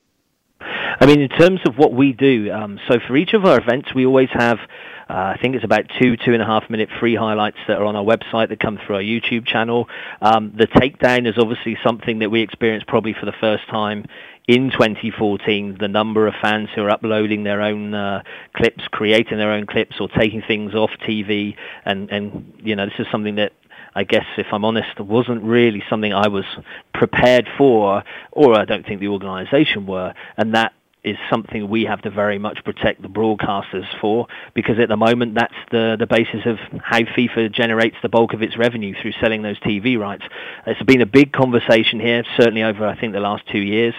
I 1.01 1.07
mean, 1.07 1.21
in 1.21 1.29
terms 1.29 1.61
of 1.67 1.77
what 1.77 1.93
we 1.93 2.13
do, 2.13 2.53
um, 2.53 2.79
so 2.89 2.99
for 3.07 3.17
each 3.17 3.33
of 3.35 3.45
our 3.45 3.59
events, 3.59 3.95
we 3.95 4.07
always 4.07 4.31
have 4.33 4.59
uh, 5.13 5.35
I 5.35 5.39
think 5.43 5.55
it's 5.57 5.65
about 5.65 5.91
two, 6.01 6.17
two 6.17 6.33
and 6.33 6.41
a 6.41 6.47
half 6.47 6.71
minute 6.71 6.89
free 6.99 7.15
highlights 7.15 7.59
that 7.69 7.77
are 7.77 7.85
on 7.85 7.97
our 7.97 8.05
website 8.05 8.49
that 8.49 8.61
come 8.61 8.79
through 8.79 8.97
our 8.97 9.03
YouTube 9.03 9.47
channel. 9.47 9.89
Um, 10.23 10.55
the 10.57 10.67
takedown 10.67 11.29
is 11.29 11.35
obviously 11.37 11.77
something 11.85 12.21
that 12.21 12.31
we 12.31 12.41
experienced 12.41 12.87
probably 12.87 13.13
for 13.13 13.27
the 13.27 13.35
first 13.39 13.67
time 13.69 14.07
in 14.49 14.71
2014. 14.71 15.77
The 15.79 15.89
number 15.89 16.27
of 16.27 16.35
fans 16.41 16.71
who 16.75 16.83
are 16.83 16.91
uploading 16.91 17.43
their 17.43 17.61
own 17.61 17.93
uh, 17.93 18.23
clips, 18.57 18.85
creating 18.91 19.37
their 19.37 19.53
own 19.53 19.67
clips, 19.67 19.97
or 20.01 20.09
taking 20.09 20.41
things 20.41 20.75
off 20.75 20.91
TV, 21.07 21.57
and 21.85 22.11
and 22.11 22.55
you 22.63 22.75
know 22.75 22.87
this 22.87 22.99
is 22.99 23.07
something 23.13 23.35
that 23.35 23.53
I 23.95 24.05
guess, 24.05 24.25
if 24.39 24.47
I'm 24.51 24.65
honest, 24.65 24.99
wasn't 24.99 25.43
really 25.43 25.83
something 25.91 26.15
I 26.15 26.29
was 26.29 26.47
prepared 26.95 27.49
for, 27.59 28.03
or 28.31 28.59
I 28.59 28.65
don't 28.65 28.87
think 28.87 29.01
the 29.01 29.09
organisation 29.09 29.87
were, 29.87 30.15
and 30.39 30.55
that 30.55 30.73
is 31.05 31.17
something 31.31 31.69
we 31.69 31.85
have 31.85 32.01
to 32.03 32.11
very 32.11 32.39
much 32.39 32.63
protect 32.65 33.03
the 33.03 33.09
broadcasters 33.09 33.87
for 34.01 34.27
because 34.55 34.79
at 34.79 34.89
the 34.89 34.97
moment 34.97 35.35
that's 35.35 35.55
the, 35.71 35.97
the 35.99 36.07
basis 36.07 36.47
of 36.47 36.59
how 36.83 37.01
FIFA 37.01 37.53
generates 37.53 37.97
the 38.03 38.09
bulk 38.09 38.33
of 38.33 38.43
its 38.43 38.57
revenue 38.57 38.95
through 39.01 39.13
selling 39.21 39.43
those 39.43 39.59
TV 39.61 39.99
rights. 39.99 40.23
It's 40.67 40.83
been 40.83 41.01
a 41.01 41.07
big 41.07 41.33
conversation 41.33 41.99
here, 41.99 42.25
certainly 42.37 42.63
over 42.63 42.87
I 42.87 42.99
think 42.99 43.13
the 43.13 43.21
last 43.21 43.43
two 43.51 43.59
years 43.59 43.95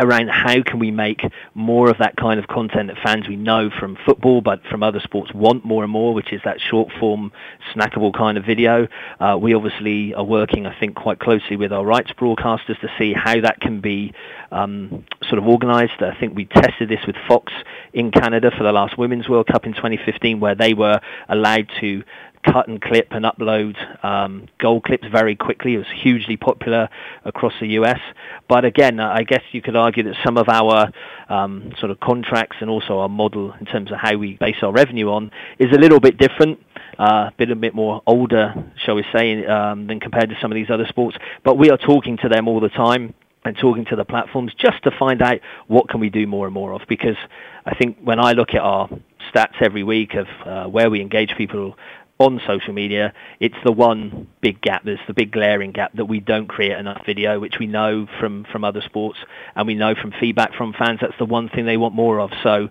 around 0.00 0.28
how 0.28 0.62
can 0.62 0.78
we 0.78 0.90
make 0.90 1.22
more 1.54 1.90
of 1.90 1.98
that 1.98 2.16
kind 2.16 2.40
of 2.40 2.46
content 2.48 2.88
that 2.88 2.96
fans 3.04 3.28
we 3.28 3.36
know 3.36 3.70
from 3.78 3.96
football 4.04 4.40
but 4.40 4.60
from 4.70 4.82
other 4.82 5.00
sports 5.00 5.32
want 5.34 5.64
more 5.64 5.82
and 5.82 5.92
more, 5.92 6.14
which 6.14 6.32
is 6.32 6.40
that 6.44 6.60
short 6.60 6.88
form, 6.98 7.32
snackable 7.74 8.12
kind 8.16 8.38
of 8.38 8.44
video. 8.44 8.88
Uh, 9.20 9.38
we 9.40 9.54
obviously 9.54 10.14
are 10.14 10.24
working, 10.24 10.66
I 10.66 10.78
think, 10.78 10.94
quite 10.96 11.18
closely 11.18 11.56
with 11.56 11.72
our 11.72 11.84
rights 11.84 12.10
broadcasters 12.12 12.80
to 12.80 12.88
see 12.98 13.12
how 13.12 13.40
that 13.40 13.60
can 13.60 13.80
be 13.80 14.12
um, 14.50 15.04
sort 15.28 15.38
of 15.38 15.46
organised. 15.46 16.00
I 16.00 16.18
think 16.18 16.34
we 16.34 16.46
tested 16.46 16.88
this 16.88 17.00
with 17.06 17.16
Fox 17.28 17.52
in 17.92 18.10
Canada 18.10 18.50
for 18.56 18.64
the 18.64 18.72
last 18.72 18.98
Women's 18.98 19.28
World 19.28 19.46
Cup 19.46 19.66
in 19.66 19.74
2015, 19.74 20.40
where 20.40 20.54
they 20.54 20.74
were 20.74 21.00
allowed 21.28 21.68
to 21.80 22.02
cut 22.44 22.68
and 22.68 22.80
clip 22.80 23.08
and 23.10 23.24
upload 23.24 23.76
um, 24.04 24.48
goal 24.58 24.80
clips 24.80 25.06
very 25.10 25.36
quickly. 25.36 25.74
It 25.74 25.78
was 25.78 25.86
hugely 26.02 26.36
popular 26.36 26.88
across 27.24 27.52
the 27.60 27.68
US. 27.80 28.00
But 28.48 28.64
again, 28.64 29.00
I 29.00 29.22
guess 29.22 29.42
you 29.52 29.62
could 29.62 29.76
argue 29.76 30.04
that 30.04 30.16
some 30.24 30.36
of 30.36 30.48
our 30.48 30.90
um, 31.28 31.72
sort 31.78 31.90
of 31.90 32.00
contracts 32.00 32.56
and 32.60 32.70
also 32.70 32.98
our 32.98 33.08
model 33.08 33.52
in 33.60 33.66
terms 33.66 33.92
of 33.92 33.98
how 33.98 34.16
we 34.16 34.36
base 34.36 34.56
our 34.62 34.72
revenue 34.72 35.10
on 35.10 35.30
is 35.58 35.70
a 35.72 35.78
little 35.78 36.00
bit 36.00 36.18
different. 36.18 36.60
Uh, 36.98 37.28
a 37.28 37.34
bit 37.38 37.50
a 37.50 37.56
bit 37.56 37.74
more 37.74 38.02
older, 38.06 38.52
shall 38.84 38.94
we 38.94 39.04
say, 39.14 39.46
um, 39.46 39.86
than 39.86 40.00
compared 40.00 40.28
to 40.28 40.36
some 40.40 40.50
of 40.50 40.54
these 40.54 40.70
other 40.70 40.86
sports. 40.86 41.16
But 41.44 41.56
we 41.56 41.70
are 41.70 41.78
talking 41.78 42.18
to 42.18 42.28
them 42.28 42.46
all 42.46 42.60
the 42.60 42.68
time 42.68 43.14
and 43.44 43.56
talking 43.56 43.86
to 43.86 43.96
the 43.96 44.04
platforms 44.04 44.52
just 44.58 44.82
to 44.84 44.90
find 44.98 45.22
out 45.22 45.40
what 45.66 45.88
can 45.88 46.00
we 46.00 46.10
do 46.10 46.26
more 46.26 46.46
and 46.46 46.52
more 46.52 46.72
of. 46.72 46.82
Because 46.88 47.16
I 47.64 47.74
think 47.74 47.98
when 48.02 48.20
I 48.20 48.32
look 48.32 48.50
at 48.50 48.60
our 48.60 48.88
stats 49.32 49.62
every 49.62 49.82
week 49.82 50.14
of 50.14 50.26
uh, 50.44 50.68
where 50.68 50.90
we 50.90 51.00
engage 51.00 51.34
people 51.36 51.76
on 52.20 52.40
social 52.46 52.74
media, 52.74 53.14
it's 53.40 53.56
the 53.64 53.72
one 53.72 54.28
big 54.42 54.60
gap, 54.60 54.84
there's 54.84 55.00
the 55.08 55.14
big 55.14 55.32
glaring 55.32 55.72
gap 55.72 55.90
that 55.94 56.04
we 56.04 56.20
don't 56.20 56.46
create 56.46 56.78
enough 56.78 57.02
video, 57.06 57.40
which 57.40 57.54
we 57.58 57.66
know 57.66 58.06
from, 58.20 58.44
from 58.52 58.62
other 58.62 58.82
sports 58.82 59.18
and 59.56 59.66
we 59.66 59.74
know 59.74 59.94
from 59.94 60.12
feedback 60.20 60.54
from 60.54 60.74
fans 60.74 60.98
that's 61.00 61.16
the 61.18 61.24
one 61.24 61.48
thing 61.48 61.64
they 61.64 61.78
want 61.78 61.94
more 61.94 62.20
of. 62.20 62.30
So 62.42 62.68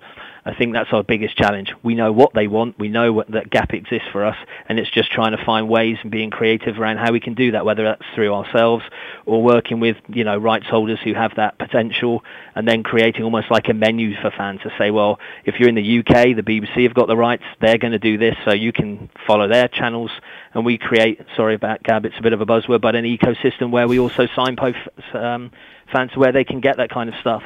I 0.49 0.55
think 0.55 0.73
that's 0.73 0.91
our 0.91 1.03
biggest 1.03 1.37
challenge. 1.37 1.71
We 1.83 1.93
know 1.93 2.11
what 2.11 2.33
they 2.33 2.47
want, 2.47 2.79
we 2.79 2.89
know 2.89 3.13
what 3.13 3.29
that 3.29 3.51
gap 3.51 3.71
exists 3.71 4.07
for 4.11 4.25
us, 4.25 4.35
and 4.67 4.79
it's 4.79 4.89
just 4.89 5.11
trying 5.11 5.37
to 5.37 5.45
find 5.45 5.69
ways 5.69 5.97
and 6.01 6.09
being 6.09 6.31
creative 6.31 6.79
around 6.79 6.97
how 6.97 7.11
we 7.11 7.19
can 7.19 7.35
do 7.35 7.51
that, 7.51 7.65
whether 7.65 7.83
that's 7.83 8.01
through 8.15 8.33
ourselves 8.33 8.83
or 9.27 9.43
working 9.43 9.79
with 9.79 9.97
you 10.07 10.23
know 10.23 10.37
rights 10.37 10.65
holders 10.65 10.97
who 11.03 11.13
have 11.13 11.35
that 11.35 11.59
potential, 11.59 12.23
and 12.55 12.67
then 12.67 12.81
creating 12.81 13.23
almost 13.23 13.51
like 13.51 13.69
a 13.69 13.75
menu 13.75 14.15
for 14.19 14.31
fans 14.31 14.59
to 14.63 14.71
say, 14.79 14.89
well, 14.89 15.19
if 15.45 15.59
you're 15.59 15.69
in 15.69 15.75
the 15.75 15.99
UK, 15.99 16.35
the 16.35 16.41
BBC 16.41 16.81
have 16.81 16.95
got 16.95 17.07
the 17.07 17.17
rights, 17.17 17.43
they're 17.61 17.77
going 17.77 17.93
to 17.93 17.99
do 17.99 18.17
this, 18.17 18.35
so 18.43 18.51
you 18.51 18.73
can 18.73 19.07
follow 19.27 19.47
their 19.47 19.67
channels, 19.67 20.09
and 20.55 20.65
we 20.65 20.79
create. 20.79 21.21
Sorry 21.35 21.53
about 21.53 21.83
Gab, 21.83 22.05
it's 22.05 22.17
a 22.17 22.23
bit 22.23 22.33
of 22.33 22.41
a 22.41 22.45
buzzword, 22.47 22.81
but 22.81 22.95
an 22.95 23.05
ecosystem 23.05 23.69
where 23.69 23.87
we 23.87 23.99
also 23.99 24.27
signpost. 24.35 24.79
Um, 25.13 25.51
fans 25.91 26.11
where 26.15 26.31
they 26.31 26.43
can 26.43 26.59
get 26.59 26.77
that 26.77 26.89
kind 26.89 27.09
of 27.09 27.15
stuff. 27.19 27.43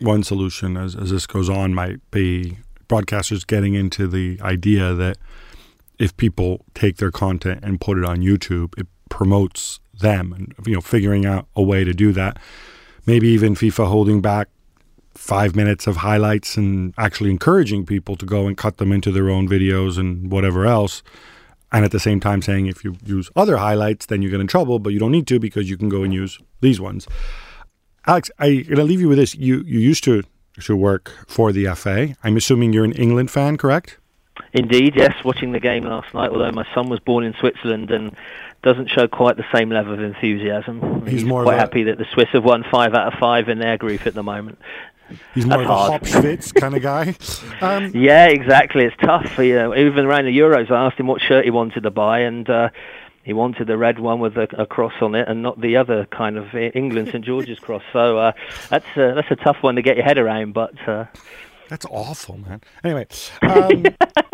One 0.00 0.22
solution 0.22 0.76
as, 0.76 0.94
as 0.94 1.10
this 1.10 1.26
goes 1.26 1.48
on 1.48 1.74
might 1.74 1.98
be 2.10 2.58
broadcasters 2.88 3.46
getting 3.46 3.74
into 3.74 4.06
the 4.06 4.38
idea 4.42 4.94
that 4.94 5.16
if 5.98 6.16
people 6.16 6.64
take 6.74 6.96
their 6.96 7.10
content 7.10 7.60
and 7.62 7.80
put 7.80 7.98
it 7.98 8.04
on 8.04 8.18
YouTube, 8.18 8.78
it 8.78 8.86
promotes 9.08 9.80
them 10.00 10.32
and 10.32 10.54
you 10.66 10.74
know 10.74 10.80
figuring 10.80 11.24
out 11.24 11.46
a 11.54 11.62
way 11.62 11.84
to 11.84 11.92
do 11.92 12.12
that. 12.12 12.38
Maybe 13.06 13.28
even 13.28 13.54
FIFA 13.54 13.86
holding 13.88 14.20
back 14.20 14.48
five 15.14 15.54
minutes 15.54 15.86
of 15.86 15.98
highlights 15.98 16.56
and 16.56 16.92
actually 16.98 17.30
encouraging 17.30 17.86
people 17.86 18.16
to 18.16 18.26
go 18.26 18.46
and 18.46 18.56
cut 18.56 18.78
them 18.78 18.92
into 18.92 19.12
their 19.12 19.30
own 19.30 19.48
videos 19.48 19.98
and 19.98 20.30
whatever 20.30 20.66
else. 20.66 21.02
And 21.70 21.84
at 21.84 21.90
the 21.90 22.00
same 22.00 22.20
time 22.20 22.42
saying 22.42 22.66
if 22.66 22.84
you 22.84 22.96
use 23.04 23.30
other 23.36 23.56
highlights, 23.56 24.06
then 24.06 24.22
you 24.22 24.30
get 24.30 24.40
in 24.40 24.46
trouble, 24.46 24.78
but 24.78 24.92
you 24.92 24.98
don't 24.98 25.12
need 25.12 25.26
to 25.28 25.38
because 25.38 25.68
you 25.68 25.76
can 25.76 25.88
go 25.88 26.02
and 26.02 26.12
use 26.12 26.38
these 26.60 26.80
ones. 26.80 27.06
Alex, 28.06 28.30
I'm 28.38 28.62
going 28.64 28.76
to 28.76 28.84
leave 28.84 29.00
you 29.00 29.08
with 29.08 29.18
this. 29.18 29.34
You 29.34 29.62
you 29.66 29.78
used 29.78 30.04
to 30.04 30.22
to 30.62 30.76
work 30.76 31.10
for 31.26 31.52
the 31.52 31.66
FA. 31.74 32.14
I'm 32.22 32.36
assuming 32.36 32.72
you're 32.72 32.84
an 32.84 32.92
England 32.92 33.30
fan, 33.30 33.56
correct? 33.56 33.98
Indeed, 34.52 34.94
yes. 34.96 35.24
Watching 35.24 35.52
the 35.52 35.60
game 35.60 35.84
last 35.84 36.12
night, 36.14 36.30
although 36.30 36.52
my 36.52 36.66
son 36.74 36.88
was 36.88 37.00
born 37.00 37.24
in 37.24 37.34
Switzerland 37.40 37.90
and 37.90 38.14
doesn't 38.62 38.88
show 38.88 39.06
quite 39.08 39.36
the 39.36 39.44
same 39.52 39.70
level 39.70 39.92
of 39.92 40.00
enthusiasm. 40.00 41.02
He's, 41.04 41.12
He's 41.20 41.24
more 41.24 41.42
quite 41.42 41.58
happy 41.58 41.84
that 41.84 41.98
the 41.98 42.06
Swiss 42.12 42.28
have 42.32 42.44
won 42.44 42.64
five 42.70 42.94
out 42.94 43.12
of 43.12 43.18
five 43.18 43.48
in 43.48 43.58
their 43.58 43.76
group 43.76 44.06
at 44.06 44.14
the 44.14 44.22
moment. 44.22 44.58
He's 45.34 45.44
more 45.44 45.58
That's 45.58 45.68
of 45.68 45.70
a 45.70 45.74
hard. 45.74 45.92
Hop 45.92 46.02
Schwitz 46.02 46.54
kind 46.54 46.74
of 46.74 46.82
guy. 46.82 47.14
Um, 47.60 47.92
Yeah, 47.94 48.26
exactly. 48.26 48.84
It's 48.84 48.96
tough. 48.96 49.38
You 49.38 49.54
know, 49.54 49.74
even 49.76 50.04
around 50.06 50.24
the 50.24 50.36
Euros, 50.36 50.70
I 50.70 50.86
asked 50.86 50.98
him 50.98 51.06
what 51.06 51.20
shirt 51.20 51.44
he 51.44 51.50
wanted 51.50 51.82
to 51.82 51.90
buy, 51.90 52.20
and 52.20 52.48
uh, 52.48 52.70
he 53.24 53.32
wanted 53.32 53.66
the 53.66 53.76
red 53.76 53.98
one 53.98 54.20
with 54.20 54.36
a, 54.36 54.48
a 54.58 54.66
cross 54.66 54.92
on 55.00 55.14
it, 55.14 55.26
and 55.28 55.42
not 55.42 55.60
the 55.60 55.76
other 55.76 56.06
kind 56.06 56.36
of 56.36 56.54
E- 56.54 56.70
England 56.74 57.08
St 57.08 57.24
George's 57.24 57.58
cross. 57.66 57.82
So 57.92 58.18
uh, 58.18 58.32
that's 58.70 58.86
uh, 58.96 59.14
that's 59.14 59.30
a 59.30 59.36
tough 59.36 59.58
one 59.62 59.76
to 59.76 59.82
get 59.82 59.96
your 59.96 60.04
head 60.04 60.18
around. 60.18 60.52
But 60.52 60.74
uh, 60.88 61.06
That's 61.68 61.86
awful, 61.90 62.38
man. 62.38 62.60
Anyway, 62.84 63.06
um, 63.42 63.84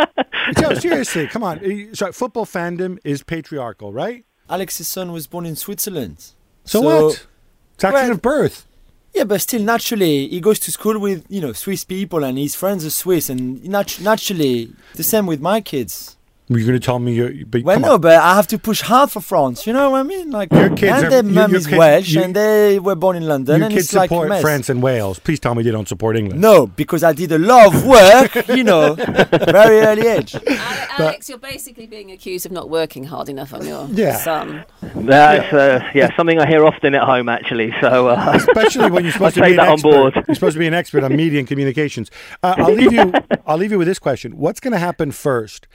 so 0.59 0.75
seriously, 0.75 1.27
come 1.29 1.43
on. 1.45 1.59
Uh, 1.59 1.95
So 1.95 2.13
football 2.13 2.47
fandom 2.47 2.99
is 3.05 3.23
patriarchal, 3.23 3.93
right? 3.93 4.25
Alex's 4.49 4.89
son 4.89 5.13
was 5.13 5.27
born 5.29 5.47
in 5.47 5.55
Switzerland. 5.57 6.33
So, 6.65 6.81
what? 6.81 7.27
It's 7.75 7.85
accident 7.85 8.03
Well- 8.09 8.13
of 8.13 8.23
birth. 8.23 8.67
Yeah, 9.13 9.25
but 9.25 9.41
still, 9.41 9.63
naturally, 9.63 10.29
he 10.29 10.41
goes 10.41 10.61
to 10.61 10.71
school 10.71 10.97
with 11.01 11.25
you 11.29 11.41
know 11.41 11.53
Swiss 11.53 11.83
people, 11.85 12.23
and 12.25 12.39
his 12.39 12.55
friends 12.55 12.85
are 12.85 12.91
Swiss, 12.91 13.29
and 13.29 13.65
nat- 13.65 13.99
naturally, 14.01 14.73
the 14.95 15.03
same 15.03 15.27
with 15.27 15.41
my 15.41 15.61
kids. 15.61 16.17
Were 16.51 16.59
you 16.59 16.67
going 16.67 16.81
to 16.81 16.85
tell 16.85 16.99
me? 16.99 17.15
You, 17.15 17.47
but 17.47 17.63
Well, 17.63 17.79
no, 17.79 17.95
on. 17.95 18.01
but 18.01 18.17
I 18.17 18.35
have 18.35 18.49
to 18.49 18.59
push 18.59 18.81
hard 18.81 19.09
for 19.13 19.21
France. 19.21 19.69
You 19.69 19.73
know 19.73 19.91
what 19.91 20.01
I 20.01 20.03
mean? 20.03 20.33
Like, 20.33 20.53
Your 20.53 20.69
kids 20.71 20.83
and 20.97 21.07
are- 21.07 21.11
their 21.11 21.23
mum 21.23 21.55
is 21.55 21.65
kids- 21.65 21.79
Welsh, 21.79 22.11
you- 22.11 22.23
and 22.23 22.35
they 22.35 22.81
were 22.81 22.97
born 22.97 23.15
in 23.15 23.29
London, 23.29 23.59
Your 23.59 23.67
and 23.67 23.73
kids 23.75 23.87
it's 23.87 23.95
like 23.95 24.09
support 24.09 24.29
mess. 24.29 24.43
France 24.43 24.69
and 24.69 24.83
Wales. 24.83 25.21
Please 25.21 25.39
tell 25.39 25.55
me 25.55 25.63
they 25.63 25.71
don't 25.71 25.87
support 25.87 26.17
England. 26.17 26.41
No, 26.41 26.67
because 26.67 27.05
I 27.05 27.13
did 27.13 27.31
a 27.31 27.39
lot 27.39 27.73
of 27.73 27.87
work, 27.87 28.49
you 28.49 28.65
know, 28.65 28.95
very 28.97 29.79
early 29.81 30.09
age. 30.09 30.35
Ale- 30.35 30.59
Alex, 30.99 31.29
you're 31.29 31.39
basically 31.39 31.87
being 31.87 32.11
accused 32.11 32.47
of 32.47 32.51
not 32.53 32.69
working 32.69 33.05
hard 33.05 33.29
enough 33.29 33.55
on 33.55 33.65
your 33.65 33.87
Yeah. 33.93 34.17
son. 34.17 34.65
that's 34.97 35.53
uh, 35.53 35.81
yeah 35.95 36.09
something 36.17 36.41
I 36.41 36.47
hear 36.49 36.65
often 36.67 36.97
at 36.97 37.03
home 37.05 37.29
actually. 37.29 37.73
So 37.81 38.09
uh, 38.09 38.33
Especially 38.35 38.91
when 38.91 39.05
you're 39.05 39.13
supposed 39.19 39.39
I'll 39.39 39.45
to 39.45 39.51
be 39.51 39.57
take 39.57 39.59
an 39.61 39.65
that 39.65 39.69
on 39.69 39.73
expert. 39.75 39.91
board. 39.93 40.25
You're 40.27 40.35
supposed 40.35 40.55
to 40.55 40.59
be 40.59 40.67
an 40.67 40.75
expert 40.75 41.05
on 41.05 41.15
media 41.15 41.39
and 41.39 41.47
communications. 41.47 42.11
Uh, 42.43 42.55
I'll 42.59 42.75
leave 42.75 42.93
you. 42.93 43.13
I'll 43.47 43.57
leave 43.57 43.71
you 43.71 43.79
with 43.79 43.87
this 43.87 44.01
question: 44.01 44.37
What's 44.37 44.59
going 44.59 44.73
to 44.73 44.79
happen 44.81 45.13
first? 45.13 45.69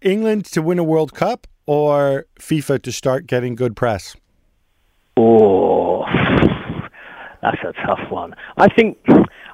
England 0.00 0.44
to 0.46 0.62
win 0.62 0.78
a 0.78 0.84
World 0.84 1.12
Cup 1.12 1.46
or 1.66 2.26
FIFA 2.40 2.82
to 2.82 2.92
start 2.92 3.26
getting 3.26 3.54
good 3.54 3.76
press? 3.76 4.16
Oh, 5.16 6.04
that's 7.42 7.62
a 7.64 7.72
tough 7.84 8.10
one. 8.10 8.34
I 8.56 8.68
think, 8.68 8.98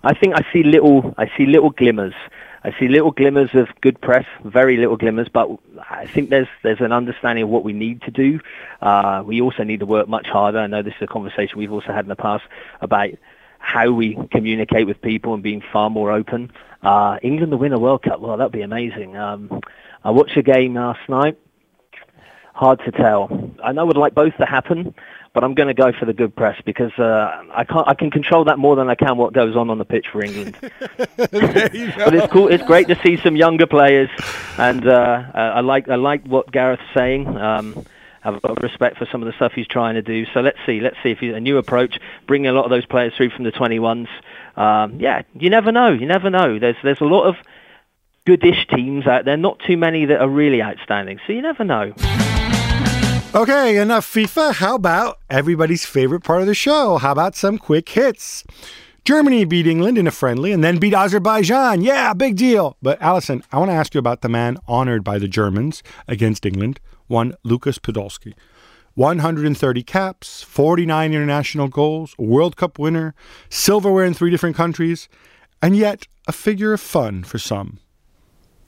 I 0.02 0.14
think 0.14 0.34
I 0.34 0.44
see 0.52 0.62
little, 0.62 1.14
I 1.16 1.30
see 1.36 1.46
little 1.46 1.70
glimmers. 1.70 2.14
I 2.66 2.74
see 2.78 2.88
little 2.88 3.10
glimmers 3.10 3.50
of 3.54 3.68
good 3.82 4.00
press, 4.00 4.24
very 4.42 4.78
little 4.78 4.96
glimmers, 4.96 5.28
but 5.30 5.50
I 5.90 6.06
think 6.06 6.30
there's 6.30 6.48
there's 6.62 6.80
an 6.80 6.92
understanding 6.92 7.44
of 7.44 7.50
what 7.50 7.62
we 7.62 7.74
need 7.74 8.00
to 8.02 8.10
do. 8.10 8.40
Uh, 8.80 9.22
we 9.24 9.42
also 9.42 9.64
need 9.64 9.80
to 9.80 9.86
work 9.86 10.08
much 10.08 10.26
harder. 10.26 10.60
I 10.60 10.66
know 10.66 10.82
this 10.82 10.94
is 10.94 11.02
a 11.02 11.06
conversation 11.06 11.58
we've 11.58 11.72
also 11.72 11.92
had 11.92 12.06
in 12.06 12.08
the 12.08 12.16
past 12.16 12.44
about 12.80 13.10
how 13.58 13.90
we 13.90 14.18
communicate 14.30 14.86
with 14.86 15.00
people 15.02 15.34
and 15.34 15.42
being 15.42 15.62
far 15.72 15.90
more 15.90 16.10
open. 16.10 16.52
Uh, 16.82 17.18
England 17.22 17.50
to 17.50 17.56
win 17.58 17.72
a 17.72 17.78
World 17.78 18.02
Cup, 18.02 18.20
well, 18.20 18.36
that'd 18.36 18.52
be 18.52 18.62
amazing. 18.62 19.16
Um, 19.16 19.60
I 20.04 20.10
watched 20.10 20.36
a 20.36 20.42
game 20.42 20.74
last 20.74 21.08
night. 21.08 21.38
Hard 22.52 22.80
to 22.84 22.92
tell. 22.92 23.52
I 23.62 23.72
know 23.72 23.88
I'd 23.88 23.96
like 23.96 24.14
both 24.14 24.36
to 24.36 24.46
happen, 24.46 24.94
but 25.32 25.42
I'm 25.42 25.54
going 25.54 25.66
to 25.66 25.74
go 25.74 25.92
for 25.92 26.04
the 26.04 26.12
good 26.12 26.36
press 26.36 26.60
because 26.64 26.92
uh, 26.98 27.42
I 27.52 27.64
can't. 27.64 27.88
I 27.88 27.94
can 27.94 28.10
control 28.12 28.44
that 28.44 28.58
more 28.58 28.76
than 28.76 28.88
I 28.88 28.94
can 28.94 29.16
what 29.16 29.32
goes 29.32 29.56
on 29.56 29.70
on 29.70 29.78
the 29.78 29.84
pitch 29.84 30.06
for 30.12 30.22
England. 30.22 30.56
but 30.60 31.34
it's 31.34 32.32
cool. 32.32 32.48
It's 32.48 32.62
great 32.62 32.86
to 32.88 33.00
see 33.02 33.16
some 33.16 33.34
younger 33.34 33.66
players, 33.66 34.08
and 34.56 34.86
uh, 34.86 35.24
uh, 35.34 35.38
I 35.38 35.60
like. 35.62 35.88
I 35.88 35.96
like 35.96 36.24
what 36.26 36.52
Gareth's 36.52 36.82
saying. 36.94 37.26
Um, 37.36 37.84
have 38.20 38.34
a 38.34 38.46
lot 38.46 38.56
of 38.56 38.62
respect 38.62 38.96
for 38.96 39.06
some 39.10 39.20
of 39.20 39.26
the 39.26 39.32
stuff 39.34 39.52
he's 39.52 39.66
trying 39.66 39.94
to 39.94 40.02
do. 40.02 40.24
So 40.32 40.40
let's 40.40 40.58
see. 40.64 40.80
Let's 40.80 40.96
see 41.02 41.10
if 41.10 41.18
he's 41.18 41.34
a 41.34 41.40
new 41.40 41.58
approach, 41.58 41.98
bringing 42.26 42.46
a 42.46 42.52
lot 42.52 42.64
of 42.64 42.70
those 42.70 42.86
players 42.86 43.12
through 43.14 43.30
from 43.30 43.44
the 43.44 43.52
21s. 43.52 44.08
Um, 44.56 44.98
yeah, 44.98 45.22
you 45.34 45.50
never 45.50 45.72
know. 45.72 45.88
You 45.92 46.06
never 46.06 46.30
know. 46.30 46.58
There's 46.58 46.76
there's 46.82 47.00
a 47.00 47.06
lot 47.06 47.24
of 47.24 47.36
goodish 48.26 48.66
teams 48.68 49.06
out 49.06 49.24
there. 49.24 49.36
Not 49.36 49.60
too 49.66 49.76
many 49.76 50.06
that 50.06 50.20
are 50.20 50.28
really 50.28 50.62
outstanding. 50.62 51.20
So 51.26 51.32
you 51.32 51.42
never 51.42 51.64
know. 51.64 51.92
Okay, 53.34 53.78
enough 53.78 54.06
FIFA. 54.10 54.54
How 54.54 54.76
about 54.76 55.18
everybody's 55.28 55.84
favorite 55.84 56.22
part 56.22 56.40
of 56.40 56.46
the 56.46 56.54
show? 56.54 56.98
How 56.98 57.12
about 57.12 57.34
some 57.34 57.58
quick 57.58 57.88
hits? 57.88 58.44
Germany 59.04 59.44
beat 59.44 59.66
England 59.66 59.98
in 59.98 60.06
a 60.06 60.10
friendly 60.10 60.52
and 60.52 60.64
then 60.64 60.78
beat 60.78 60.94
Azerbaijan. 60.94 61.82
Yeah, 61.82 62.14
big 62.14 62.36
deal. 62.36 62.76
But 62.80 62.98
Alyson, 63.02 63.42
I 63.52 63.58
want 63.58 63.70
to 63.70 63.74
ask 63.74 63.92
you 63.92 63.98
about 63.98 64.22
the 64.22 64.30
man 64.30 64.56
honored 64.66 65.04
by 65.04 65.18
the 65.18 65.28
Germans 65.28 65.82
against 66.08 66.46
England, 66.46 66.80
one 67.06 67.34
Lucas 67.42 67.78
Podolski. 67.78 68.32
130 68.94 69.82
caps, 69.82 70.42
49 70.44 71.12
international 71.12 71.68
goals, 71.68 72.16
World 72.16 72.56
Cup 72.56 72.78
winner, 72.78 73.14
silverware 73.50 74.04
in 74.04 74.14
three 74.14 74.30
different 74.30 74.54
countries, 74.56 75.08
and 75.60 75.76
yet 75.76 76.06
a 76.28 76.32
figure 76.32 76.72
of 76.72 76.80
fun 76.80 77.24
for 77.24 77.38
some. 77.38 77.80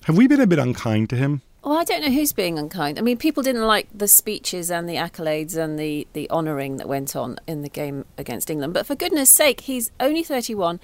Have 0.07 0.16
we 0.16 0.28
been 0.28 0.40
a 0.40 0.46
bit 0.46 0.61
unkind 0.61 1.11
to 1.11 1.16
him? 1.16 1.42
Well, 1.64 1.76
I 1.76 1.82
don't 1.82 2.00
know 2.00 2.12
who's 2.12 2.32
being 2.32 2.61
unkind. 2.61 2.96
I 2.96 3.02
mean, 3.02 3.16
people 3.16 3.42
didn't 3.42 3.66
like 3.66 3.88
the 3.92 4.07
speeches 4.07 4.70
and 4.70 4.88
the 4.88 4.94
accolades 4.94 5.57
and 5.57 5.76
the, 5.76 6.07
the 6.12 6.30
honouring 6.30 6.76
that 6.76 6.88
went 6.88 7.16
on 7.16 7.40
in 7.48 7.62
the 7.62 7.68
game 7.68 8.04
against 8.16 8.48
England. 8.48 8.72
But 8.72 8.86
for 8.86 8.94
goodness 8.94 9.32
sake, 9.32 9.62
he's 9.62 9.90
only 9.98 10.22
31. 10.22 10.78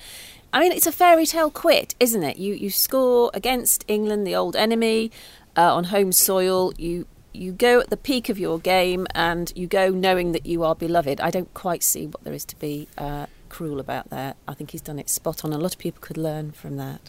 I 0.53 0.59
mean, 0.59 0.73
it's 0.73 0.89
a 0.89 0.91
fairy 0.91 1.25
tale 1.25 1.53
quit, 1.53 1.95
isn't 2.01 2.25
it? 2.25 2.37
You 2.37 2.55
you 2.55 2.69
score 2.69 3.31
against 3.33 3.85
England, 3.87 4.27
the 4.27 4.35
old 4.35 4.57
enemy, 4.57 5.13
uh, 5.57 5.73
on 5.73 5.85
home 5.85 6.11
soil. 6.11 6.73
You 6.77 7.07
you 7.33 7.53
go 7.53 7.79
at 7.79 7.91
the 7.91 7.97
peak 7.97 8.29
of 8.29 8.41
your 8.41 8.59
game 8.59 9.07
and 9.15 9.53
you 9.55 9.69
go 9.69 9.91
knowing 9.91 10.33
that 10.33 10.47
you 10.47 10.65
are 10.65 10.75
beloved. 10.75 11.21
I 11.21 11.31
don't 11.31 11.55
quite 11.55 11.85
see 11.85 12.09
what 12.09 12.25
there 12.25 12.35
is 12.35 12.45
to 12.47 12.59
be 12.59 12.89
uh, 12.99 13.27
cruel 13.49 13.79
about 13.79 14.11
that. 14.11 14.37
I 14.49 14.55
think 14.55 14.73
he's 14.73 14.81
done 14.81 14.99
it 14.99 15.09
spot 15.09 15.45
on. 15.45 15.53
A 15.53 15.59
lot 15.59 15.75
of 15.75 15.79
people 15.79 16.01
could 16.01 16.19
learn 16.19 16.51
from 16.51 16.77
that. 16.79 17.09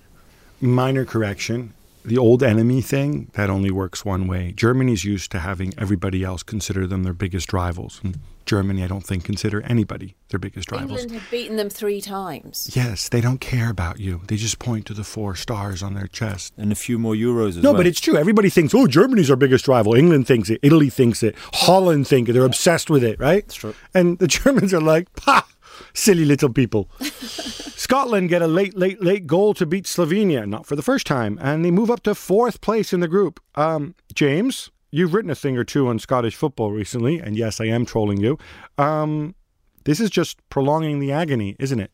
minor 0.61 1.05
correction. 1.05 1.73
The 2.05 2.17
old 2.17 2.43
enemy 2.43 2.81
thing, 2.81 3.29
that 3.33 3.49
only 3.49 3.71
works 3.71 4.03
one 4.03 4.27
way. 4.27 4.51
Germany's 4.55 5.03
used 5.05 5.31
to 5.31 5.39
having 5.39 5.73
everybody 5.77 6.23
else 6.23 6.43
consider 6.43 6.85
them 6.87 7.03
their 7.03 7.13
biggest 7.13 7.53
rivals. 7.53 8.01
And 8.03 8.19
Germany, 8.45 8.83
I 8.83 8.87
don't 8.87 9.05
think, 9.05 9.23
consider 9.23 9.61
anybody 9.61 10.15
their 10.27 10.39
biggest 10.39 10.69
rivals. 10.69 10.99
England 11.01 11.11
have 11.21 11.31
beaten 11.31 11.55
them 11.55 11.69
three 11.69 12.01
times. 12.01 12.69
Yes, 12.75 13.07
they 13.07 13.21
don't 13.21 13.39
care 13.39 13.69
about 13.69 13.99
you. 14.01 14.21
They 14.27 14.35
just 14.35 14.59
point 14.59 14.85
to 14.87 14.93
the 14.93 15.05
four 15.05 15.35
stars 15.35 15.81
on 15.81 15.93
their 15.93 16.07
chest. 16.07 16.53
And 16.57 16.71
a 16.71 16.75
few 16.75 16.99
more 16.99 17.13
euros 17.13 17.49
as 17.49 17.57
No, 17.57 17.71
well. 17.71 17.77
but 17.79 17.87
it's 17.87 18.01
true. 18.01 18.17
Everybody 18.17 18.49
thinks, 18.49 18.73
oh, 18.75 18.85
Germany's 18.85 19.29
our 19.29 19.37
biggest 19.37 19.67
rival. 19.69 19.93
England 19.93 20.27
thinks 20.27 20.49
it. 20.49 20.59
Italy 20.61 20.89
thinks 20.89 21.23
it. 21.23 21.35
Holland 21.53 22.05
think 22.07 22.27
it. 22.27 22.33
They're 22.33 22.43
obsessed 22.43 22.89
with 22.89 23.03
it, 23.03 23.17
right? 23.19 23.43
That's 23.45 23.55
true. 23.55 23.75
And 23.93 24.19
the 24.19 24.27
Germans 24.39 24.73
are 24.73 24.81
like, 24.81 25.07
ha, 25.21 25.47
silly 25.93 26.25
little 26.25 26.51
people. 26.51 26.89
Scotland 26.99 28.29
get 28.29 28.41
a 28.41 28.47
late, 28.47 28.77
late, 28.77 29.01
late 29.01 29.27
goal 29.27 29.53
to 29.55 29.65
beat 29.65 29.85
Slovenia, 29.85 30.47
not 30.47 30.65
for 30.65 30.75
the 30.75 30.81
first 30.81 31.05
time, 31.05 31.37
and 31.41 31.63
they 31.63 31.71
move 31.71 31.91
up 31.91 32.03
to 32.03 32.15
fourth 32.15 32.61
place 32.61 32.93
in 32.93 32.99
the 32.99 33.07
group. 33.07 33.39
Um, 33.55 33.95
James, 34.13 34.71
you've 34.91 35.13
written 35.13 35.31
a 35.31 35.35
thing 35.35 35.57
or 35.57 35.63
two 35.63 35.87
on 35.87 35.99
Scottish 35.99 36.35
football 36.35 36.71
recently, 36.71 37.19
and 37.19 37.35
yes, 37.35 37.59
I 37.59 37.65
am 37.65 37.85
trolling 37.85 38.19
you. 38.19 38.37
Um, 38.77 39.35
this 39.83 39.99
is 39.99 40.09
just 40.09 40.37
prolonging 40.49 40.99
the 40.99 41.11
agony, 41.11 41.55
isn't 41.59 41.79
it? 41.79 41.91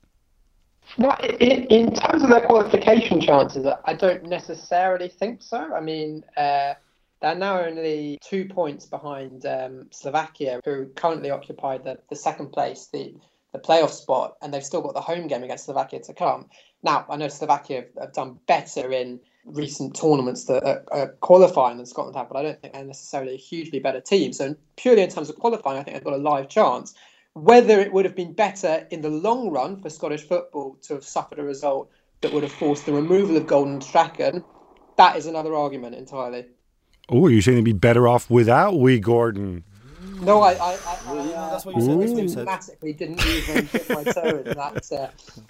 No, 0.98 1.16
in, 1.40 1.66
in 1.66 1.94
terms 1.94 2.24
of 2.24 2.30
their 2.30 2.42
qualification 2.42 3.22
chances, 3.22 3.66
I 3.86 3.94
don't 3.94 4.24
necessarily 4.24 5.08
think 5.08 5.42
so. 5.42 5.74
I 5.74 5.82
mean, 5.82 6.24
uh, 6.36 6.74
they're 7.22 7.36
now 7.36 7.62
only 7.62 8.18
two 8.24 8.46
points 8.46 8.86
behind 8.86 9.46
um, 9.46 9.88
Slovakia, 9.92 10.62
who 10.66 10.88
currently 10.96 11.30
occupy 11.30 11.78
the, 11.78 12.00
the 12.10 12.16
second 12.16 12.52
place, 12.52 12.88
the, 12.92 13.14
the 13.52 13.60
playoff 13.60 13.90
spot, 13.90 14.38
and 14.42 14.54
they've 14.54 14.64
still 14.64 14.82
got 14.82 14.94
the 14.94 15.02
home 15.02 15.28
game 15.28 15.44
against 15.44 15.66
Slovakia 15.66 16.00
to 16.02 16.14
come. 16.14 16.48
Now, 16.84 17.06
I 17.10 17.18
know 17.18 17.28
Slovakia 17.28 17.86
have, 18.00 18.14
done 18.14 18.40
better 18.48 18.92
in 18.92 19.20
recent 19.46 19.96
tournaments 19.96 20.46
that 20.46 20.64
are, 20.64 20.84
are 20.92 21.08
qualifying 21.22 21.78
than 21.78 21.86
Scotland 21.86 22.16
have, 22.16 22.30
but 22.30 22.38
I 22.38 22.44
don't 22.44 22.62
think 22.62 22.74
they're 22.74 22.84
necessarily 22.84 23.34
a 23.34 23.38
hugely 23.38 23.80
better 23.80 24.02
team. 24.02 24.34
So, 24.34 24.56
purely 24.78 25.02
in 25.02 25.10
terms 25.10 25.30
of 25.30 25.38
qualifying, 25.38 25.80
I 25.80 25.84
think 25.84 25.96
they've 25.96 26.04
got 26.04 26.14
a 26.14 26.18
live 26.18 26.48
chance. 26.48 26.94
Whether 27.34 27.80
it 27.80 27.94
would 27.94 28.06
have 28.06 28.16
been 28.16 28.34
better 28.34 28.88
in 28.92 29.02
the 29.02 29.10
long 29.10 29.50
run 29.50 29.82
for 29.82 29.90
Scottish 29.90 30.24
football 30.24 30.78
to 30.84 30.96
have 30.96 31.04
suffered 31.04 31.40
a 31.40 31.44
result 31.44 31.90
that 32.22 32.34
would 32.34 32.44
have 32.44 32.52
forced 32.52 32.86
the 32.86 32.94
removal 32.94 33.38
of 33.38 33.48
Gordon 33.48 33.82
Strachan, 33.82 34.44
that 34.98 35.16
is 35.16 35.26
another 35.26 35.56
argument 35.56 35.96
entirely. 35.96 36.46
Oh, 37.10 37.22
you're 37.22 37.32
you 37.32 37.42
saying 37.42 37.56
they'd 37.56 37.64
be 37.64 37.74
better 37.74 38.08
off 38.08 38.30
without 38.30 38.78
Wee 38.78 39.00
Gordon? 39.00 39.64
No, 40.22 40.42
I, 40.42 40.52
I, 40.52 40.56
I, 40.56 40.98
I, 41.06 41.18
uh, 41.18 41.52
that's 41.52 41.66
what 41.66 41.76
you 41.76 41.82
said, 41.82 42.00
that's 42.00 42.12
what 42.12 42.24
you 42.24 42.30
said. 42.30 42.38
diplomatically 42.40 42.94
didn't 42.94 43.26
even 43.26 43.66
dip 43.72 43.90
my 43.90 44.04
toe 44.04 44.44
in 44.46 44.58
that 44.58 44.92
uh, 44.92 45.08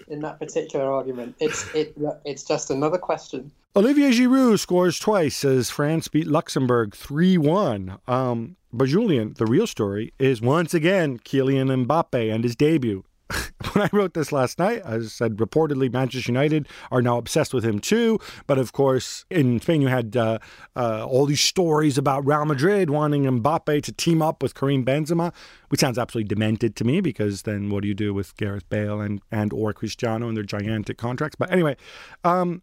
in 0.08 0.20
that 0.20 0.38
particular 0.38 0.90
argument. 0.92 1.36
It's 1.40 1.72
it 1.74 1.96
it's 2.24 2.44
just 2.44 2.70
another 2.70 2.98
question. 2.98 3.50
Olivier 3.76 4.10
Giroud 4.10 4.58
scores 4.58 4.98
twice 4.98 5.44
as 5.44 5.70
France 5.70 6.08
beat 6.08 6.26
Luxembourg 6.26 6.94
3 6.94 7.38
1. 7.38 7.98
Um, 8.08 8.56
but 8.72 8.88
Julien, 8.88 9.34
the 9.34 9.46
real 9.46 9.66
story 9.66 10.12
is 10.18 10.40
once 10.40 10.74
again 10.74 11.18
Kylian 11.18 11.86
Mbappe 11.86 12.34
and 12.34 12.42
his 12.42 12.56
debut. 12.56 13.04
when 13.72 13.84
I 13.84 13.88
wrote 13.92 14.14
this 14.14 14.32
last 14.32 14.58
night, 14.58 14.82
I 14.84 15.00
said 15.02 15.36
reportedly 15.36 15.92
Manchester 15.92 16.32
United 16.32 16.68
are 16.90 17.02
now 17.02 17.18
obsessed 17.18 17.54
with 17.54 17.64
him 17.64 17.78
too. 17.78 18.18
But 18.46 18.58
of 18.58 18.72
course, 18.72 19.24
in 19.30 19.60
Spain, 19.60 19.82
you 19.82 19.88
had 19.88 20.16
uh, 20.16 20.38
uh, 20.76 21.06
all 21.06 21.26
these 21.26 21.40
stories 21.40 21.98
about 21.98 22.26
Real 22.26 22.44
Madrid 22.44 22.90
wanting 22.90 23.24
Mbappe 23.24 23.82
to 23.82 23.92
team 23.92 24.22
up 24.22 24.42
with 24.42 24.54
Karim 24.54 24.84
Benzema, 24.84 25.32
which 25.68 25.80
sounds 25.80 25.98
absolutely 25.98 26.28
demented 26.28 26.76
to 26.76 26.84
me 26.84 27.00
because 27.00 27.42
then 27.42 27.70
what 27.70 27.82
do 27.82 27.88
you 27.88 27.94
do 27.94 28.12
with 28.12 28.36
Gareth 28.36 28.68
Bale 28.68 29.00
and, 29.00 29.20
and 29.30 29.52
or 29.52 29.72
Cristiano 29.72 30.28
and 30.28 30.36
their 30.36 30.44
gigantic 30.44 30.98
contracts? 30.98 31.36
But 31.38 31.52
anyway, 31.52 31.76
um, 32.24 32.62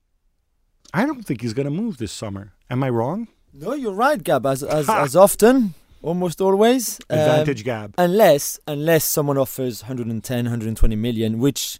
I 0.93 1.05
don't 1.05 1.23
think 1.23 1.41
he's 1.41 1.53
going 1.53 1.65
to 1.65 1.71
move 1.71 1.97
this 1.97 2.11
summer. 2.11 2.53
Am 2.69 2.83
I 2.83 2.89
wrong? 2.89 3.27
No, 3.53 3.73
you're 3.73 3.93
right, 3.93 4.21
Gab. 4.21 4.45
As 4.45 4.61
as, 4.61 4.89
as 4.89 5.15
often, 5.15 5.73
almost 6.01 6.41
always. 6.41 6.99
Advantage 7.09 7.61
um, 7.61 7.65
Gab. 7.65 7.93
Unless 7.97 8.59
unless 8.67 9.03
someone 9.03 9.37
offers 9.37 9.83
110, 9.83 10.45
120 10.45 10.95
million, 10.95 11.39
which 11.39 11.79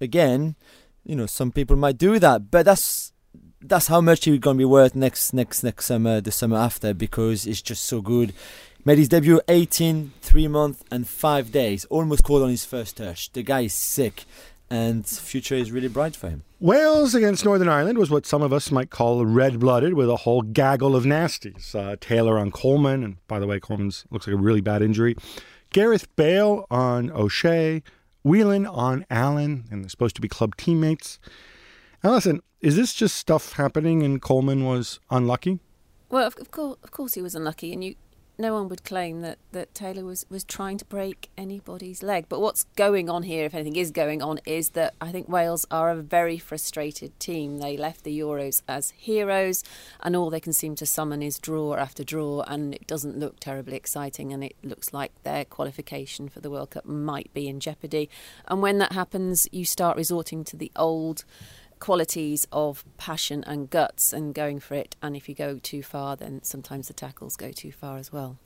again, 0.00 0.56
you 1.04 1.16
know, 1.16 1.26
some 1.26 1.52
people 1.52 1.76
might 1.76 1.98
do 1.98 2.18
that, 2.18 2.50
but 2.50 2.64
that's 2.64 3.12
that's 3.60 3.86
how 3.86 4.00
much 4.00 4.24
he's 4.24 4.38
going 4.38 4.56
to 4.56 4.58
be 4.58 4.64
worth 4.64 4.94
next 4.94 5.32
next 5.32 5.62
next 5.62 5.86
summer, 5.86 6.20
the 6.20 6.32
summer 6.32 6.56
after, 6.56 6.94
because 6.94 7.46
it's 7.46 7.62
just 7.62 7.84
so 7.84 8.00
good. 8.00 8.32
Made 8.86 8.98
his 8.98 9.08
debut 9.08 9.40
18, 9.48 10.12
3 10.20 10.48
months 10.48 10.84
and 10.90 11.08
5 11.08 11.50
days. 11.50 11.86
Almost 11.86 12.18
scored 12.18 12.42
on 12.42 12.50
his 12.50 12.66
first 12.66 12.98
touch. 12.98 13.32
The 13.32 13.42
guy 13.42 13.60
is 13.60 13.72
sick 13.72 14.26
and 14.70 15.06
future 15.06 15.54
is 15.54 15.70
really 15.70 15.88
bright 15.88 16.16
for 16.16 16.28
him. 16.28 16.42
Wales 16.60 17.14
against 17.14 17.44
Northern 17.44 17.68
Ireland 17.68 17.98
was 17.98 18.10
what 18.10 18.26
some 18.26 18.42
of 18.42 18.52
us 18.52 18.70
might 18.70 18.90
call 18.90 19.24
red 19.26 19.60
blooded 19.60 19.94
with 19.94 20.08
a 20.08 20.16
whole 20.16 20.42
gaggle 20.42 20.96
of 20.96 21.04
nasties. 21.04 21.74
Uh, 21.74 21.96
Taylor 22.00 22.38
on 22.38 22.50
Coleman, 22.50 23.04
and 23.04 23.16
by 23.28 23.38
the 23.38 23.46
way, 23.46 23.60
Coleman's 23.60 24.04
looks 24.10 24.26
like 24.26 24.34
a 24.34 24.38
really 24.38 24.60
bad 24.60 24.82
injury. 24.82 25.16
Gareth 25.70 26.14
Bale 26.16 26.66
on 26.70 27.10
O'Shea, 27.10 27.82
Whelan 28.22 28.66
on 28.66 29.04
Allen, 29.10 29.64
and 29.70 29.84
they're 29.84 29.90
supposed 29.90 30.16
to 30.16 30.22
be 30.22 30.28
club 30.28 30.56
teammates. 30.56 31.18
Now, 32.02 32.12
listen, 32.12 32.40
is 32.60 32.76
this 32.76 32.94
just 32.94 33.16
stuff 33.16 33.54
happening 33.54 34.02
and 34.02 34.22
Coleman 34.22 34.64
was 34.64 35.00
unlucky? 35.10 35.60
Well, 36.08 36.26
of, 36.26 36.50
course, 36.50 36.78
of 36.82 36.90
course 36.90 37.14
he 37.14 37.22
was 37.22 37.34
unlucky, 37.34 37.72
and 37.72 37.84
you 37.84 37.96
no 38.36 38.52
one 38.52 38.68
would 38.68 38.84
claim 38.84 39.20
that, 39.20 39.38
that 39.52 39.74
Taylor 39.74 40.04
was, 40.04 40.26
was 40.28 40.42
trying 40.42 40.78
to 40.78 40.84
break 40.84 41.30
anybody's 41.38 42.02
leg. 42.02 42.26
But 42.28 42.40
what's 42.40 42.64
going 42.76 43.08
on 43.08 43.22
here, 43.22 43.44
if 43.44 43.54
anything 43.54 43.76
is 43.76 43.90
going 43.90 44.22
on, 44.22 44.40
is 44.44 44.70
that 44.70 44.94
I 45.00 45.12
think 45.12 45.28
Wales 45.28 45.64
are 45.70 45.90
a 45.90 45.96
very 45.96 46.38
frustrated 46.38 47.18
team. 47.20 47.58
They 47.58 47.76
left 47.76 48.02
the 48.02 48.18
Euros 48.18 48.62
as 48.66 48.90
heroes, 48.96 49.62
and 50.00 50.16
all 50.16 50.30
they 50.30 50.40
can 50.40 50.52
seem 50.52 50.74
to 50.76 50.86
summon 50.86 51.22
is 51.22 51.38
draw 51.38 51.74
after 51.74 52.02
draw, 52.02 52.42
and 52.42 52.74
it 52.74 52.86
doesn't 52.86 53.18
look 53.18 53.38
terribly 53.38 53.76
exciting, 53.76 54.32
and 54.32 54.42
it 54.42 54.56
looks 54.62 54.92
like 54.92 55.12
their 55.22 55.44
qualification 55.44 56.28
for 56.28 56.40
the 56.40 56.50
World 56.50 56.70
Cup 56.70 56.86
might 56.86 57.32
be 57.34 57.48
in 57.48 57.60
jeopardy. 57.60 58.10
And 58.48 58.60
when 58.60 58.78
that 58.78 58.92
happens, 58.92 59.48
you 59.52 59.64
start 59.64 59.96
resorting 59.96 60.42
to 60.44 60.56
the 60.56 60.72
old 60.74 61.24
qualities 61.84 62.46
of 62.50 62.82
passion 62.96 63.44
and 63.46 63.68
guts 63.68 64.10
and 64.10 64.34
going 64.34 64.58
for 64.58 64.72
it. 64.72 64.96
And 65.02 65.14
if 65.14 65.28
you 65.28 65.34
go 65.34 65.58
too 65.58 65.82
far, 65.82 66.16
then 66.16 66.42
sometimes 66.42 66.88
the 66.88 66.94
tackles 66.94 67.36
go 67.36 67.52
too 67.52 67.72
far 67.72 67.98
as 67.98 68.10
well. 68.10 68.38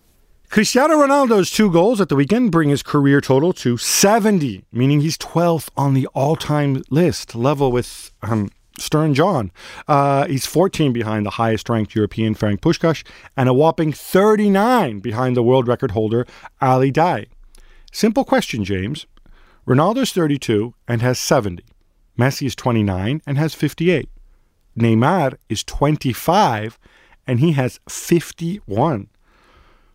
Cristiano 0.50 0.94
Ronaldo's 0.96 1.52
two 1.52 1.70
goals 1.70 2.00
at 2.00 2.08
the 2.08 2.16
weekend 2.16 2.50
bring 2.50 2.68
his 2.68 2.82
career 2.82 3.20
total 3.20 3.52
to 3.52 3.76
70, 3.76 4.64
meaning 4.72 5.02
he's 5.02 5.16
12th 5.16 5.68
on 5.76 5.94
the 5.94 6.08
all 6.14 6.34
time 6.34 6.82
list, 6.90 7.36
level 7.36 7.70
with 7.70 8.10
um, 8.22 8.50
Stern 8.76 9.14
John. 9.14 9.52
Uh, 9.86 10.26
he's 10.26 10.44
14 10.44 10.92
behind 10.92 11.24
the 11.24 11.38
highest 11.42 11.68
ranked 11.68 11.94
European 11.94 12.34
Ferenc 12.34 12.58
Puskas 12.58 13.04
and 13.36 13.48
a 13.48 13.54
whopping 13.54 13.92
39 13.92 14.98
behind 14.98 15.36
the 15.36 15.44
world 15.44 15.68
record 15.68 15.92
holder 15.92 16.26
Ali 16.60 16.90
Daei. 16.90 17.26
Simple 17.92 18.24
question, 18.24 18.64
James. 18.64 19.06
Ronaldo's 19.64 20.10
32 20.10 20.74
and 20.88 21.02
has 21.02 21.20
70. 21.20 21.62
Messi 22.18 22.46
is 22.46 22.56
29 22.56 23.22
and 23.26 23.38
has 23.38 23.54
58. 23.54 24.08
Neymar 24.76 25.36
is 25.48 25.62
25 25.64 26.78
and 27.26 27.40
he 27.40 27.52
has 27.52 27.78
51. 27.88 29.08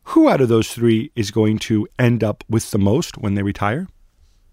Who 0.06 0.30
out 0.30 0.42
of 0.42 0.50
those 0.50 0.70
three 0.70 1.12
is 1.16 1.32
going 1.32 1.60
to 1.60 1.88
end 2.00 2.24
up 2.24 2.44
with 2.50 2.72
the 2.72 2.78
most 2.78 3.18
when 3.18 3.36
they 3.36 3.44
retire? 3.44 3.88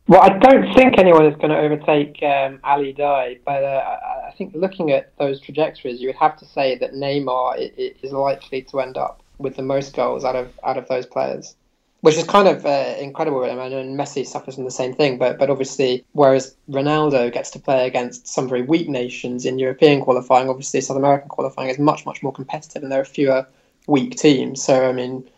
Well, 0.08 0.22
I 0.22 0.30
don't 0.38 0.74
think 0.74 0.98
anyone 0.98 1.26
is 1.26 1.36
going 1.36 1.50
to 1.50 1.58
overtake 1.58 2.20
um, 2.22 2.58
Ali 2.64 2.92
Daei, 2.92 3.38
but 3.44 3.62
uh, 3.62 3.96
I 4.26 4.32
think 4.36 4.54
looking 4.54 4.90
at 4.90 5.16
those 5.18 5.40
trajectories, 5.40 6.00
you 6.00 6.08
would 6.08 6.16
have 6.16 6.36
to 6.38 6.44
say 6.44 6.76
that 6.78 6.94
Neymar 6.94 7.72
is 7.76 8.10
likely 8.10 8.62
to 8.62 8.80
end 8.80 8.96
up 8.96 9.22
with 9.38 9.54
the 9.56 9.62
most 9.62 9.94
goals 9.94 10.24
out 10.24 10.36
of 10.36 10.52
out 10.64 10.76
of 10.76 10.88
those 10.88 11.06
players 11.06 11.54
which 12.00 12.16
is 12.16 12.24
kind 12.24 12.48
of 12.48 12.64
uh, 12.64 12.94
incredible. 12.98 13.44
I 13.44 13.54
mean, 13.54 13.72
and 13.72 13.98
Messi 13.98 14.26
suffers 14.26 14.54
from 14.54 14.64
the 14.64 14.70
same 14.70 14.94
thing, 14.94 15.18
but 15.18 15.38
but 15.38 15.50
obviously, 15.50 16.04
whereas 16.12 16.56
Ronaldo 16.70 17.32
gets 17.32 17.50
to 17.52 17.58
play 17.58 17.86
against 17.86 18.26
some 18.26 18.48
very 18.48 18.62
weak 18.62 18.88
nations 18.88 19.44
in 19.44 19.58
European 19.58 20.00
qualifying, 20.00 20.48
obviously 20.48 20.80
South 20.80 20.96
American 20.96 21.28
qualifying 21.28 21.70
is 21.70 21.78
much 21.78 22.06
much 22.06 22.22
more 22.22 22.32
competitive, 22.32 22.82
and 22.82 22.90
there 22.90 23.00
are 23.00 23.04
fewer 23.04 23.46
weak 23.86 24.16
teams. 24.16 24.62
So 24.62 24.88
I 24.88 24.92
mean, 24.92 25.28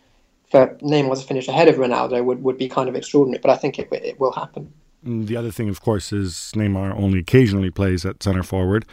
for 0.51 0.69
Neymar 0.83 1.21
to 1.21 1.27
finish 1.27 1.49
ahead 1.49 1.69
of 1.69 1.77
Ronaldo 1.77 2.25
would, 2.25 2.43
would 2.43 2.59
be 2.59 2.69
kind 2.69 2.89
of 2.89 2.95
extraordinary, 2.95 3.41
but 3.41 3.51
I 3.51 3.57
think 3.57 3.79
it 3.79 3.89
it 3.93 4.21
will 4.21 4.33
happen. 4.33 4.73
Mm, 5.05 5.27
the 5.27 5.37
other 5.37 5.51
thing, 5.51 5.69
of 5.69 5.81
course, 5.81 6.13
is 6.13 6.53
Neymar 6.55 6.97
only 6.97 7.19
occasionally 7.19 7.71
plays 7.71 8.05
at 8.07 8.23
centre 8.23 8.43
forward. 8.43 8.85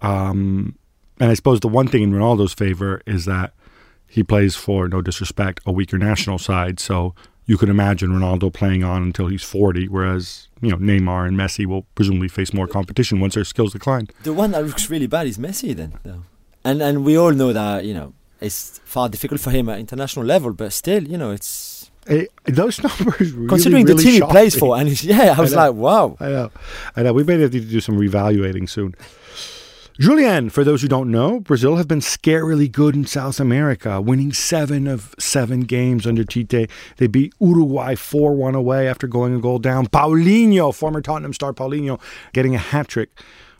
Um, 0.00 0.76
and 1.20 1.30
I 1.30 1.34
suppose 1.34 1.60
the 1.60 1.68
one 1.68 1.86
thing 1.86 2.02
in 2.02 2.12
Ronaldo's 2.12 2.52
favour 2.52 3.00
is 3.06 3.26
that 3.26 3.54
he 4.12 4.22
plays 4.22 4.54
for, 4.54 4.88
no 4.88 5.00
disrespect, 5.00 5.60
a 5.64 5.72
weaker 5.72 5.96
national 5.96 6.38
side. 6.38 6.78
So 6.78 7.14
you 7.46 7.56
could 7.56 7.70
imagine 7.70 8.10
Ronaldo 8.10 8.52
playing 8.52 8.84
on 8.84 9.02
until 9.02 9.28
he's 9.28 9.42
40, 9.42 9.88
whereas, 9.88 10.48
you 10.60 10.70
know, 10.70 10.76
Neymar 10.76 11.26
and 11.26 11.34
Messi 11.34 11.64
will 11.64 11.86
presumably 11.94 12.28
face 12.28 12.52
more 12.52 12.66
competition 12.66 13.20
once 13.20 13.36
their 13.36 13.44
skills 13.44 13.72
decline. 13.72 14.08
The 14.22 14.34
one 14.34 14.50
that 14.50 14.66
looks 14.66 14.90
really 14.90 15.06
bad 15.06 15.26
is 15.28 15.38
Messi 15.38 15.74
then, 15.74 15.98
though. 16.02 16.24
And, 16.62 16.82
and 16.82 17.06
we 17.06 17.16
all 17.16 17.32
know 17.32 17.54
that, 17.54 17.86
you 17.86 17.94
know, 17.94 18.12
it's 18.38 18.80
far 18.84 19.08
difficult 19.08 19.40
for 19.40 19.50
him 19.50 19.70
at 19.70 19.78
international 19.78 20.26
level, 20.26 20.52
but 20.52 20.74
still, 20.74 21.02
you 21.08 21.16
know, 21.16 21.30
it's 21.30 21.90
Hey, 22.06 22.26
those 22.44 22.82
numbers 22.82 23.32
really, 23.32 23.48
considering 23.48 23.86
really 23.86 23.96
the 23.96 24.02
team 24.02 24.22
he 24.24 24.28
plays 24.28 24.54
for, 24.54 24.76
and 24.76 25.02
yeah, 25.04 25.34
I 25.38 25.40
was 25.40 25.54
I 25.54 25.68
like, 25.68 25.76
wow. 25.76 26.18
I 26.20 26.28
know, 26.28 26.50
I 26.96 27.02
know. 27.02 27.12
We 27.14 27.24
may 27.24 27.40
have 27.40 27.52
to 27.52 27.60
do 27.60 27.80
some 27.80 27.96
reevaluating 27.96 28.68
soon. 28.68 28.94
Julien, 30.02 30.50
for 30.50 30.64
those 30.64 30.82
who 30.82 30.88
don't 30.88 31.12
know, 31.12 31.38
Brazil 31.38 31.76
have 31.76 31.86
been 31.86 32.00
scarily 32.00 32.68
good 32.68 32.96
in 32.96 33.06
South 33.06 33.38
America, 33.38 34.00
winning 34.00 34.32
seven 34.32 34.88
of 34.88 35.14
seven 35.16 35.60
games 35.60 36.08
under 36.08 36.24
Tite. 36.24 36.68
They 36.96 37.06
beat 37.06 37.32
Uruguay 37.38 37.94
4 37.94 38.34
1 38.34 38.56
away 38.56 38.88
after 38.88 39.06
going 39.06 39.32
a 39.32 39.38
goal 39.38 39.60
down. 39.60 39.86
Paulinho, 39.86 40.74
former 40.74 41.02
Tottenham 41.02 41.32
star 41.32 41.52
Paulinho, 41.52 42.00
getting 42.32 42.52
a 42.56 42.58
hat 42.58 42.88
trick. 42.88 43.10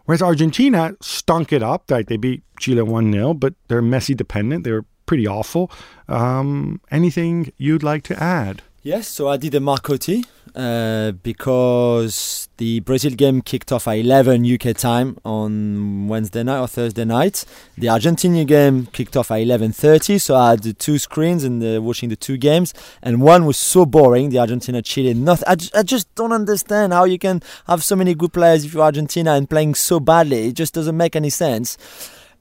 Whereas 0.05 0.20
Argentina 0.20 0.97
stunk 1.01 1.53
it 1.53 1.62
up. 1.62 1.88
Right, 1.88 2.05
they 2.05 2.16
beat 2.16 2.43
Chile 2.59 2.82
1 2.82 3.12
0, 3.12 3.34
but 3.34 3.55
they're 3.68 3.80
Messi 3.80 4.16
dependent. 4.16 4.64
They're 4.64 4.84
pretty 5.07 5.28
awful. 5.28 5.70
Um, 6.09 6.80
anything 6.90 7.53
you'd 7.57 7.84
like 7.84 8.03
to 8.03 8.20
add? 8.20 8.62
Yes, 8.85 9.07
so 9.07 9.28
I 9.28 9.37
did 9.37 9.55
a 9.55 9.61
Marcotti 9.61 10.24
uh, 10.57 11.12
because 11.22 12.49
the 12.57 12.80
Brazil 12.80 13.12
game 13.12 13.41
kicked 13.41 13.70
off 13.70 13.87
at 13.87 13.93
11 13.93 14.45
UK 14.45 14.76
time 14.76 15.18
on 15.24 16.09
Wednesday 16.09 16.43
night 16.43 16.59
or 16.59 16.66
Thursday 16.66 17.05
night. 17.05 17.45
The 17.78 17.89
Argentina 17.89 18.45
game 18.45 18.87
kicked 18.87 19.16
off 19.16 19.30
at 19.30 19.37
11:30, 19.37 20.20
so 20.20 20.35
I 20.35 20.51
had 20.51 20.78
two 20.80 20.99
screens 20.99 21.45
and 21.45 21.62
uh, 21.62 21.80
watching 21.80 22.09
the 22.09 22.16
two 22.16 22.37
games, 22.37 22.74
and 23.05 23.22
one 23.22 23.47
was 23.47 23.57
so 23.57 23.87
boring. 23.87 24.30
The 24.30 24.41
Argentina 24.41 24.83
Chile, 24.83 25.14
nothing. 25.14 25.47
I, 25.47 25.78
I 25.78 25.85
just 25.85 26.12
don't 26.16 26.33
understand 26.33 26.93
how 26.93 27.05
you 27.05 27.20
can 27.20 27.41
have 27.68 27.85
so 27.85 27.95
many 27.95 28.16
good 28.16 28.33
players 28.33 28.64
if 28.64 28.74
you're 28.74 28.83
Argentina 28.83 29.35
and 29.35 29.49
playing 29.49 29.76
so 29.76 30.01
badly. 30.01 30.49
It 30.49 30.55
just 30.55 30.74
doesn't 30.74 30.97
make 30.97 31.14
any 31.14 31.30
sense. 31.30 31.78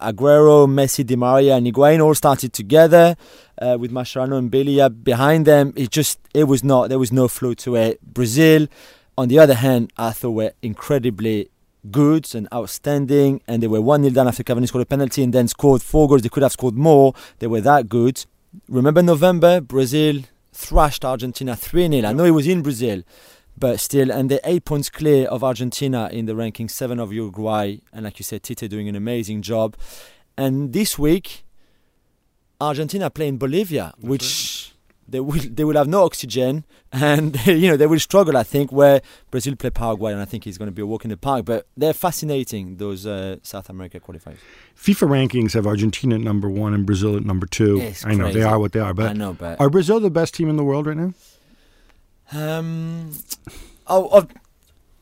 Aguero, 0.01 0.67
Messi, 0.67 1.05
Di 1.05 1.15
Maria, 1.15 1.57
and 1.57 1.67
Higuain 1.67 2.03
all 2.03 2.15
started 2.15 2.51
together 2.51 3.15
uh, 3.61 3.77
with 3.79 3.91
Mascherano 3.91 4.37
and 4.37 4.51
Biglia 4.51 4.89
behind 5.03 5.45
them. 5.45 5.73
It 5.75 5.91
just 5.91 6.19
it 6.33 6.45
was 6.45 6.63
not 6.63 6.89
there 6.89 6.99
was 6.99 7.11
no 7.11 7.27
flow 7.27 7.53
to 7.55 7.75
it. 7.75 8.01
Brazil, 8.01 8.67
on 9.17 9.27
the 9.27 9.39
other 9.39 9.53
hand, 9.53 9.93
I 9.97 10.11
thought 10.11 10.31
were 10.31 10.53
incredibly 10.61 11.49
good 11.89 12.33
and 12.35 12.47
outstanding, 12.53 13.41
and 13.47 13.63
they 13.63 13.67
were 13.67 13.81
one 13.81 14.03
0 14.03 14.13
down 14.13 14.27
after 14.27 14.43
Cavani 14.43 14.67
scored 14.67 14.83
a 14.83 14.85
penalty 14.85 15.23
and 15.23 15.33
then 15.33 15.47
scored 15.47 15.81
four 15.81 16.07
goals. 16.07 16.23
They 16.23 16.29
could 16.29 16.43
have 16.43 16.51
scored 16.51 16.75
more. 16.75 17.13
They 17.39 17.47
were 17.47 17.61
that 17.61 17.87
good. 17.87 18.25
Remember 18.67 19.01
November, 19.01 19.61
Brazil 19.61 20.23
thrashed 20.51 21.05
Argentina 21.05 21.55
3 21.55 21.89
0. 21.89 22.07
I 22.07 22.13
know 22.13 22.25
it 22.25 22.31
was 22.31 22.47
in 22.47 22.61
Brazil, 22.61 23.03
but 23.57 23.79
still, 23.79 24.11
and 24.11 24.29
they're 24.29 24.39
eight 24.43 24.65
points 24.65 24.89
clear 24.89 25.27
of 25.27 25.43
Argentina 25.43 26.09
in 26.11 26.25
the 26.25 26.35
ranking, 26.35 26.67
seven 26.67 26.99
of 26.99 27.13
Uruguay, 27.13 27.77
and 27.93 28.03
like 28.03 28.19
you 28.19 28.23
said, 28.23 28.43
Tite 28.43 28.69
doing 28.69 28.89
an 28.89 28.95
amazing 28.95 29.41
job. 29.41 29.77
And 30.37 30.73
this 30.73 30.97
week, 30.97 31.43
Argentina 32.61 33.09
playing 33.09 33.37
Bolivia, 33.37 33.93
That's 33.97 34.07
which 34.09 34.73
right. 34.73 35.11
they 35.11 35.19
will 35.19 35.41
they 35.57 35.63
will 35.63 35.75
have 35.75 35.87
no 35.87 36.03
oxygen, 36.03 36.63
and 36.91 37.35
you 37.47 37.67
know 37.69 37.77
they 37.77 37.87
will 37.87 37.99
struggle. 37.99 38.37
I 38.37 38.43
think 38.43 38.71
where 38.71 39.01
Brazil 39.31 39.55
play 39.55 39.69
Paraguay, 39.71 40.11
and 40.13 40.21
I 40.21 40.25
think 40.25 40.45
it's 40.47 40.57
going 40.57 40.67
to 40.67 40.71
be 40.75 40.81
a 40.81 40.85
walk 40.85 41.03
in 41.05 41.09
the 41.09 41.17
park. 41.17 41.45
But 41.45 41.67
they're 41.75 41.93
fascinating 41.93 42.77
those 42.77 43.05
uh, 43.05 43.37
South 43.43 43.69
America 43.69 43.99
qualifiers. 43.99 44.37
FIFA 44.77 45.07
rankings 45.09 45.53
have 45.53 45.65
Argentina 45.67 46.15
at 46.15 46.21
number 46.21 46.49
one 46.49 46.73
and 46.73 46.85
Brazil 46.85 47.15
at 47.17 47.25
number 47.25 47.47
two. 47.47 47.79
It's 47.79 48.05
I 48.05 48.13
know 48.13 48.31
they 48.31 48.43
are 48.43 48.59
what 48.59 48.71
they 48.73 48.79
are, 48.79 48.93
but 48.93 49.09
I 49.09 49.13
know, 49.13 49.33
but 49.33 49.59
are 49.59 49.69
Brazil 49.69 49.99
the 49.99 50.11
best 50.11 50.33
team 50.35 50.49
in 50.49 50.55
the 50.55 50.63
world 50.63 50.85
right 50.87 50.97
now? 50.97 51.13
Um, 52.33 53.11
oh, 53.87 54.27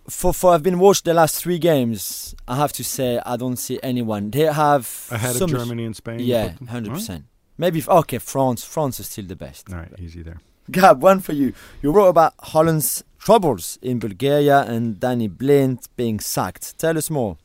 for 0.10 0.34
for 0.34 0.54
I've 0.54 0.64
been 0.64 0.80
watched 0.80 1.06
the 1.06 1.14
last 1.14 1.36
three 1.36 1.60
games. 1.60 2.34
I 2.48 2.56
have 2.56 2.74
to 2.74 2.84
say 2.84 3.20
I 3.26 3.38
don't 3.38 3.58
see 3.58 3.80
anyone. 3.84 4.32
They 4.32 4.42
have 4.52 5.08
ahead 5.12 5.36
so 5.36 5.46
of 5.46 5.52
much- 5.52 5.60
Germany 5.62 5.86
and 5.86 5.96
Spain. 5.96 6.20
Yeah, 6.22 6.54
hundred 6.68 6.94
percent. 6.94 7.26
Maybe 7.60 7.80
if, 7.80 7.90
okay, 7.90 8.18
France. 8.20 8.64
France 8.64 9.00
is 9.02 9.08
still 9.08 9.26
the 9.26 9.36
best. 9.36 9.72
All 9.72 9.78
right, 9.78 9.92
easy 10.00 10.24
there. 10.24 10.40
Gab, 10.72 11.04
one 11.04 11.20
for 11.20 11.34
you. 11.34 11.54
You 11.82 11.92
wrote 11.92 12.08
about 12.08 12.34
Holland's 12.40 13.04
troubles 13.20 13.78
in 13.82 14.00
Bulgaria 14.00 14.62
and 14.62 15.00
Danny 15.00 15.28
Blind 15.28 15.80
being 15.98 16.22
sacked. 16.22 16.80
Tell 16.80 16.98
us 16.98 17.10
more. 17.10 17.38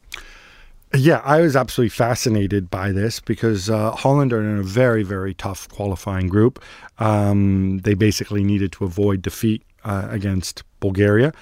Yeah, 0.94 1.20
I 1.24 1.40
was 1.40 1.56
absolutely 1.56 1.88
fascinated 1.88 2.70
by 2.70 2.92
this 2.92 3.18
because 3.18 3.68
uh, 3.68 3.90
Holland 3.90 4.32
are 4.32 4.40
in 4.40 4.58
a 4.58 4.62
very, 4.62 5.02
very 5.02 5.34
tough 5.34 5.68
qualifying 5.68 6.28
group. 6.28 6.62
Um, 6.98 7.78
they 7.78 7.94
basically 7.94 8.44
needed 8.44 8.70
to 8.72 8.84
avoid 8.84 9.20
defeat 9.20 9.62
uh, 9.84 10.06
against 10.10 10.62
Bulgaria. 10.78 11.32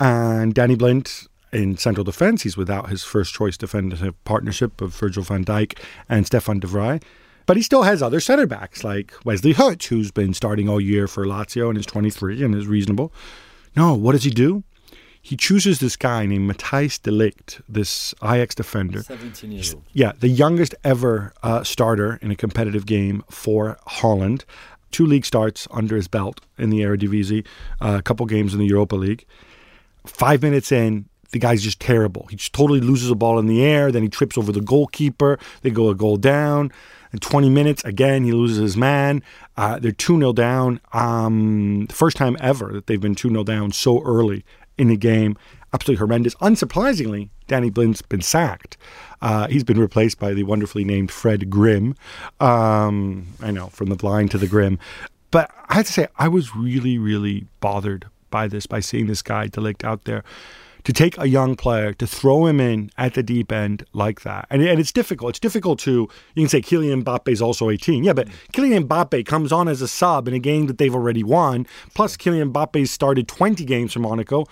And 0.00 0.52
Danny 0.54 0.74
Blind 0.74 1.28
in 1.52 1.76
central 1.76 2.02
defence, 2.02 2.42
he's 2.42 2.56
without 2.56 2.88
his 2.88 3.04
first 3.04 3.32
choice 3.32 3.56
defensive 3.56 4.24
partnership 4.24 4.80
of 4.80 4.94
Virgil 4.94 5.22
van 5.22 5.44
Dijk 5.44 5.78
and 6.08 6.26
Stefan 6.26 6.58
de 6.58 6.66
Vrij. 6.66 7.00
But 7.48 7.56
he 7.56 7.62
still 7.62 7.84
has 7.84 8.02
other 8.02 8.20
centre 8.20 8.46
backs 8.46 8.84
like 8.84 9.14
Wesley 9.24 9.54
Hoedt, 9.54 9.82
who's 9.84 10.10
been 10.10 10.34
starting 10.34 10.68
all 10.68 10.78
year 10.78 11.08
for 11.08 11.24
Lazio 11.24 11.70
and 11.70 11.78
is 11.78 11.86
23 11.86 12.44
and 12.44 12.54
is 12.54 12.66
reasonable. 12.66 13.10
No, 13.74 13.94
what 13.94 14.12
does 14.12 14.24
he 14.24 14.30
do? 14.30 14.64
He 15.22 15.34
chooses 15.34 15.78
this 15.78 15.96
guy 15.96 16.26
named 16.26 16.50
Matthijs 16.50 17.00
de 17.00 17.10
Ligt, 17.10 17.62
this 17.66 18.14
Ajax 18.22 18.54
defender. 18.54 19.02
17 19.02 19.50
years 19.50 19.72
old. 19.72 19.82
Yeah, 19.94 20.12
the 20.20 20.28
youngest 20.28 20.74
ever 20.84 21.32
uh, 21.42 21.64
starter 21.64 22.18
in 22.20 22.30
a 22.30 22.36
competitive 22.36 22.84
game 22.84 23.24
for 23.30 23.78
Holland. 23.86 24.44
Two 24.90 25.06
league 25.06 25.24
starts 25.24 25.66
under 25.70 25.96
his 25.96 26.06
belt 26.06 26.42
in 26.58 26.68
the 26.68 26.80
Eredivisie, 26.80 27.46
uh, 27.80 27.96
a 27.98 28.02
couple 28.02 28.26
games 28.26 28.52
in 28.52 28.60
the 28.60 28.66
Europa 28.66 28.94
League. 28.94 29.24
Five 30.04 30.42
minutes 30.42 30.70
in, 30.70 31.08
the 31.30 31.38
guy's 31.38 31.62
just 31.62 31.80
terrible. 31.80 32.26
He 32.28 32.36
just 32.36 32.52
totally 32.52 32.80
loses 32.80 33.10
a 33.10 33.14
ball 33.14 33.38
in 33.38 33.46
the 33.46 33.64
air. 33.64 33.90
Then 33.90 34.02
he 34.02 34.10
trips 34.10 34.36
over 34.36 34.52
the 34.52 34.60
goalkeeper. 34.60 35.38
They 35.62 35.70
go 35.70 35.88
a 35.88 35.94
goal 35.94 36.18
down. 36.18 36.72
In 37.12 37.18
20 37.18 37.48
minutes, 37.48 37.84
again, 37.84 38.24
he 38.24 38.32
loses 38.32 38.58
his 38.58 38.76
man. 38.76 39.22
Uh, 39.56 39.78
they're 39.78 39.92
2 39.92 40.18
0 40.18 40.32
down. 40.32 40.80
Um, 40.92 41.86
the 41.86 41.94
first 41.94 42.16
time 42.16 42.36
ever 42.40 42.72
that 42.72 42.86
they've 42.86 43.00
been 43.00 43.14
2 43.14 43.30
0 43.30 43.44
down 43.44 43.72
so 43.72 44.02
early 44.02 44.44
in 44.76 44.88
the 44.88 44.96
game. 44.96 45.36
Absolutely 45.72 45.98
horrendous. 45.98 46.34
Unsurprisingly, 46.36 47.28
Danny 47.46 47.70
Blind's 47.70 48.00
been 48.02 48.22
sacked. 48.22 48.76
Uh, 49.20 49.48
he's 49.48 49.64
been 49.64 49.80
replaced 49.80 50.18
by 50.18 50.32
the 50.32 50.44
wonderfully 50.44 50.84
named 50.84 51.10
Fred 51.10 51.50
Grimm. 51.50 51.94
Um, 52.40 53.26
I 53.42 53.50
know, 53.50 53.66
from 53.68 53.88
the 53.88 53.96
blind 53.96 54.30
to 54.30 54.38
the 54.38 54.46
grim. 54.46 54.78
But 55.30 55.50
I 55.68 55.74
have 55.74 55.86
to 55.86 55.92
say, 55.92 56.08
I 56.18 56.28
was 56.28 56.56
really, 56.56 56.96
really 56.96 57.46
bothered 57.60 58.06
by 58.30 58.48
this, 58.48 58.66
by 58.66 58.80
seeing 58.80 59.06
this 59.06 59.20
guy 59.20 59.48
De 59.48 59.60
Ligt 59.60 59.84
out 59.84 60.04
there. 60.04 60.24
To 60.88 60.92
take 60.94 61.18
a 61.18 61.28
young 61.28 61.54
player, 61.54 61.92
to 61.92 62.06
throw 62.06 62.46
him 62.46 62.60
in 62.60 62.90
at 62.96 63.12
the 63.12 63.22
deep 63.22 63.52
end 63.52 63.84
like 63.92 64.22
that. 64.22 64.46
And, 64.48 64.62
and 64.62 64.80
it's 64.80 64.90
difficult. 64.90 65.28
It's 65.28 65.38
difficult 65.38 65.78
to, 65.80 66.08
you 66.34 66.42
can 66.42 66.48
say 66.48 66.62
Kylian 66.62 67.04
Mbappe 67.04 67.28
is 67.28 67.42
also 67.42 67.68
18. 67.68 68.04
Yeah, 68.04 68.14
but 68.14 68.26
Kylian 68.54 68.88
Mbappe 68.88 69.26
comes 69.26 69.52
on 69.52 69.68
as 69.68 69.82
a 69.82 69.86
sub 69.86 70.26
in 70.28 70.32
a 70.32 70.38
game 70.38 70.66
that 70.66 70.78
they've 70.78 70.94
already 70.94 71.22
won. 71.22 71.66
Plus, 71.92 72.16
Kylian 72.16 72.54
Mbappe 72.54 72.88
started 72.88 73.28
20 73.28 73.66
games 73.66 73.92
for 73.92 73.98
Monaco. 73.98 74.46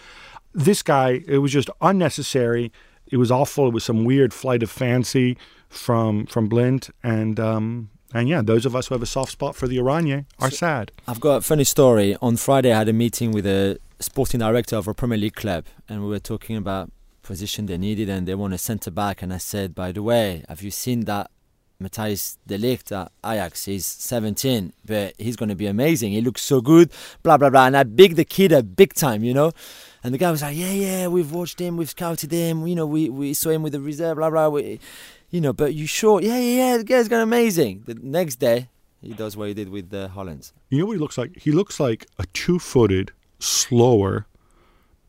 This 0.53 0.83
guy, 0.83 1.23
it 1.27 1.39
was 1.39 1.53
just 1.53 1.71
unnecessary. 1.81 2.71
It 3.11 3.17
was 3.17 3.31
awful. 3.31 3.69
It 3.69 3.73
was 3.73 3.85
some 3.85 4.05
weird 4.05 4.35
flight 4.35 4.63
of 4.63 4.71
fancy 4.71 5.39
from 5.71 6.27
from 6.27 6.49
Blind. 6.51 6.91
And 7.03 7.41
um, 7.41 7.89
and 8.13 8.29
yeah, 8.29 8.43
those 8.43 8.67
of 8.67 8.77
us 8.77 8.89
who 8.89 8.95
have 8.95 9.03
a 9.03 9.07
soft 9.07 9.33
spot 9.33 9.57
for 9.57 9.67
the 9.67 9.79
Oranje 9.79 10.27
are 10.39 10.51
sad. 10.51 10.93
I've 11.09 11.21
got 11.21 11.37
a 11.37 11.41
funny 11.41 11.65
story. 11.65 12.15
On 12.21 12.37
Friday, 12.37 12.75
I 12.75 12.77
had 12.77 12.91
a 12.91 12.93
meeting 12.93 13.33
with 13.33 13.47
a 13.47 13.79
sporting 14.01 14.41
director 14.41 14.77
of 14.77 14.89
a 14.89 14.95
Premier 14.95 15.19
League 15.19 15.35
club, 15.35 15.67
and 15.89 16.03
we 16.03 16.09
were 16.09 16.19
talking 16.19 16.57
about 16.57 16.91
position 17.23 17.67
they 17.67 17.79
needed, 17.79 18.09
and 18.09 18.27
they 18.27 18.35
want 18.35 18.55
a 18.55 18.59
centre 18.59 18.91
back. 18.91 19.23
And 19.23 19.33
I 19.33 19.39
said, 19.39 19.75
by 19.75 19.93
the 19.93 20.03
way, 20.03 20.45
have 20.49 20.63
you 20.63 20.71
seen 20.71 21.01
that 21.07 21.31
Matthijs 21.83 22.37
de 22.47 22.59
Ligt 22.59 22.93
at 22.93 23.13
Ajax? 23.25 23.65
He's 23.65 23.87
17, 23.87 24.73
but 24.85 25.15
he's 25.19 25.37
going 25.37 25.49
to 25.49 25.55
be 25.55 25.67
amazing. 25.67 26.13
He 26.13 26.21
looks 26.21 26.43
so 26.43 26.61
good, 26.61 26.93
blah 27.23 27.37
blah 27.37 27.51
blah. 27.51 27.67
And 27.67 27.77
I 27.77 27.83
big 27.83 28.17
the 28.17 28.25
kid 28.25 28.53
up 28.53 28.77
big 28.77 28.95
time, 28.95 29.25
you 29.25 29.35
know. 29.35 29.53
And 30.05 30.15
the 30.15 30.19
guy 30.19 30.31
was 30.31 30.43
like, 30.43 30.57
yeah, 30.57 30.71
yeah, 30.71 31.07
we've 31.09 31.33
watched 31.33 31.61
him, 31.61 31.77
we've 31.77 31.91
scouted 31.91 32.31
him, 32.31 32.67
you 32.69 32.77
know, 32.77 32.87
we, 32.87 33.11
we 33.11 33.35
saw 33.35 33.51
him 33.51 33.65
with 33.65 33.73
the 33.73 33.81
reserve, 33.81 34.17
blah 34.17 34.31
blah. 34.31 34.49
We, 34.49 34.79
you 35.31 35.41
know, 35.41 35.53
but 35.53 35.75
you 35.75 35.87
sure? 35.87 36.21
Yeah, 36.23 36.39
yeah, 36.39 36.57
yeah. 36.57 36.77
The 36.79 36.85
guy's 36.85 37.09
going 37.09 37.23
amazing. 37.23 37.83
The 37.87 37.95
next 37.95 38.37
day, 38.37 38.69
he 39.03 39.13
does 39.15 39.37
what 39.37 39.49
he 39.49 39.55
did 39.55 39.69
with 39.69 39.91
the 39.91 40.09
Hollands. 40.09 40.53
You 40.71 40.79
know 40.79 40.87
what 40.87 40.93
he 40.93 40.99
looks 40.99 41.19
like? 41.19 41.37
He 41.39 41.51
looks 41.51 41.81
like 41.81 42.07
a 42.19 42.27
two-footed, 42.33 43.13
slower, 43.39 44.27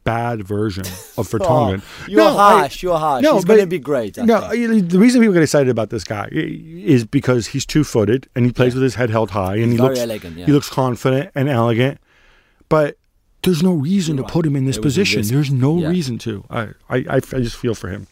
bad 0.04 0.44
version 0.48 0.84
of 1.18 1.28
Vertonghen. 1.30 1.82
Oh, 2.04 2.06
you're 2.08 2.22
harsh. 2.24 2.82
you're 2.84 2.98
harsh. 2.98 3.24
No, 3.24 3.36
he's 3.36 3.44
but- 3.46 3.56
going 3.56 3.66
to 3.66 3.68
be 3.68 3.80
great. 3.80 4.18
I 4.18 4.24
no, 4.26 4.50
think. 4.50 4.90
the 4.90 5.00
reason 5.00 5.20
people 5.22 5.34
get 5.34 5.44
excited 5.44 5.70
about 5.70 5.90
this 5.90 6.04
guy 6.04 6.30
is 6.32 7.06
because 7.06 7.48
he's 7.48 7.66
two-footed 7.66 8.28
and 8.36 8.46
he 8.46 8.52
plays 8.52 8.74
with 8.74 8.84
his 8.84 8.96
head 8.96 9.10
held 9.10 9.32
high 9.32 9.56
and 9.56 9.72
He's 9.72 9.74
he 9.74 9.78
looks 9.80 10.00
elegant, 10.00 10.38
yeah. 10.38 10.46
he 10.46 10.52
looks 10.52 10.70
confident 10.70 11.32
and 11.36 11.50
elegant. 11.50 12.00
But 12.70 12.98
there's 13.44 13.62
no 13.64 13.74
reason 13.74 14.16
You're 14.16 14.24
to 14.24 14.28
right. 14.28 14.34
put 14.34 14.46
him 14.46 14.56
in 14.56 14.66
this 14.66 14.78
It 14.78 14.82
position. 14.82 15.22
There's 15.26 15.52
no 15.52 15.78
Yeah. 15.78 15.90
reason 15.90 16.18
to. 16.20 16.44
I, 16.50 16.62
I, 16.90 16.98
I, 17.10 17.16
I 17.18 17.20
just 17.20 17.56
feel 17.58 17.76
for 17.76 17.90
him. 17.90 18.08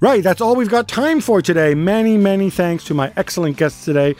Right, 0.00 0.22
that's 0.22 0.42
all 0.42 0.54
we've 0.54 0.68
got 0.68 0.86
time 0.86 1.20
for 1.22 1.40
today. 1.40 1.74
Many, 1.74 2.18
many 2.18 2.50
thanks 2.50 2.84
to 2.84 2.94
my 2.94 3.10
excellent 3.16 3.56
guests 3.56 3.86
today. 3.86 4.14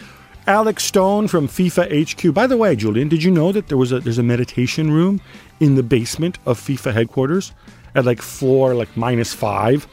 Alex 0.47 0.85
Stone 0.85 1.29
from 1.29 1.49
FIFA 1.49 2.05
HQ. 2.05 2.35
By 2.35 2.47
the 2.47 2.57
way, 2.57 2.77
Julien, 2.77 3.09
did 3.09 3.23
you 3.23 3.31
know 3.31 3.51
that 3.53 3.69
there 3.69 3.79
was 3.79 3.93
a 3.93 4.01
there's 4.01 4.19
a 4.19 4.23
meditation 4.23 4.91
room 4.91 5.21
in 5.59 5.75
the 5.75 5.83
basement 5.83 6.39
of 6.45 6.61
FIFA 6.61 6.93
headquarters 6.93 7.53
at 7.95 8.05
like 8.05 8.21
floor 8.21 8.75
like 8.75 8.95
minus 8.97 9.33
five? 9.33 9.87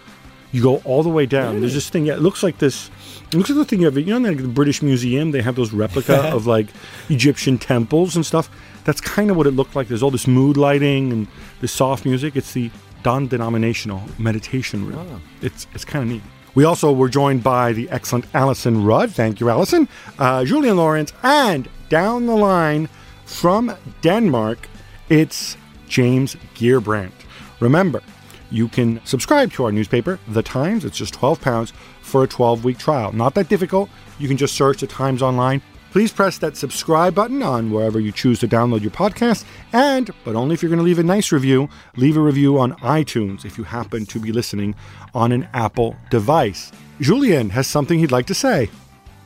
You 0.51 0.61
go 0.61 0.77
all 0.83 1.03
the 1.03 1.09
way 1.09 1.25
down. 1.25 1.61
There's 1.61 1.73
this 1.73 1.89
thing. 1.89 2.05
Yeah, 2.05 2.15
it 2.15 2.19
looks 2.19 2.43
like 2.43 2.57
this. 2.57 2.89
It 3.27 3.35
looks 3.35 3.49
like 3.49 3.59
the 3.59 3.65
thing 3.65 3.79
you 3.79 3.85
have. 3.85 3.97
You 3.97 4.19
know, 4.19 4.29
like 4.29 4.41
the 4.41 4.49
British 4.49 4.81
Museum, 4.81 5.31
they 5.31 5.41
have 5.41 5.55
those 5.55 5.71
replica 5.71 6.17
of 6.35 6.45
like 6.47 6.67
Egyptian 7.07 7.57
temples 7.57 8.17
and 8.17 8.25
stuff. 8.25 8.49
That's 8.83 8.99
kind 8.99 9.31
of 9.31 9.37
what 9.37 9.47
it 9.47 9.51
looked 9.51 9.75
like. 9.77 9.87
There's 9.87 10.03
all 10.03 10.11
this 10.11 10.27
mood 10.27 10.57
lighting 10.57 11.13
and 11.13 11.27
this 11.61 11.71
soft 11.71 12.03
music. 12.03 12.35
It's 12.35 12.51
the 12.51 12.69
non-denominational 13.05 14.03
meditation 14.17 14.85
room. 14.85 15.07
Oh. 15.09 15.21
It's 15.41 15.67
it's 15.73 15.85
kind 15.85 16.03
of 16.03 16.09
neat. 16.09 16.23
We 16.53 16.65
also 16.65 16.91
were 16.91 17.09
joined 17.09 17.43
by 17.43 17.71
the 17.73 17.89
excellent 17.89 18.25
Alyson 18.33 18.83
Rudd. 18.83 19.11
Thank 19.11 19.39
you, 19.39 19.49
Alyson. 19.49 19.87
Uh, 20.19 20.43
Julien 20.43 20.77
Laurens, 20.77 21.13
and 21.23 21.69
down 21.89 22.25
the 22.25 22.35
line 22.35 22.89
from 23.25 23.75
Denmark, 24.01 24.67
it's 25.09 25.55
James 25.87 26.35
Gheerbrant. 26.55 27.13
Remember, 27.59 28.01
you 28.49 28.67
can 28.67 28.99
subscribe 29.05 29.51
to 29.53 29.63
our 29.63 29.71
newspaper, 29.71 30.19
The 30.27 30.43
Times. 30.43 30.83
It's 30.83 30.97
just 30.97 31.13
£12 31.13 31.71
for 32.01 32.23
a 32.23 32.27
12 32.27 32.65
week 32.65 32.77
trial. 32.77 33.13
Not 33.13 33.33
that 33.35 33.47
difficult. 33.47 33.89
You 34.19 34.27
can 34.27 34.37
just 34.37 34.55
search 34.55 34.81
The 34.81 34.87
Times 34.87 35.21
online. 35.21 35.61
Please 35.91 36.11
press 36.13 36.37
that 36.37 36.55
subscribe 36.55 37.13
button 37.13 37.43
on 37.43 37.69
wherever 37.69 37.99
you 37.99 38.13
choose 38.13 38.39
to 38.39 38.47
download 38.47 38.81
your 38.81 38.91
podcast. 38.91 39.43
And, 39.73 40.09
but 40.23 40.35
only 40.35 40.53
if 40.53 40.63
you're 40.63 40.69
going 40.69 40.79
to 40.79 40.85
leave 40.85 40.99
a 40.99 41.03
nice 41.03 41.33
review, 41.33 41.67
leave 41.97 42.15
a 42.15 42.21
review 42.21 42.57
on 42.59 42.73
iTunes 42.77 43.43
if 43.43 43.57
you 43.57 43.65
happen 43.65 44.05
to 44.05 44.19
be 44.19 44.31
listening 44.31 44.73
on 45.13 45.33
an 45.33 45.49
Apple 45.53 45.97
device. 46.09 46.71
Julien 47.01 47.49
has 47.49 47.67
something 47.67 47.99
he'd 47.99 48.11
like 48.11 48.25
to 48.27 48.33
say. 48.33 48.69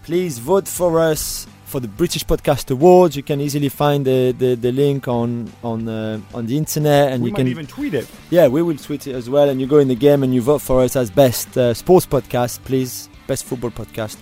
Please 0.03 0.39
vote 0.39 0.67
for 0.67 0.99
us 0.99 1.45
for 1.65 1.79
the 1.79 1.87
British 1.87 2.25
Podcast 2.25 2.71
Awards. 2.71 3.15
You 3.15 3.21
can 3.21 3.41
easily 3.41 3.69
find 3.69 4.03
the, 4.03 4.33
the, 4.37 4.55
the 4.55 4.71
link 4.71 5.07
on 5.07 5.51
on 5.63 5.87
uh, 5.87 6.19
on 6.33 6.45
the 6.45 6.57
internet, 6.57 7.11
and 7.11 7.23
we 7.23 7.29
you 7.29 7.35
can 7.35 7.47
even 7.47 7.67
tweet 7.67 7.93
it. 7.93 8.07
yeah, 8.29 8.47
we 8.47 8.61
will 8.61 8.77
tweet 8.77 9.07
it 9.07 9.13
as 9.13 9.29
well. 9.29 9.49
And 9.49 9.59
you 9.59 9.67
go 9.67 9.79
in 9.79 9.87
the 9.87 9.95
game 9.95 10.23
and 10.23 10.33
you 10.33 10.41
vote 10.41 10.61
for 10.61 10.81
us 10.81 10.95
as 10.95 11.09
best 11.11 11.57
uh, 11.57 11.73
sports 11.73 12.05
podcast, 12.05 12.63
please, 12.63 13.09
best 13.27 13.45
football 13.45 13.71
podcast, 13.71 14.15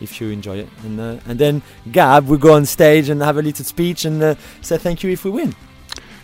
if 0.00 0.20
you 0.20 0.30
enjoy 0.30 0.58
it. 0.58 0.68
And 0.84 1.00
uh, 1.00 1.18
and 1.26 1.38
then 1.38 1.62
Gab, 1.90 2.26
we 2.26 2.38
go 2.38 2.54
on 2.54 2.66
stage 2.66 3.08
and 3.08 3.22
have 3.22 3.36
a 3.36 3.42
little 3.42 3.64
speech 3.64 4.04
and 4.04 4.22
uh, 4.22 4.34
say 4.60 4.78
thank 4.78 5.02
you 5.02 5.10
if 5.10 5.24
we 5.24 5.30
win. 5.30 5.54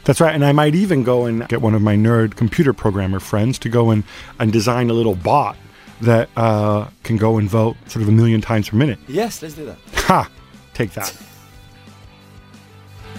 That's 0.04 0.20
right. 0.20 0.34
And 0.34 0.44
I 0.44 0.52
might 0.52 0.74
even 0.74 1.04
go 1.04 1.26
and 1.26 1.46
get 1.48 1.62
one 1.62 1.74
of 1.74 1.82
my 1.82 1.94
nerd 1.94 2.34
computer 2.34 2.72
programmer 2.72 3.20
friends 3.20 3.58
to 3.60 3.68
go 3.68 3.90
and, 3.90 4.02
and 4.40 4.52
design 4.52 4.90
a 4.90 4.92
little 4.92 5.14
bot 5.14 5.56
that 6.00 6.28
uh, 6.36 6.88
can 7.04 7.16
go 7.16 7.38
and 7.38 7.48
vote 7.48 7.76
sort 7.86 8.02
of 8.02 8.08
a 8.08 8.12
million 8.12 8.40
times 8.40 8.68
per 8.68 8.76
minute. 8.76 8.98
Yes, 9.06 9.40
let's 9.42 9.54
do 9.54 9.64
that. 9.66 9.78
Ha! 9.94 10.28
Take 10.74 10.90
that. 10.92 11.16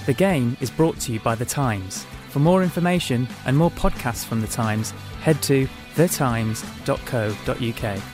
The 0.05 0.13
game 0.13 0.57
is 0.59 0.69
brought 0.69 0.99
to 1.01 1.13
you 1.13 1.21
by 1.21 1.35
The 1.35 1.45
Times. 1.45 2.05
For 2.29 2.39
more 2.39 2.63
information 2.63 3.27
and 3.45 3.55
more 3.55 3.71
podcasts 3.71 4.25
from 4.25 4.41
The 4.41 4.47
Times, 4.47 4.91
head 5.21 5.41
to 5.43 5.67
thetimes.co.uk. 5.95 8.12